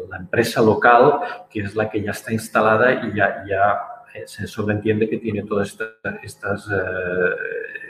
la 0.08 0.16
empresa 0.16 0.62
local, 0.62 1.20
que 1.50 1.60
es 1.60 1.74
la 1.74 1.90
que 1.90 2.02
ya 2.02 2.12
está 2.12 2.32
instalada 2.32 2.92
y 3.06 3.14
ya, 3.14 3.44
ya 3.48 3.94
eh, 4.14 4.24
se 4.26 4.46
sobreentiende 4.46 5.08
que 5.08 5.18
tiene 5.18 5.42
todos 5.42 5.76
estas, 6.22 6.68
eh, 6.68 7.36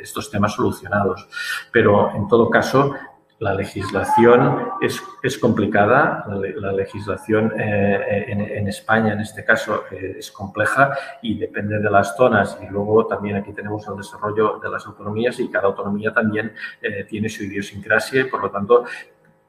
estos 0.00 0.30
temas 0.30 0.54
solucionados. 0.54 1.28
Pero 1.70 2.14
en 2.14 2.26
todo 2.28 2.48
caso, 2.48 2.94
la 3.40 3.54
legislación 3.54 4.68
es, 4.80 5.38
complicada, 5.38 6.24
la, 6.28 6.72
legislación 6.72 7.52
eh, 7.58 8.26
en, 8.28 8.68
España 8.68 9.12
en 9.12 9.20
este 9.20 9.44
caso 9.44 9.84
es 9.90 10.30
compleja 10.30 10.96
y 11.20 11.36
depende 11.36 11.78
de 11.78 11.90
las 11.90 12.16
zonas 12.16 12.56
y 12.62 12.70
luego 12.70 13.06
también 13.06 13.36
aquí 13.36 13.52
tenemos 13.52 13.86
el 13.88 13.96
desarrollo 13.96 14.60
de 14.62 14.70
las 14.70 14.86
autonomías 14.86 15.38
y 15.40 15.50
cada 15.50 15.66
autonomía 15.66 16.12
también 16.12 16.52
tiene 17.08 17.28
su 17.28 17.42
idiosincrasia 17.42 18.30
por 18.30 18.40
lo 18.40 18.50
tanto 18.50 18.84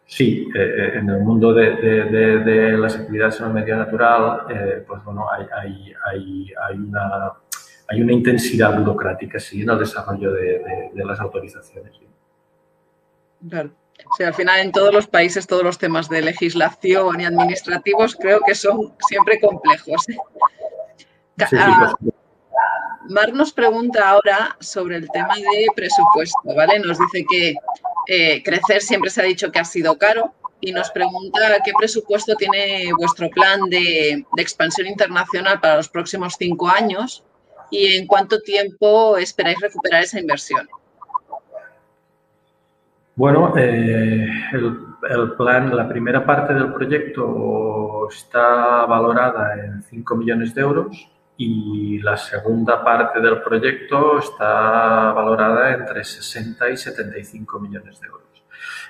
Sí, 0.08 0.48
eh, 0.54 0.60
eh, 0.60 0.92
en 1.00 1.10
el 1.10 1.22
mundo 1.22 1.52
de, 1.52 2.78
las 2.78 2.96
actividades 2.96 3.40
en 3.40 3.48
el 3.48 3.54
medio 3.54 3.76
natural, 3.76 4.46
eh, 4.50 4.84
pues 4.88 5.04
bueno, 5.04 5.26
hay, 5.32 6.54
una, 6.76 7.34
hay 7.88 8.02
una 8.02 8.14
intensidad 8.14 8.78
burocrática, 8.78 9.40
sí, 9.40 9.64
en 9.64 9.72
el 9.72 9.80
desarrollo 9.80 10.32
de, 10.32 10.92
las 10.94 11.20
autorizaciones. 11.20 12.00
Claro. 13.50 13.72
O 14.12 14.16
sea, 14.18 14.28
al 14.28 14.34
final 14.34 14.60
en 14.60 14.72
todos 14.72 14.94
los 14.94 15.08
países 15.08 15.48
todos 15.48 15.64
los 15.64 15.78
temas 15.78 16.10
de 16.10 16.22
legislación 16.22 17.22
y 17.22 17.26
administrativos 17.26 18.16
creo 18.16 18.42
que 18.46 18.56
son 18.56 18.94
siempre 19.08 19.40
complejos. 19.40 20.06
Ah, 21.54 21.94
Mar 23.10 23.34
nos 23.34 23.52
pregunta 23.52 24.10
ahora 24.10 24.56
sobre 24.60 24.98
el 24.98 25.10
tema 25.10 25.36
de 25.36 25.68
presupuesto, 25.76 26.40
¿vale? 26.56 26.80
Nos 26.80 26.98
dice 26.98 27.26
que 27.30 27.56
eh, 28.08 28.44
crecer 28.44 28.82
siempre 28.82 29.10
se 29.10 29.22
ha 29.22 29.26
dicho 29.26 29.52
que 29.52 29.60
ha 29.60 29.66
sido 29.66 29.98
caro 29.98 30.34
y 30.62 30.72
nos 30.72 30.90
pregunta 30.92 31.40
qué 31.64 31.72
presupuesto 31.78 32.36
tiene 32.36 32.92
vuestro 32.98 33.30
plan 33.30 33.62
de, 33.70 34.26
expansión 34.38 34.88
internacional 34.88 35.60
para 35.60 35.78
los 35.78 35.90
próximos 35.90 36.36
cinco 36.38 36.68
años 36.68 37.24
y 37.70 37.96
en 37.96 38.08
cuánto 38.08 38.40
tiempo 38.42 39.18
esperáis 39.18 39.60
recuperar 39.60 40.04
esa 40.04 40.20
inversión. 40.20 40.68
Bueno, 43.18 43.54
eh, 43.56 44.28
el, 44.52 45.32
plan, 45.38 45.74
la 45.74 45.88
primera 45.88 46.26
parte 46.26 46.54
del 46.54 46.74
proyecto 46.74 48.10
está 48.10 48.86
valorada 48.86 49.56
en 49.64 49.82
5 49.82 50.16
millones 50.18 50.54
de 50.54 50.62
euros 50.62 51.10
y 51.38 52.00
la 52.00 52.18
segunda 52.18 52.84
parte 52.84 53.22
del 53.22 53.42
proyecto 53.42 54.20
está 54.20 55.14
valorada 55.14 55.74
entre 55.74 56.04
60 56.04 56.70
y 56.70 56.76
75 56.76 57.58
millones 57.60 58.02
de 58.02 58.08
euros. 58.08 58.26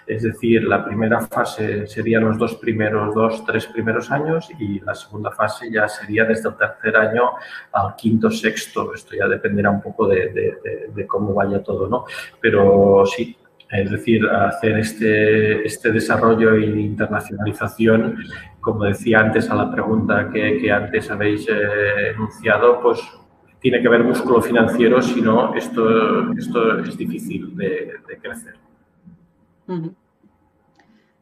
Es 0.07 0.23
decir, 0.23 0.63
la 0.63 0.84
primera 0.84 1.21
fase 1.21 1.86
sería 1.86 2.19
los 2.19 2.38
dos 2.39 2.55
primeros, 2.55 3.13
dos, 3.13 3.45
tres 3.45 3.67
primeros 3.67 4.11
años 4.11 4.49
y 4.59 4.80
la 4.80 4.95
segunda 4.95 5.32
fase 5.32 5.71
ya 5.71 5.88
sería 5.88 6.26
desde 6.26 6.49
el 6.49 6.55
tercer 6.55 6.97
año 6.97 7.32
al 7.71 7.95
quinto, 7.95 8.32
sexto. 8.32 8.91
Esto 8.93 9.15
ya 9.15 9.28
dependerá 9.28 9.69
un 9.69 9.82
poco 9.82 10.07
de, 10.07 11.05
cómo 11.07 11.34
vaya 11.34 11.61
todo, 11.61 11.88
¿no? 11.88 12.05
Pero 12.39 13.03
sí, 13.05 13.36
es 13.70 13.91
decir, 13.91 14.26
hacer 14.28 14.80
este, 14.80 15.66
este 15.66 15.91
desarrollo 15.91 16.55
e 16.55 16.66
internacionalización, 16.66 18.18
como 18.61 18.86
decía 18.86 19.20
antes 19.20 19.49
a 19.49 19.55
la 19.55 19.72
pregunta 19.72 20.30
que, 20.32 20.72
antes 20.72 21.09
habéis 21.09 21.47
eh, 21.49 22.11
enunciado, 22.13 22.82
pues 22.82 22.99
tiene 23.59 23.82
que 23.82 23.88
haber 23.88 24.03
músculo 24.03 24.41
financiero, 24.41 25.01
si 25.01 25.22
no, 25.22 25.55
esto, 25.55 26.32
esto 26.34 26.80
es 26.80 26.97
difícil 26.97 27.55
de 27.55 28.20
crecer. 28.22 28.55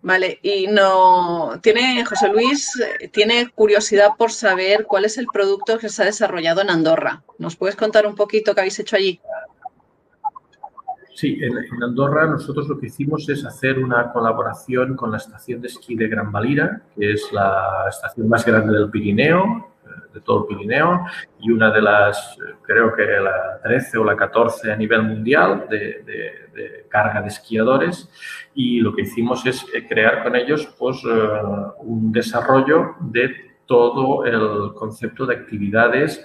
Vale, 0.04 0.40
y 0.42 0.68
no 0.68 1.62
tiene 1.62 2.04
José 2.04 2.28
Luis 2.28 2.70
tiene 3.14 3.50
curiosidad 3.50 4.10
por 4.18 4.32
saber 4.32 4.86
cuál 4.86 5.06
es 5.06 5.18
el 5.18 5.28
producto 5.28 5.78
que 5.78 5.88
se 5.88 6.02
ha 6.02 6.06
desarrollado 6.06 6.62
en 6.62 6.70
Andorra. 6.70 7.24
¿Nos 7.38 7.56
puedes 7.56 7.78
contar 7.78 8.06
un 8.06 8.14
poquito 8.14 8.54
qué 8.54 8.60
habéis 8.60 8.78
hecho 8.80 8.98
allí? 8.98 9.22
Sí, 11.16 11.40
en, 11.42 11.84
Andorra 11.84 12.26
nosotros 12.26 12.68
lo 12.68 12.80
que 12.80 12.88
hicimos 12.88 13.28
es 13.30 13.46
hacer 13.46 13.80
una 13.80 14.12
colaboración 14.12 14.96
con 14.96 15.12
la 15.12 15.18
estación 15.18 15.62
de 15.62 15.68
esquí 15.68 15.96
de 15.96 16.08
Gran 16.08 16.32
Valira, 16.32 16.82
que 16.96 17.12
es 17.12 17.32
la 17.32 17.86
estación 17.88 18.28
más 18.28 18.46
grande 18.46 18.74
del 18.74 18.90
Pirineo, 18.90 19.74
de 20.14 20.22
todo 20.22 20.42
el 20.42 20.56
Pirineo 20.56 21.06
y 21.40 21.52
una 21.52 21.72
de 21.72 21.82
las, 21.82 22.38
creo 22.62 22.96
que 22.96 23.04
la 23.04 23.60
13 23.64 23.98
o 23.98 24.04
la 24.04 24.16
14 24.16 24.72
a 24.72 24.76
nivel 24.76 25.04
mundial 25.04 25.68
de, 25.70 26.86
carga 26.90 27.22
de 27.22 27.28
esquiadores 27.28 28.10
y 28.54 28.80
lo 28.80 28.94
que 28.94 29.02
hicimos 29.02 29.44
es 29.48 29.66
eh, 29.74 29.88
crear 29.88 30.24
con 30.24 30.36
ellos 30.36 30.68
pues, 30.78 30.98
eh, 31.04 31.28
un 31.80 32.12
desarrollo 32.12 32.96
de 33.00 33.54
todo 33.66 34.26
el 34.26 34.74
concepto 34.76 35.26
de 35.26 35.36
actividades 35.36 36.24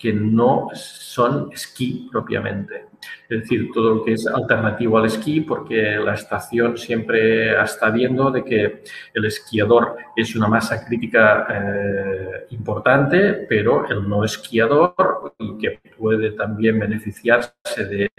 que 0.00 0.12
no 0.14 0.70
son 0.72 1.52
esquí 1.52 2.08
propiamente. 2.10 2.86
Es 3.28 3.42
decir, 3.42 3.70
todo 3.72 3.96
lo 3.96 4.04
que 4.04 4.14
es 4.14 4.26
alternativo 4.26 4.96
al 4.96 5.04
esquí, 5.06 5.42
porque 5.42 5.96
la 5.96 6.14
estación 6.14 6.78
siempre 6.78 7.52
está 7.62 7.90
viendo 7.90 8.30
de 8.30 8.42
que 8.42 8.82
el 9.12 9.24
esquiador 9.26 9.96
es 10.16 10.34
una 10.34 10.48
masa 10.48 10.84
crítica 10.86 11.46
eh, 11.50 12.46
importante, 12.50 13.46
pero 13.46 13.86
el 13.90 14.08
no 14.08 14.24
esquiador 14.24 15.34
y 15.38 15.58
que 15.58 15.80
puede 15.98 16.32
también 16.32 16.80
beneficiarse 16.80 17.84
del 17.84 18.10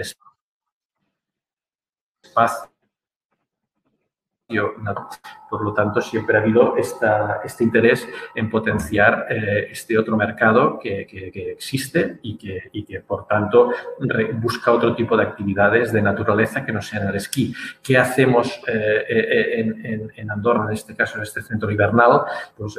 espacio 0.00 0.36
por 5.48 5.62
lo 5.62 5.72
tanto, 5.72 6.00
siempre 6.00 6.36
ha 6.36 6.40
habido 6.40 6.76
este 6.76 7.64
interés 7.64 8.08
en 8.34 8.50
potenciar 8.50 9.26
eh, 9.30 9.68
este 9.70 9.96
otro 9.98 10.16
mercado 10.16 10.78
que, 10.78 11.06
existe 11.52 12.18
y 12.22 12.36
que, 12.36 12.68
y 12.72 12.84
que, 12.84 13.00
por 13.00 13.26
tanto, 13.26 13.72
busca 14.34 14.72
otro 14.72 14.94
tipo 14.94 15.16
de 15.16 15.22
actividades 15.22 15.92
de 15.92 16.02
naturaleza 16.02 16.64
que 16.64 16.72
no 16.72 16.82
sean 16.82 17.08
el 17.08 17.16
esquí. 17.16 17.54
¿Qué 17.82 17.96
hacemos 17.96 18.60
eh, 18.66 19.04
eh, 19.08 20.10
en, 20.16 20.30
Andorra, 20.30 20.64
en 20.66 20.72
este 20.72 20.96
caso, 20.96 21.18
en 21.18 21.22
este 21.22 21.42
centro 21.42 21.70
invernal? 21.70 22.22
Pues, 22.56 22.78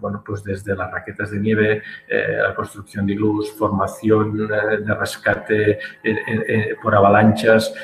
bueno, 0.00 0.22
pues 0.24 0.42
desde 0.42 0.74
las 0.74 0.90
raquetas 0.90 1.30
de 1.30 1.38
nieve, 1.38 1.82
la 2.08 2.54
construcción 2.54 3.06
de 3.06 3.12
iglús, 3.12 3.52
formación 3.52 4.48
de 4.48 4.94
rescate 4.94 5.78
por 6.82 6.94
avalanchas, 6.94 7.74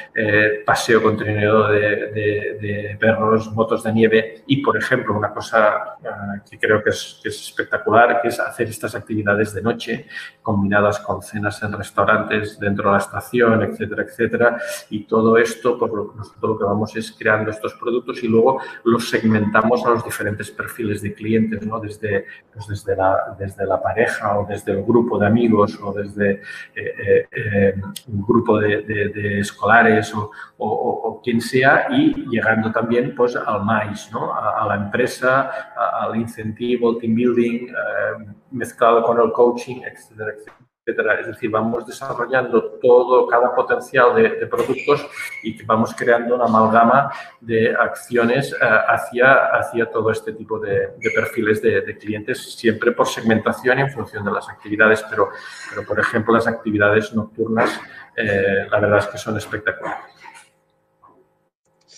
paseo 0.67 1.03
con 1.03 1.17
trineo 1.17 1.69
de 1.69 2.97
perros, 2.99 3.53
motos 3.53 3.84
de 3.85 3.93
nieve 3.93 4.43
y, 4.47 4.63
por 4.63 4.77
ejemplo, 4.77 5.17
una 5.17 5.33
cosa 5.33 5.97
eh, 6.03 6.41
que 6.51 6.59
creo 6.59 6.83
que 6.83 6.91
es, 6.91 7.21
espectacular, 7.25 8.21
que 8.21 8.29
es 8.29 8.41
hacer 8.41 8.69
estas 8.69 8.95
actividades 8.95 9.55
de 9.55 9.63
noche 9.63 10.07
combinadas 10.43 10.99
con 11.01 11.23
cenas 11.23 11.63
en 11.63 11.73
restaurantes 11.73 12.59
dentro 12.59 12.91
de 12.91 12.93
la 12.93 12.99
estación, 12.99 13.63
etcétera, 13.63 14.03
etcétera. 14.03 14.59
Y 14.91 15.05
todo 15.05 15.37
esto, 15.37 15.79
por 15.79 15.95
lo, 15.95 16.15
nosotros 16.15 16.51
lo 16.53 16.59
que 16.59 16.65
vamos 16.65 16.97
es 16.97 17.13
creando 17.13 17.51
estos 17.51 17.75
productos 17.75 18.23
y 18.23 18.29
luego 18.29 18.61
los 18.85 19.09
segmentamos 19.09 19.85
a 19.87 19.91
los 19.91 20.05
diferentes 20.05 20.51
perfiles 20.51 21.03
de 21.03 21.15
clientes, 21.15 21.67
¿no? 21.67 21.79
Desde, 21.79 22.27
pues 22.53 22.67
desde, 22.67 22.97
la, 22.97 23.37
desde 23.39 23.67
la 23.67 23.81
pareja 23.81 24.39
o 24.39 24.47
desde 24.47 24.73
el 24.73 24.83
grupo 24.83 25.19
de 25.19 25.27
amigos 25.27 25.79
o 25.83 25.93
desde 25.93 26.43
eh, 26.75 27.27
eh, 27.31 27.75
un 28.09 28.23
grupo 28.23 28.59
de, 28.59 29.41
escolares 29.41 30.13
o, 30.59 31.21
quien 31.23 31.41
sea 31.41 31.87
y 31.91 32.13
llegando 32.29 32.71
también 32.71 33.15
pues 33.15 33.35
al 33.37 33.65
A, 33.75 34.67
la 34.69 34.75
empresa, 34.77 35.73
al 35.77 36.17
incentivo, 36.17 36.91
al 36.91 36.99
team 36.99 37.15
building, 37.15 37.69
eh, 37.69 38.35
mezclado 38.51 39.03
con 39.03 39.21
el 39.21 39.33
coaching, 39.33 39.83
etcétera, 39.83 40.33
etcétera. 40.33 41.21
Es 41.21 41.27
decir, 41.27 41.51
vamos 41.51 41.87
desarrollando 41.87 42.79
todo, 42.83 43.27
cada 43.27 43.55
potencial 43.55 44.15
de, 44.15 44.47
productos 44.47 45.07
y 45.43 45.63
vamos 45.65 45.95
creando 45.95 46.35
una 46.35 46.45
amalgama 46.45 47.11
de 47.41 47.75
acciones 47.75 48.53
eh, 48.53 48.57
hacia, 48.61 49.47
hacia 49.47 49.91
todo 49.91 50.11
este 50.11 50.33
tipo 50.33 50.59
de, 50.59 50.95
perfiles 51.15 51.63
de, 51.63 51.97
clientes, 51.99 52.55
siempre 52.55 52.93
por 52.93 53.07
segmentación 53.07 53.79
en 53.79 53.91
función 53.91 54.25
de 54.25 54.33
las 54.33 54.49
actividades, 54.49 55.03
pero, 55.09 55.31
pero 55.71 55.87
por 55.87 55.99
ejemplo, 55.99 56.35
las 56.35 56.47
actividades 56.47 57.15
nocturnas, 57.15 57.81
eh, 58.17 58.67
la 58.71 58.79
verdad 58.79 58.99
es 58.99 59.07
que 59.07 59.19
son 59.19 59.37
espectaculares. 59.39 60.14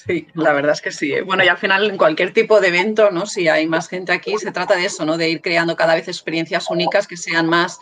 Sí, 0.06 0.28
la 0.34 0.52
verdad 0.52 0.72
es 0.72 0.80
que 0.80 0.92
sí. 0.92 1.12
¿eh? 1.12 1.22
Bueno, 1.22 1.44
y 1.44 1.48
al 1.48 1.58
final 1.58 1.90
en 1.90 1.96
cualquier 1.96 2.32
tipo 2.32 2.60
de 2.60 2.68
evento, 2.68 3.10
¿no? 3.10 3.26
Si 3.26 3.48
hay 3.48 3.66
más 3.66 3.88
gente 3.88 4.12
aquí, 4.12 4.38
se 4.38 4.52
trata 4.52 4.76
de 4.76 4.86
eso, 4.86 5.04
¿no? 5.04 5.16
De 5.16 5.28
ir 5.28 5.40
creando 5.40 5.74
cada 5.74 5.94
vez 5.94 6.06
experiencias 6.06 6.70
únicas 6.70 7.08
que 7.08 7.16
sean 7.16 7.48
más, 7.48 7.80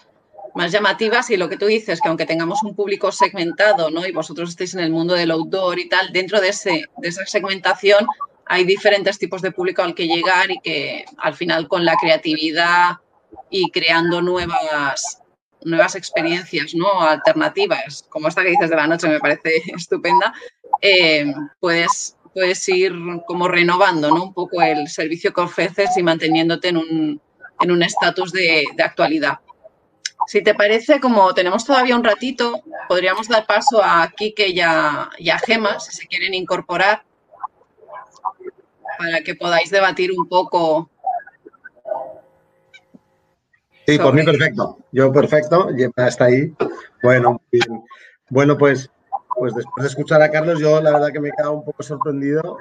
más 0.54 0.72
llamativas 0.72 1.28
y 1.30 1.36
lo 1.36 1.48
que 1.48 1.58
tú 1.58 1.66
dices, 1.66 2.00
que 2.00 2.08
aunque 2.08 2.24
tengamos 2.24 2.62
un 2.62 2.74
público 2.74 3.12
segmentado, 3.12 3.90
¿no? 3.90 4.06
Y 4.06 4.12
vosotros 4.12 4.50
estéis 4.50 4.74
en 4.74 4.80
el 4.80 4.90
mundo 4.90 5.14
del 5.14 5.32
outdoor 5.32 5.78
y 5.78 5.88
tal, 5.88 6.12
dentro 6.12 6.40
de, 6.40 6.48
ese, 6.48 6.86
de 6.96 7.08
esa 7.08 7.26
segmentación 7.26 8.06
hay 8.46 8.64
diferentes 8.64 9.18
tipos 9.18 9.42
de 9.42 9.52
público 9.52 9.82
al 9.82 9.94
que 9.94 10.06
llegar 10.06 10.50
y 10.50 10.60
que 10.60 11.04
al 11.18 11.34
final 11.34 11.68
con 11.68 11.84
la 11.84 11.96
creatividad 11.96 12.98
y 13.50 13.70
creando 13.70 14.22
nuevas, 14.22 15.22
nuevas 15.62 15.94
experiencias, 15.94 16.74
¿no? 16.74 17.02
Alternativas, 17.02 18.04
como 18.08 18.28
esta 18.28 18.42
que 18.42 18.50
dices 18.50 18.70
de 18.70 18.76
la 18.76 18.86
noche, 18.86 19.08
me 19.08 19.20
parece 19.20 19.62
estupenda, 19.76 20.32
eh, 20.86 21.24
puedes, 21.60 22.14
puedes 22.34 22.68
ir 22.68 22.92
como 23.26 23.48
renovando 23.48 24.10
¿no? 24.10 24.24
un 24.24 24.34
poco 24.34 24.60
el 24.60 24.86
servicio 24.88 25.32
que 25.32 25.40
ofreces 25.40 25.96
y 25.96 26.02
manteniéndote 26.02 26.68
en 26.68 26.76
un 27.70 27.82
estatus 27.82 28.32
de, 28.32 28.66
actualidad. 28.84 29.38
Si 30.26 30.42
te 30.42 30.54
parece, 30.54 31.00
como 31.00 31.32
tenemos 31.32 31.64
todavía 31.64 31.96
un 31.96 32.04
ratito, 32.04 32.62
podríamos 32.86 33.28
dar 33.28 33.46
paso 33.46 33.82
a 33.82 34.12
Kike 34.14 34.48
y 34.48 34.60
a, 34.60 35.08
y 35.16 35.30
a 35.30 35.38
Gema, 35.38 35.80
si 35.80 35.96
se 35.96 36.06
quieren 36.06 36.34
incorporar, 36.34 37.02
para 38.98 39.22
que 39.22 39.34
podáis 39.34 39.70
debatir 39.70 40.12
un 40.12 40.28
poco. 40.28 40.90
Sí, 43.86 43.98
por 43.98 44.12
mí 44.12 44.22
perfecto. 44.22 44.78
Yo 44.92 45.10
perfecto, 45.10 45.70
está 45.96 46.26
ahí. 46.26 46.54
Bueno, 47.02 47.40
bueno, 48.28 48.58
pues 48.58 48.90
pues 49.36 49.54
después 49.54 49.82
de 49.82 49.88
escuchar 49.88 50.22
a 50.22 50.30
Carlos, 50.30 50.58
yo 50.58 50.80
la 50.80 50.92
verdad 50.92 51.12
que 51.12 51.20
me 51.20 51.28
he 51.28 51.32
quedado 51.32 51.54
un 51.54 51.64
poco 51.64 51.82
sorprendido 51.82 52.58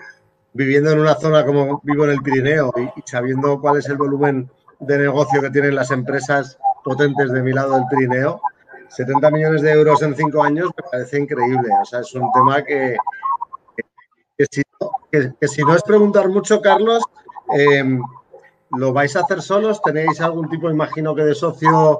viviendo 0.54 0.92
en 0.92 1.00
una 1.00 1.16
zona 1.16 1.46
como 1.46 1.82
vivo 1.84 2.06
en 2.06 2.12
el 2.12 2.22
Pirineo 2.22 2.72
y, 2.78 3.02
sabiendo 3.06 3.60
cuál 3.60 3.78
es 3.78 3.88
el 3.88 3.98
volumen 3.98 4.50
de 4.80 4.98
negocio 4.98 5.42
que 5.42 5.50
tienen 5.50 5.76
las 5.76 5.92
empresas 5.92 6.58
potentes 6.84 7.32
de 7.32 7.42
mi 7.42 7.52
lado 7.52 7.76
del 7.76 7.86
Pirineo. 7.90 8.42
70 8.90 9.32
millones 9.32 9.62
de 9.64 9.72
euros 9.72 10.02
en 10.04 10.16
cinco 10.16 10.44
años 10.44 10.70
me 10.78 10.84
parece 10.92 11.20
increíble. 11.20 11.70
O 11.82 11.86
sea, 11.86 12.02
es 12.02 12.14
un 12.14 12.32
tema 12.32 12.64
que, 12.64 12.96
que, 14.38 14.46
si, 15.48 15.64
no 15.64 15.76
es 15.76 15.82
preguntar 15.84 16.30
mucho, 16.30 16.62
Carlos, 16.62 17.04
eh, 17.58 18.00
¿Lo 18.78 18.92
vais 18.92 19.16
a 19.16 19.22
hacer 19.22 19.42
solos? 19.42 19.82
¿Tenéis 19.82 20.20
algún 20.22 20.50
tipo, 20.50 20.70
imagino 20.70 21.14
que 21.14 21.24
de 21.24 21.36
socio 21.36 22.00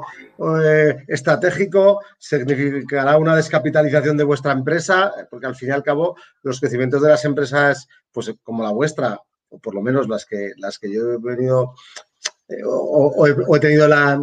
eh, 0.64 0.98
estratégico? 1.08 2.02
¿Significará 2.18 3.18
una 3.18 3.36
descapitalización 3.36 4.18
de 4.18 4.24
vuestra 4.24 4.52
empresa? 4.54 5.14
Porque 5.30 5.46
al 5.46 5.56
fin 5.56 5.70
y 5.70 5.72
al 5.72 5.84
cabo, 5.84 6.16
los 6.42 6.60
crecimientos 6.60 7.02
de 7.02 7.10
las 7.10 7.26
empresas, 7.26 7.88
pues 8.12 8.34
como 8.44 8.64
la 8.64 8.72
vuestra, 8.72 9.20
o 9.50 9.60
por 9.60 9.76
lo 9.76 9.82
menos 9.82 10.08
las 10.08 10.26
que, 10.26 10.54
las 10.58 10.80
que 10.80 10.92
yo 10.92 11.14
he 11.14 11.18
venido 11.18 11.76
eh, 12.48 12.62
o, 12.66 13.56
he, 13.56 13.60
tenido 13.60 13.88
la, 13.88 14.22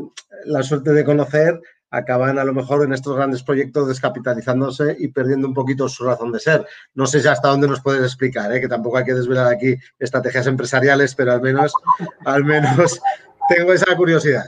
suerte 0.63 0.93
de 0.93 1.05
conocer, 1.05 1.61
acaban 1.91 2.39
a 2.39 2.45
lo 2.45 2.55
mejor 2.55 2.85
en 2.85 2.93
estos 2.93 3.17
grandes 3.17 3.43
proyectos 3.43 3.89
descapitalizándose 3.89 4.97
y 4.99 5.09
perdiendo 5.09 5.49
un 5.49 5.55
poquito 5.55 5.89
su 5.89 6.05
razón 6.05 6.33
de 6.33 6.41
ser. 6.41 6.67
No 6.95 7.07
sé 7.07 7.21
si 7.21 7.29
hasta 7.29 7.49
dónde 7.49 7.69
nos 7.69 7.81
puedes 7.81 8.03
explicar, 8.03 8.53
¿eh? 8.55 8.61
que 8.61 8.69
tampoco 8.69 8.99
hay 8.99 9.05
que 9.05 9.15
desvelar 9.15 9.47
aquí 9.47 9.77
estrategias 9.99 10.47
empresariales, 10.47 11.15
pero 11.15 11.33
al 11.33 11.43
menos, 11.43 11.73
al 12.25 12.45
menos 12.45 13.01
tengo 13.49 13.73
esa 13.73 13.97
curiosidad. 13.97 14.45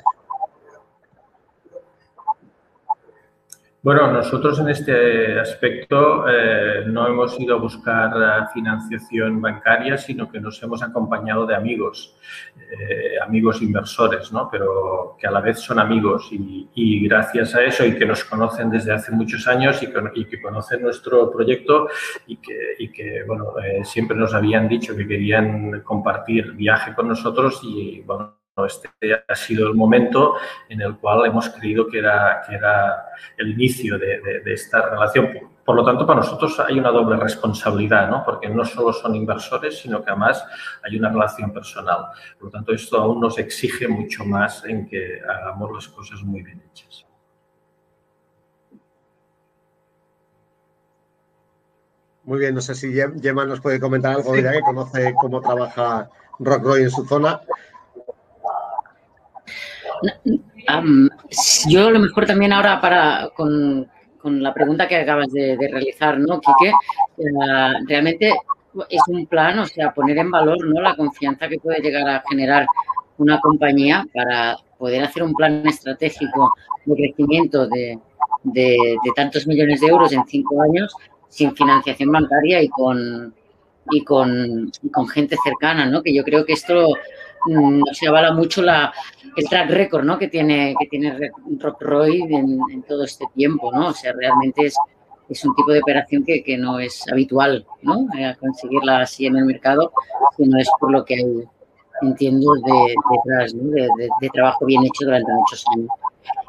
Bueno, 3.85 4.12
nosotros 4.12 4.61
en 4.61 4.68
este 4.68 5.41
aspecto 5.41 6.28
eh, 6.28 6.85
no 6.87 7.09
hemos 7.09 7.39
ido 7.41 7.57
a 7.57 7.59
buscar 7.59 8.12
eh, 8.14 8.47
financiación 8.55 9.41
bancaria, 9.41 9.99
sino 9.99 10.30
que 10.30 10.39
nos 10.39 10.62
hemos 10.62 10.85
acompañado 10.85 11.47
de 11.47 11.57
amigos, 11.57 12.14
eh, 12.57 13.14
amigos 13.20 13.61
inversores, 13.61 14.30
¿no? 14.30 14.49
pero 14.49 15.16
que 15.18 15.26
a 15.26 15.33
la 15.33 15.41
vez 15.41 15.59
son 15.59 15.80
amigos 15.80 16.28
y, 16.30 17.09
gracias 17.09 17.57
a 17.57 17.64
eso 17.64 17.85
y 17.85 17.97
que 17.97 18.07
nos 18.07 18.22
conocen 18.24 18.70
desde 18.70 18.93
hace 18.93 19.11
muchos 19.11 19.49
años 19.49 19.83
y, 19.83 19.89
que 20.26 20.41
conocen 20.41 20.83
nuestro 20.83 21.28
proyecto 21.33 21.89
y 22.28 22.37
que, 22.37 22.76
y 22.78 22.93
que 22.93 23.24
bueno, 23.24 23.55
siempre 23.83 24.16
nos 24.16 24.33
habían 24.33 24.68
dicho 24.68 24.95
que 24.95 25.09
querían 25.09 25.80
compartir 25.80 26.53
viaje 26.53 26.95
con 26.95 27.09
nosotros 27.09 27.61
y 27.64 28.01
bueno, 28.03 28.41
este 28.66 28.90
ha 29.26 29.34
sido 29.34 29.66
el 29.66 29.74
momento 29.74 30.34
en 30.68 30.82
el 30.82 30.98
cual 30.98 31.24
hemos 31.26 31.48
creído 31.48 31.86
que 31.86 31.98
era, 31.98 32.42
que 32.46 32.55
era 32.55 33.07
el 33.38 33.53
inicio 33.53 33.98
de, 33.98 34.42
esta 34.46 34.90
relación. 34.90 35.30
Por 35.64 35.76
lo 35.76 35.84
tanto, 35.84 36.07
para 36.07 36.20
nosotros 36.20 36.61
hay 36.61 36.78
una 36.78 36.90
doble 36.90 37.16
responsabilidad, 37.16 38.11
¿no? 38.11 38.22
porque 38.24 38.48
no 38.50 38.64
solo 38.64 38.92
son 38.92 39.14
inversores, 39.14 39.78
sino 39.78 40.05
que 40.05 40.11
además 40.11 40.44
hay 40.82 40.98
una 40.98 41.09
relación 41.09 41.53
personal. 41.53 42.07
Por 42.38 42.46
lo 42.46 42.50
tanto, 42.50 42.72
esto 42.72 42.98
aún 42.98 43.20
nos 43.20 43.38
exige 43.38 43.88
mucho 43.88 44.24
más 44.24 44.64
en 44.66 44.86
que 44.86 45.20
hagamos 45.26 45.72
las 45.72 45.88
cosas 45.88 46.22
muy 46.22 46.42
bien 46.42 46.62
hechas. 46.70 47.07
Muy 52.24 52.38
bien, 52.38 52.55
no 52.55 52.61
sé 52.61 52.74
si 52.74 52.92
Gemma 52.92 53.46
nos 53.46 53.61
puede 53.61 53.80
comentar 53.80 54.14
algo, 54.14 54.36
ya 54.36 54.53
que 54.53 54.61
conoce 54.61 55.14
cómo 55.20 55.40
trabaja 55.40 56.09
Rockroy 56.38 56.82
en 56.82 56.90
su 56.90 57.05
zona 57.05 57.40
yo 61.68 61.88
a 61.88 61.90
lo 61.90 61.98
mejor 61.98 62.26
también 62.26 62.53
ahora 62.53 62.80
para 62.80 63.30
con, 63.34 63.88
la 64.24 64.55
pregunta 64.55 64.86
que 64.86 64.96
acabas 64.96 65.32
de, 65.32 65.57
realizar, 65.57 66.18
¿no, 66.18 66.40
Quique? 66.40 66.72
Realmente 67.86 68.32
es 68.88 69.03
un 69.09 69.26
plan, 69.26 69.59
o 69.59 69.66
sea, 69.66 69.92
poner 69.92 70.18
en 70.18 70.30
valor 70.30 70.64
¿no? 70.64 70.80
la 70.80 70.96
confianza 70.96 71.48
que 71.48 71.59
puede 71.59 71.80
llegar 71.80 72.09
a 72.09 72.22
generar 72.28 72.66
una 73.18 73.40
compañía 73.40 74.07
para 74.14 74.57
poder 74.78 75.05
hacer 75.05 75.22
un 75.22 75.34
plan 75.34 75.66
estratégico 75.66 76.55
de 76.86 76.94
crecimiento 76.94 77.66
de, 77.68 77.98
tantos 79.14 79.46
millones 79.46 79.80
de 79.80 79.86
euros 79.88 80.12
en 80.12 80.24
cinco 80.26 80.62
años 80.62 80.94
sin 81.28 81.55
financiación 81.55 82.11
bancaria 82.11 82.62
y 82.62 82.68
con, 82.68 83.34
y 83.90 84.05
con, 84.05 84.70
y 84.82 84.90
con 84.90 85.09
gente 85.09 85.36
cercana, 85.42 85.86
¿no? 85.86 86.03
Que 86.03 86.14
yo 86.14 86.24
creo 86.24 86.44
que 86.44 86.53
esto 86.53 86.94
Mm, 87.47 87.82
se 87.93 88.07
avala 88.07 88.32
mucho 88.32 88.62
la, 88.62 88.93
el 89.36 89.49
track 89.49 89.70
record 89.70 90.18
que 90.18 90.28
tiene, 90.28 90.74
que 90.78 91.32
Rockroy 91.59 92.22
en, 92.22 92.82
todo 92.82 93.05
este 93.05 93.26
tiempo. 93.34 93.68
O 93.68 93.93
sea, 93.93 94.12
realmente 94.12 94.66
es, 94.66 95.45
un 95.45 95.55
tipo 95.55 95.72
de 95.72 95.80
operación 95.80 96.24
que, 96.24 96.57
no 96.59 96.78
es 96.78 97.05
habitual, 97.11 97.66
¿no? 97.82 98.07
Eh, 98.18 98.36
conseguirla 98.38 99.01
así 99.01 99.26
en 99.26 99.36
el 99.36 99.45
mercado, 99.47 99.93
sino 100.36 100.59
es 100.59 100.68
por 100.78 100.93
lo 100.93 101.05
que 101.05 101.14
hay, 101.14 101.45
entiendo, 102.03 102.53
de, 102.55 102.95
detrás, 103.11 103.55
¿no? 103.55 103.70
de, 103.70 104.28
trabajo 104.32 104.66
bien 104.66 104.82
hecho 104.82 105.07
durante 105.07 105.32
muchos 105.32 105.64
años. 105.74 105.88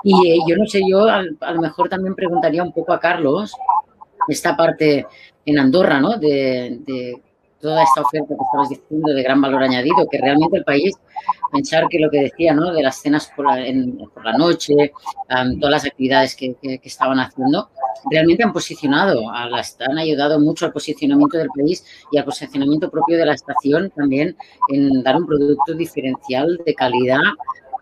Y 0.04 0.32
eh, 0.32 0.38
yo 0.48 0.58
no 0.58 0.66
sé, 0.66 0.82
yo 0.88 1.08
a, 1.08 1.22
lo 1.22 1.62
mejor 1.62 1.88
también 1.88 2.14
preguntaría 2.14 2.62
un 2.62 2.74
poco 2.74 2.94
a 2.94 3.00
Carlos 3.00 3.56
esta 4.28 4.56
parte 4.56 5.08
en 5.46 5.60
Andorra, 5.60 6.00
¿no? 6.00 6.18
Toda 7.64 7.82
esta 7.82 8.02
oferta 8.02 8.28
que 8.28 8.44
estabas 8.44 8.70
diciendo 8.70 9.14
de 9.14 9.24
gran 9.24 9.42
valor 9.42 9.64
añadido, 9.64 10.06
que 10.12 10.20
realmente 10.20 10.58
el 10.58 10.66
país, 10.66 10.94
pensar 11.52 11.86
que 11.90 11.98
lo 11.98 12.12
que 12.12 12.24
decía, 12.24 12.54
¿no? 12.54 12.74
De 12.74 12.84
las 12.84 13.02
cenas 13.02 13.32
por 13.36 13.46
la, 13.46 14.38
noche, 14.38 14.92
todas 15.60 15.72
las 15.72 15.86
actividades 15.86 16.36
que, 16.36 16.58
estaban 16.84 17.20
haciendo, 17.20 17.70
realmente 18.12 18.44
han 18.44 18.52
posicionado, 18.52 19.32
a 19.32 19.46
han 19.46 19.98
ayudado 19.98 20.42
mucho 20.42 20.66
al 20.66 20.74
posicionamiento 20.74 21.38
del 21.38 21.48
país 21.56 21.86
y 22.12 22.18
al 22.18 22.26
posicionamiento 22.26 22.92
propio 22.92 23.18
de 23.18 23.26
la 23.26 23.34
estación 23.34 23.90
también 23.96 24.36
en 24.68 25.02
dar 25.02 25.16
un 25.16 25.26
producto 25.26 25.74
diferencial 25.74 26.60
de 26.66 26.76
calidad 26.76 27.22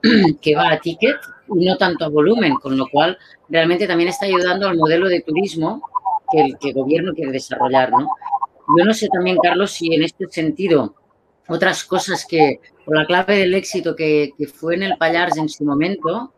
que 0.42 0.56
va 0.56 0.72
a 0.72 0.80
ticket 0.80 1.18
y 1.56 1.66
no 1.66 1.76
tanto 1.78 2.06
a 2.06 2.10
volumen, 2.10 2.54
con 2.56 2.78
lo 2.78 2.88
cual 2.88 3.18
realmente 3.50 3.88
también 3.88 4.10
está 4.10 4.28
ayudando 4.28 4.68
al 4.68 4.78
modelo 4.78 5.10
de 5.10 5.22
turismo 5.22 5.82
que 6.32 6.42
el, 6.42 6.58
que 6.60 6.70
el 6.70 6.76
gobierno 6.76 7.14
quiere 7.14 7.32
desarrollar, 7.32 7.92
¿no? 7.92 8.08
Yo 8.78 8.86
no 8.86 8.94
sé 8.94 9.10
también, 9.10 9.38
Carlos, 9.42 9.72
si 9.72 9.94
en 9.94 10.04
este 10.04 10.28
sentido 10.30 10.96
otras 11.48 11.84
cosas 11.84 12.26
que, 12.26 12.60
por 12.86 12.98
la 12.98 13.06
clave 13.06 13.38
del 13.38 13.54
éxito 13.54 13.96
que, 13.96 14.32
fue 14.54 14.76
en 14.76 14.84
el 14.84 14.98
Pallars 14.98 15.38
en 15.38 15.50
su 15.50 15.66
momento, 15.66 16.34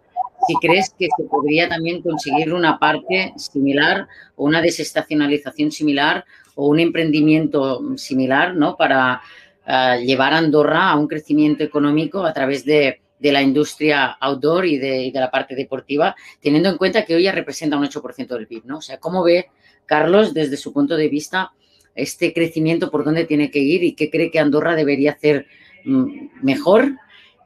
si 0.47 0.55
crees 0.55 0.93
que 0.97 1.07
se 1.15 1.23
podría 1.25 1.69
también 1.69 2.01
conseguir 2.01 2.53
una 2.53 2.79
parte 2.79 3.33
similar 3.37 4.07
o 4.35 4.45
una 4.45 4.61
desestacionalización 4.61 5.71
similar 5.71 6.25
o 6.55 6.67
un 6.67 6.79
emprendimiento 6.79 7.81
similar, 7.97 8.55
¿no? 8.55 8.75
Para 8.75 9.21
eh, 9.65 10.03
llevar 10.03 10.33
a 10.33 10.37
Andorra 10.39 10.89
a 10.89 10.95
un 10.95 11.07
crecimiento 11.07 11.63
económico 11.63 12.25
a 12.25 12.33
través 12.33 12.65
de, 12.65 12.99
la 13.19 13.41
industria 13.41 14.17
outdoor 14.19 14.65
y 14.65 14.77
de, 14.77 15.09
de, 15.13 15.19
la 15.19 15.31
parte 15.31 15.55
deportiva, 15.55 16.13
teniendo 16.41 16.67
en 16.67 16.75
cuenta 16.77 17.05
que 17.05 17.15
hoy 17.15 17.23
ya 17.23 17.31
representa 17.31 17.77
un 17.77 17.85
8% 17.85 18.27
del 18.27 18.47
PIB, 18.47 18.65
¿no? 18.65 18.79
O 18.79 18.81
sea, 18.81 18.97
¿cómo 18.97 19.23
ve 19.23 19.49
Carlos 19.85 20.33
desde 20.33 20.57
su 20.57 20.73
punto 20.73 20.97
de 20.97 21.07
vista 21.07 21.53
este 21.95 22.33
crecimiento 22.33 22.89
por 22.89 23.03
dónde 23.03 23.25
tiene 23.25 23.51
que 23.51 23.59
ir 23.59 23.83
y 23.83 23.93
qué 23.93 24.09
cree 24.09 24.31
que 24.31 24.39
Andorra 24.39 24.75
debería 24.75 25.11
hacer 25.11 25.47
mm, 25.85 26.29
mejor 26.41 26.97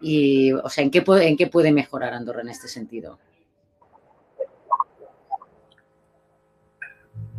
y, 0.01 0.51
o 0.51 0.69
sea, 0.69 0.83
¿en 0.83 0.91
qué 0.91 1.01
puede, 1.01 1.27
en 1.27 1.37
qué 1.37 1.47
puede 1.47 1.71
mejorar 1.71 2.13
Andorra 2.13 2.41
en 2.41 2.49
este 2.49 2.67
sentido? 2.67 3.19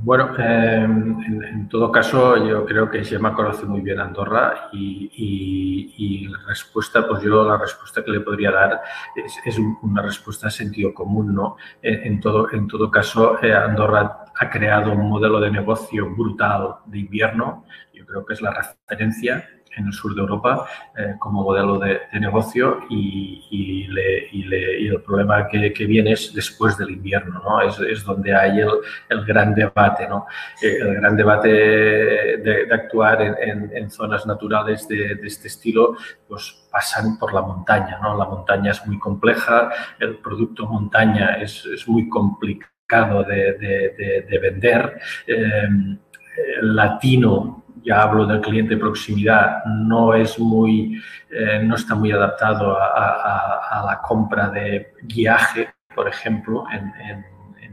Bueno, 0.00 0.32
em, 0.38 1.44
en, 1.44 1.68
todo 1.68 1.90
caso, 1.90 2.36
yo 2.46 2.64
creo 2.64 2.88
que 2.88 3.04
Gemma 3.04 3.34
conoce 3.34 3.66
muy 3.66 3.80
bien 3.80 3.98
Andorra 3.98 4.68
y, 4.72 6.28
la 6.28 6.38
respuesta, 6.46 7.06
pues 7.06 7.22
yo 7.22 7.42
la 7.44 7.58
respuesta 7.58 8.04
que 8.04 8.12
le 8.12 8.20
podría 8.20 8.52
dar 8.52 8.80
es, 9.16 9.58
una 9.82 10.02
respuesta 10.02 10.46
de 10.46 10.52
sentido 10.52 10.94
común, 10.94 11.34
¿no? 11.34 11.56
En, 11.82 12.20
todo, 12.20 12.50
en 12.52 12.68
todo 12.68 12.90
caso, 12.90 13.42
eh, 13.42 13.52
Andorra 13.52 14.24
ha 14.38 14.50
creado 14.50 14.92
un 14.92 15.08
modelo 15.08 15.40
de 15.40 15.50
negocio 15.50 16.08
brutal 16.14 16.76
de 16.86 16.98
invierno. 17.00 17.64
Yo 17.92 18.06
creo 18.06 18.24
que 18.24 18.34
es 18.34 18.40
la 18.40 18.52
referencia 18.52 19.48
en 19.78 19.86
el 19.86 19.92
sur 19.92 20.14
de 20.14 20.20
Europa 20.20 20.66
eh, 20.96 21.14
como 21.18 21.42
modelo 21.42 21.78
de, 21.78 22.00
negocio 22.20 22.80
y, 22.90 23.86
el 24.88 25.02
problema 25.02 25.48
que, 25.48 25.86
viene 25.86 26.12
es 26.12 26.32
después 26.34 26.76
del 26.76 26.90
invierno, 26.90 27.40
¿no? 27.42 27.60
es, 27.62 28.04
donde 28.04 28.34
hay 28.34 28.60
el, 28.60 29.24
gran 29.24 29.54
debate, 29.54 30.08
¿no? 30.08 30.26
Eh, 30.62 30.78
el 30.80 30.94
gran 30.94 31.16
debate 31.16 31.48
de, 31.48 32.68
actuar 32.70 33.22
en, 33.22 33.90
zonas 33.90 34.26
naturales 34.26 34.88
de, 34.88 35.18
este 35.22 35.48
estilo, 35.48 35.96
pues 36.26 36.68
pasan 36.70 37.18
por 37.18 37.32
la 37.32 37.42
montaña, 37.42 37.98
¿no? 38.02 38.16
La 38.16 38.24
montaña 38.24 38.72
es 38.72 38.86
muy 38.86 38.98
compleja, 38.98 39.70
el 39.98 40.16
producto 40.18 40.66
montaña 40.66 41.36
es, 41.36 41.66
muy 41.86 42.08
complicado 42.08 43.24
de, 43.24 44.38
vender. 44.40 45.00
Eh, 45.26 45.68
latino 46.62 47.64
ya 47.88 48.02
hablo 48.02 48.26
del 48.26 48.42
cliente 48.42 48.74
de 48.74 48.80
proximidad, 48.80 49.64
no 49.64 50.12
es 50.12 50.38
muy, 50.38 51.02
eh, 51.30 51.62
no 51.64 51.74
está 51.74 51.94
muy 51.94 52.12
adaptado 52.12 52.76
a, 52.78 53.82
la 53.86 54.00
compra 54.02 54.50
de 54.50 54.92
guiaje, 55.04 55.70
por 55.94 56.06
ejemplo, 56.06 56.66
en 56.70 57.24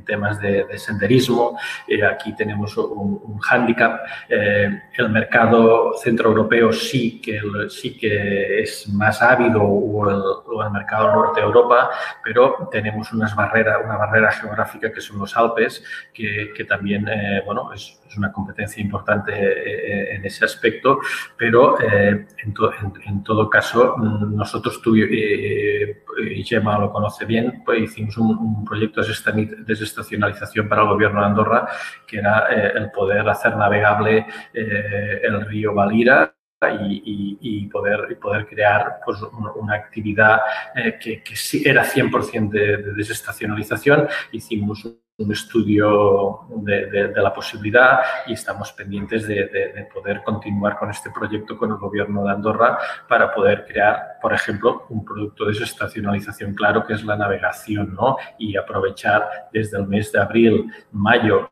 temas 0.06 0.40
de, 0.40 0.66
senderismo. 0.78 1.58
Eh, 1.88 2.06
aquí 2.06 2.36
tenemos 2.36 2.78
un, 2.78 3.22
un 3.24 3.40
hándicap. 3.40 4.02
Eh, 4.30 4.84
el 4.98 5.10
mercado 5.10 5.94
centroeuropeo 6.02 6.72
sí 6.72 7.22
que, 7.22 7.42
sí 7.70 7.98
que 7.98 8.62
es 8.62 8.88
más 8.90 9.22
ávido 9.22 9.62
o 9.64 10.10
el, 10.10 10.72
mercado 10.72 11.12
norte 11.14 11.42
de 11.42 11.46
Europa, 11.46 11.90
pero 12.24 12.68
tenemos 12.72 13.12
unas 13.14 13.36
barreras, 13.36 13.78
una 13.84 13.98
barrera 13.98 14.32
geográfica 14.32 14.92
que 14.92 15.02
son 15.02 15.20
los 15.20 15.36
Alpes, 15.38 15.84
que, 16.14 16.52
que 16.56 16.66
también 16.66 17.08
eh, 17.08 17.42
bueno, 17.46 17.72
es, 17.74 18.02
es, 18.08 18.18
una 18.18 18.32
competencia 18.32 18.82
importante 18.82 20.16
en 20.16 20.26
ese 20.26 20.46
aspecto, 20.46 21.00
pero 21.38 21.78
en, 21.82 22.28
en, 22.42 23.24
todo 23.24 23.50
caso 23.50 23.98
nosotros 23.98 24.82
tú 24.82 24.96
y 24.96 26.44
Gemma 26.44 26.80
lo 26.80 26.92
conoce 26.92 27.26
bien, 27.26 27.62
pues 27.66 27.82
hicimos 27.82 28.18
un, 28.18 28.38
un 28.38 28.66
proyecto 28.66 29.02
de 29.02 29.76
estacionalización 29.96 30.68
para 30.68 30.82
el 30.82 30.90
gobierno 30.90 31.22
de 31.22 31.26
Andorra, 31.26 31.68
que 32.06 32.18
era 32.18 32.48
eh, 32.52 32.74
el 32.76 32.92
poder 32.92 33.28
hacer 33.30 33.56
navegable 33.56 34.26
eh, 34.54 35.22
el 35.24 35.46
río 35.46 35.74
Valira 35.74 36.34
y, 36.80 37.68
poder, 37.68 38.18
poder 38.20 38.48
crear 38.48 39.00
pues, 39.06 39.20
una 39.56 39.76
actividad 39.76 40.40
eh, 40.76 40.98
que, 41.00 41.22
que, 41.22 41.36
era 41.64 41.84
100% 41.84 42.50
de, 42.50 42.78
de, 42.78 42.94
desestacionalización. 42.94 44.08
Hicimos 44.32 44.88
un 45.18 45.32
estudio 45.32 46.42
de, 46.58 47.14
la 47.16 47.34
posibilidad 47.34 48.00
y 48.28 48.34
estamos 48.34 48.74
pendientes 48.74 49.26
de, 49.28 49.88
poder 49.94 50.22
continuar 50.24 50.78
con 50.78 50.90
este 50.90 51.10
proyecto 51.10 51.58
con 51.58 51.72
el 51.72 51.78
Gobierno 51.78 52.24
de 52.26 52.32
Andorra 52.32 52.78
para 53.08 53.34
poder 53.34 53.66
crear, 53.66 54.18
por 54.22 54.34
ejemplo, 54.34 54.86
un 54.90 55.06
producto 55.06 55.46
de 55.46 55.54
desestacionalización 55.54 56.54
claro 56.54 56.86
que 56.86 56.94
es 56.94 57.04
la 57.06 57.16
navegación 57.16 57.96
¿no? 57.96 58.18
y 58.38 58.58
aprovechar 58.58 59.50
desde 59.54 59.78
el 59.78 59.88
mes 59.88 60.12
de 60.12 60.20
abril, 60.20 60.72
mayo 60.92 61.50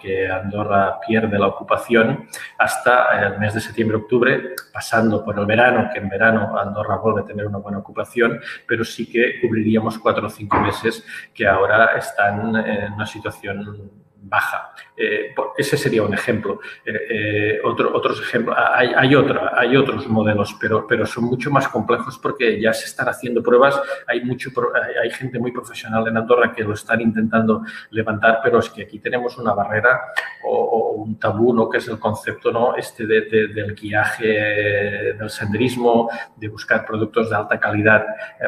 que 0.00 0.28
Andorra 0.28 0.98
pierde 1.06 1.38
la 1.38 1.48
ocupación 1.48 2.26
hasta 2.58 3.26
el 3.26 3.38
mes 3.38 3.54
de 3.54 3.60
septiembre-octubre, 3.60 4.54
pasando 4.72 5.24
por 5.24 5.38
el 5.38 5.46
verano, 5.46 5.90
que 5.92 5.98
en 5.98 6.08
verano 6.08 6.58
Andorra 6.58 6.96
vuelve 6.96 7.22
a 7.22 7.24
tener 7.24 7.46
una 7.46 7.58
buena 7.58 7.78
ocupación, 7.78 8.40
pero 8.66 8.84
sí 8.84 9.10
que 9.10 9.40
cubriríamos 9.40 9.98
cuatro 9.98 10.26
o 10.26 10.30
cinco 10.30 10.58
meses 10.60 11.04
que 11.34 11.46
ahora 11.46 11.96
están 11.96 12.56
en 12.56 12.92
una 12.92 13.06
situación 13.06 13.99
baja. 14.22 14.72
Eh, 14.96 15.34
ese 15.56 15.76
sería 15.76 16.02
un 16.02 16.12
ejemplo. 16.12 16.60
Eh, 16.84 16.92
eh, 17.10 17.60
otro, 17.64 17.94
otros 17.94 18.20
ejemplos, 18.20 18.56
hay, 18.58 18.88
hay, 18.94 19.14
hay 19.54 19.76
otros 19.76 20.06
modelos, 20.08 20.56
pero, 20.60 20.86
pero 20.86 21.06
son 21.06 21.24
mucho 21.24 21.50
más 21.50 21.68
complejos 21.68 22.18
porque 22.18 22.60
ya 22.60 22.72
se 22.72 22.86
están 22.86 23.08
haciendo 23.08 23.42
pruebas. 23.42 23.80
Hay, 24.06 24.22
mucho, 24.22 24.50
hay, 25.02 25.10
gente 25.10 25.38
muy 25.38 25.52
profesional 25.52 26.06
en 26.08 26.16
Andorra 26.16 26.52
que 26.52 26.62
lo 26.62 26.74
están 26.74 27.00
intentando 27.00 27.62
levantar, 27.90 28.40
pero 28.42 28.58
es 28.58 28.68
que 28.68 28.82
aquí 28.82 28.98
tenemos 28.98 29.38
una 29.38 29.54
barrera 29.54 30.00
o, 30.44 30.78
un 30.90 31.18
tabú, 31.18 31.54
¿no? 31.54 31.68
que 31.68 31.78
es 31.78 31.88
el 31.88 31.98
concepto 31.98 32.52
¿no? 32.52 32.76
este 32.76 33.06
de, 33.06 33.22
del 33.22 33.74
guiaje, 33.74 35.14
del 35.18 35.30
senderismo, 35.30 36.10
de 36.36 36.48
buscar 36.48 36.84
productos 36.84 37.30
de 37.30 37.36
alta 37.36 37.58
calidad 37.58 38.04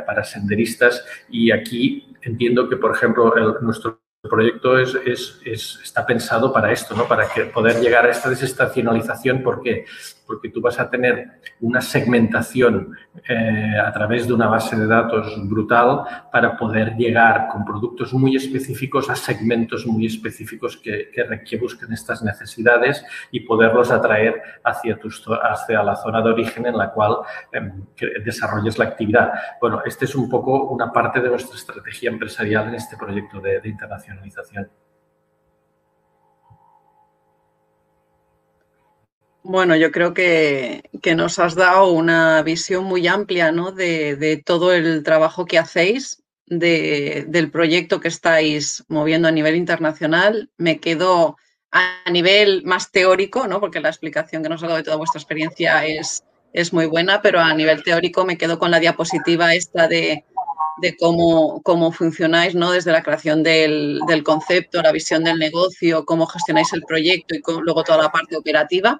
para 0.06 0.22
senderistas. 0.22 1.04
Y 1.30 1.50
aquí 1.50 2.14
entiendo 2.20 2.68
que, 2.68 2.76
por 2.76 2.94
ejemplo, 2.94 3.34
el, 3.36 3.64
nuestro 3.64 4.01
el 4.22 4.30
proyecto 4.30 4.78
es, 4.78 4.94
es, 5.44 5.80
está 5.82 6.06
pensado 6.06 6.52
para 6.52 6.70
esto, 6.70 6.94
¿no? 6.94 7.08
para 7.08 7.28
que 7.28 7.46
poder 7.46 7.80
llegar 7.80 8.06
a 8.06 8.10
esta 8.10 8.30
desestacionalización. 8.30 9.42
¿Por 9.42 9.60
qué? 9.62 9.84
Porque 10.26 10.48
tú 10.48 10.60
vas 10.60 10.78
a 10.78 10.88
tener 10.88 11.40
una 11.60 11.80
segmentación 11.80 12.96
eh, 13.28 13.74
a 13.78 13.92
través 13.92 14.26
de 14.26 14.32
una 14.32 14.46
base 14.46 14.76
de 14.76 14.86
datos 14.86 15.36
brutal 15.48 16.02
para 16.30 16.56
poder 16.56 16.96
llegar 16.96 17.48
con 17.48 17.64
productos 17.64 18.12
muy 18.14 18.36
específicos 18.36 19.10
a 19.10 19.16
segmentos 19.16 19.86
muy 19.86 20.06
específicos 20.06 20.76
que, 20.76 21.10
que, 21.12 21.56
busquen 21.56 21.92
estas 21.92 22.22
necesidades 22.22 23.04
y 23.30 23.40
poderlos 23.40 23.90
atraer 23.90 24.42
hacia, 24.64 24.98
tus, 24.98 25.22
hacia 25.42 25.82
la 25.82 25.96
zona 25.96 26.22
de 26.22 26.30
origen 26.30 26.66
en 26.66 26.76
la 26.76 26.90
cual 26.90 27.18
em, 27.52 27.84
desarrolles 28.24 28.78
la 28.78 28.86
actividad. 28.86 29.32
Bueno, 29.60 29.82
este 29.84 30.06
es 30.06 30.14
un 30.14 30.28
poco 30.28 30.68
una 30.70 30.92
parte 30.92 31.20
de 31.20 31.28
nuestra 31.28 31.56
estrategia 31.56 32.10
empresarial 32.10 32.68
en 32.68 32.74
este 32.74 32.96
proyecto 32.96 33.40
de 33.40 33.60
internacionalización 33.64 34.68
bueno, 39.42 39.76
yo 39.76 39.90
creo 39.90 40.14
que, 40.14 40.88
nos 41.16 41.38
has 41.38 41.54
dado 41.54 41.90
una 41.92 42.42
visión 42.42 42.84
muy 42.84 43.06
amplia 43.08 43.52
¿no? 43.52 43.72
de, 43.72 44.42
todo 44.44 44.72
el 44.72 45.02
trabajo 45.02 45.44
que 45.46 45.58
hacéis, 45.58 46.22
del 46.46 47.50
proyecto 47.50 48.00
que 48.00 48.08
estáis 48.08 48.84
moviendo 48.88 49.28
a 49.28 49.32
nivel 49.32 49.56
internacional. 49.56 50.50
Me 50.58 50.80
quedo 50.80 51.36
a 51.70 52.10
nivel 52.10 52.62
más 52.64 52.92
teórico, 52.92 53.48
¿no? 53.48 53.60
porque 53.60 53.80
la 53.80 53.88
explicación 53.88 54.42
que 54.42 54.48
nos 54.48 54.62
ha 54.62 54.66
dado 54.66 54.76
de 54.78 54.84
toda 54.84 54.96
vuestra 54.96 55.18
experiencia 55.18 55.86
es, 55.86 56.22
es 56.52 56.72
muy 56.72 56.86
buena, 56.86 57.22
pero 57.22 57.40
a 57.40 57.54
nivel 57.54 57.82
teórico 57.82 58.24
me 58.24 58.36
quedo 58.36 58.58
con 58.58 58.70
la 58.70 58.80
diapositiva 58.80 59.54
esta 59.54 59.88
de 59.88 60.24
de 60.78 60.96
cómo, 60.96 61.60
cómo 61.62 61.92
funcionáis, 61.92 62.54
¿no? 62.54 62.72
Desde 62.72 62.92
la 62.92 63.02
creación 63.02 63.42
del, 63.42 64.00
concepto, 64.24 64.82
la 64.82 64.92
visión 64.92 65.24
del 65.24 65.38
negocio, 65.38 66.04
cómo 66.04 66.26
gestionáis 66.26 66.72
el 66.72 66.82
proyecto 66.82 67.34
y 67.34 67.42
luego 67.62 67.84
toda 67.84 67.98
la 67.98 68.10
parte 68.10 68.36
operativa. 68.36 68.98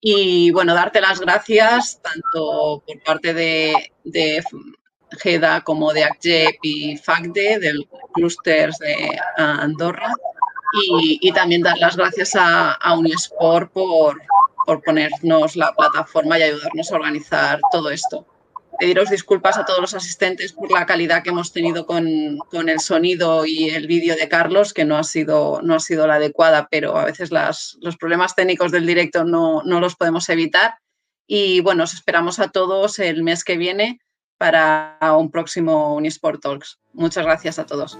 Y 0.00 0.50
bueno, 0.52 0.74
darte 0.74 1.00
las 1.00 1.20
gracias 1.20 2.00
tanto 2.02 2.82
por 2.86 3.02
parte 3.04 3.34
de, 3.34 3.92
de 4.04 4.42
GEDA 5.20 5.62
como 5.62 5.92
de 5.92 6.04
ACJEP 6.04 6.56
y 6.62 6.96
FACDE, 6.96 7.58
del 7.58 7.88
Clusters 8.14 8.78
de 8.78 9.18
Andorra. 9.36 10.12
Y, 10.72 11.32
también 11.32 11.62
dar 11.62 11.78
las 11.78 11.96
gracias 11.96 12.36
a, 12.36 12.72
a 12.72 12.98
Unisport 12.98 13.72
por, 13.72 14.20
por 14.66 14.82
ponernos 14.82 15.56
la 15.56 15.72
plataforma 15.72 16.38
y 16.38 16.42
ayudarnos 16.42 16.92
a 16.92 16.94
organizar 16.94 17.60
todo 17.72 17.90
esto 17.90 18.26
pediros 18.78 19.10
disculpas 19.10 19.58
a 19.58 19.64
todos 19.64 19.80
los 19.80 19.94
asistentes 19.94 20.52
por 20.52 20.70
la 20.70 20.86
calidad 20.86 21.22
que 21.22 21.30
hemos 21.30 21.52
tenido 21.52 21.84
con, 21.86 22.06
el 22.06 22.80
sonido 22.80 23.44
y 23.44 23.70
el 23.70 23.86
vídeo 23.86 24.16
de 24.16 24.28
Carlos, 24.28 24.72
que 24.72 24.84
no 24.84 24.96
ha 24.96 25.04
sido, 25.04 25.60
no 25.62 25.74
ha 25.74 25.80
sido 25.80 26.06
la 26.06 26.14
adecuada, 26.14 26.68
pero 26.70 26.96
a 26.96 27.04
veces 27.04 27.30
los 27.30 27.96
problemas 27.98 28.34
técnicos 28.34 28.72
del 28.72 28.86
directo 28.86 29.24
no, 29.24 29.62
no 29.64 29.80
los 29.80 29.96
podemos 29.96 30.28
evitar. 30.28 30.78
Y 31.26 31.60
bueno, 31.60 31.84
os 31.84 31.92
esperamos 31.92 32.38
a 32.38 32.48
todos 32.48 32.98
el 32.98 33.22
mes 33.22 33.44
que 33.44 33.56
viene 33.56 34.00
para 34.38 34.96
un 35.18 35.30
próximo 35.30 35.94
Unisport 35.94 36.40
Talks. 36.40 36.78
Muchas 36.92 37.24
gracias 37.24 37.58
a 37.58 37.66
todos. 37.66 37.98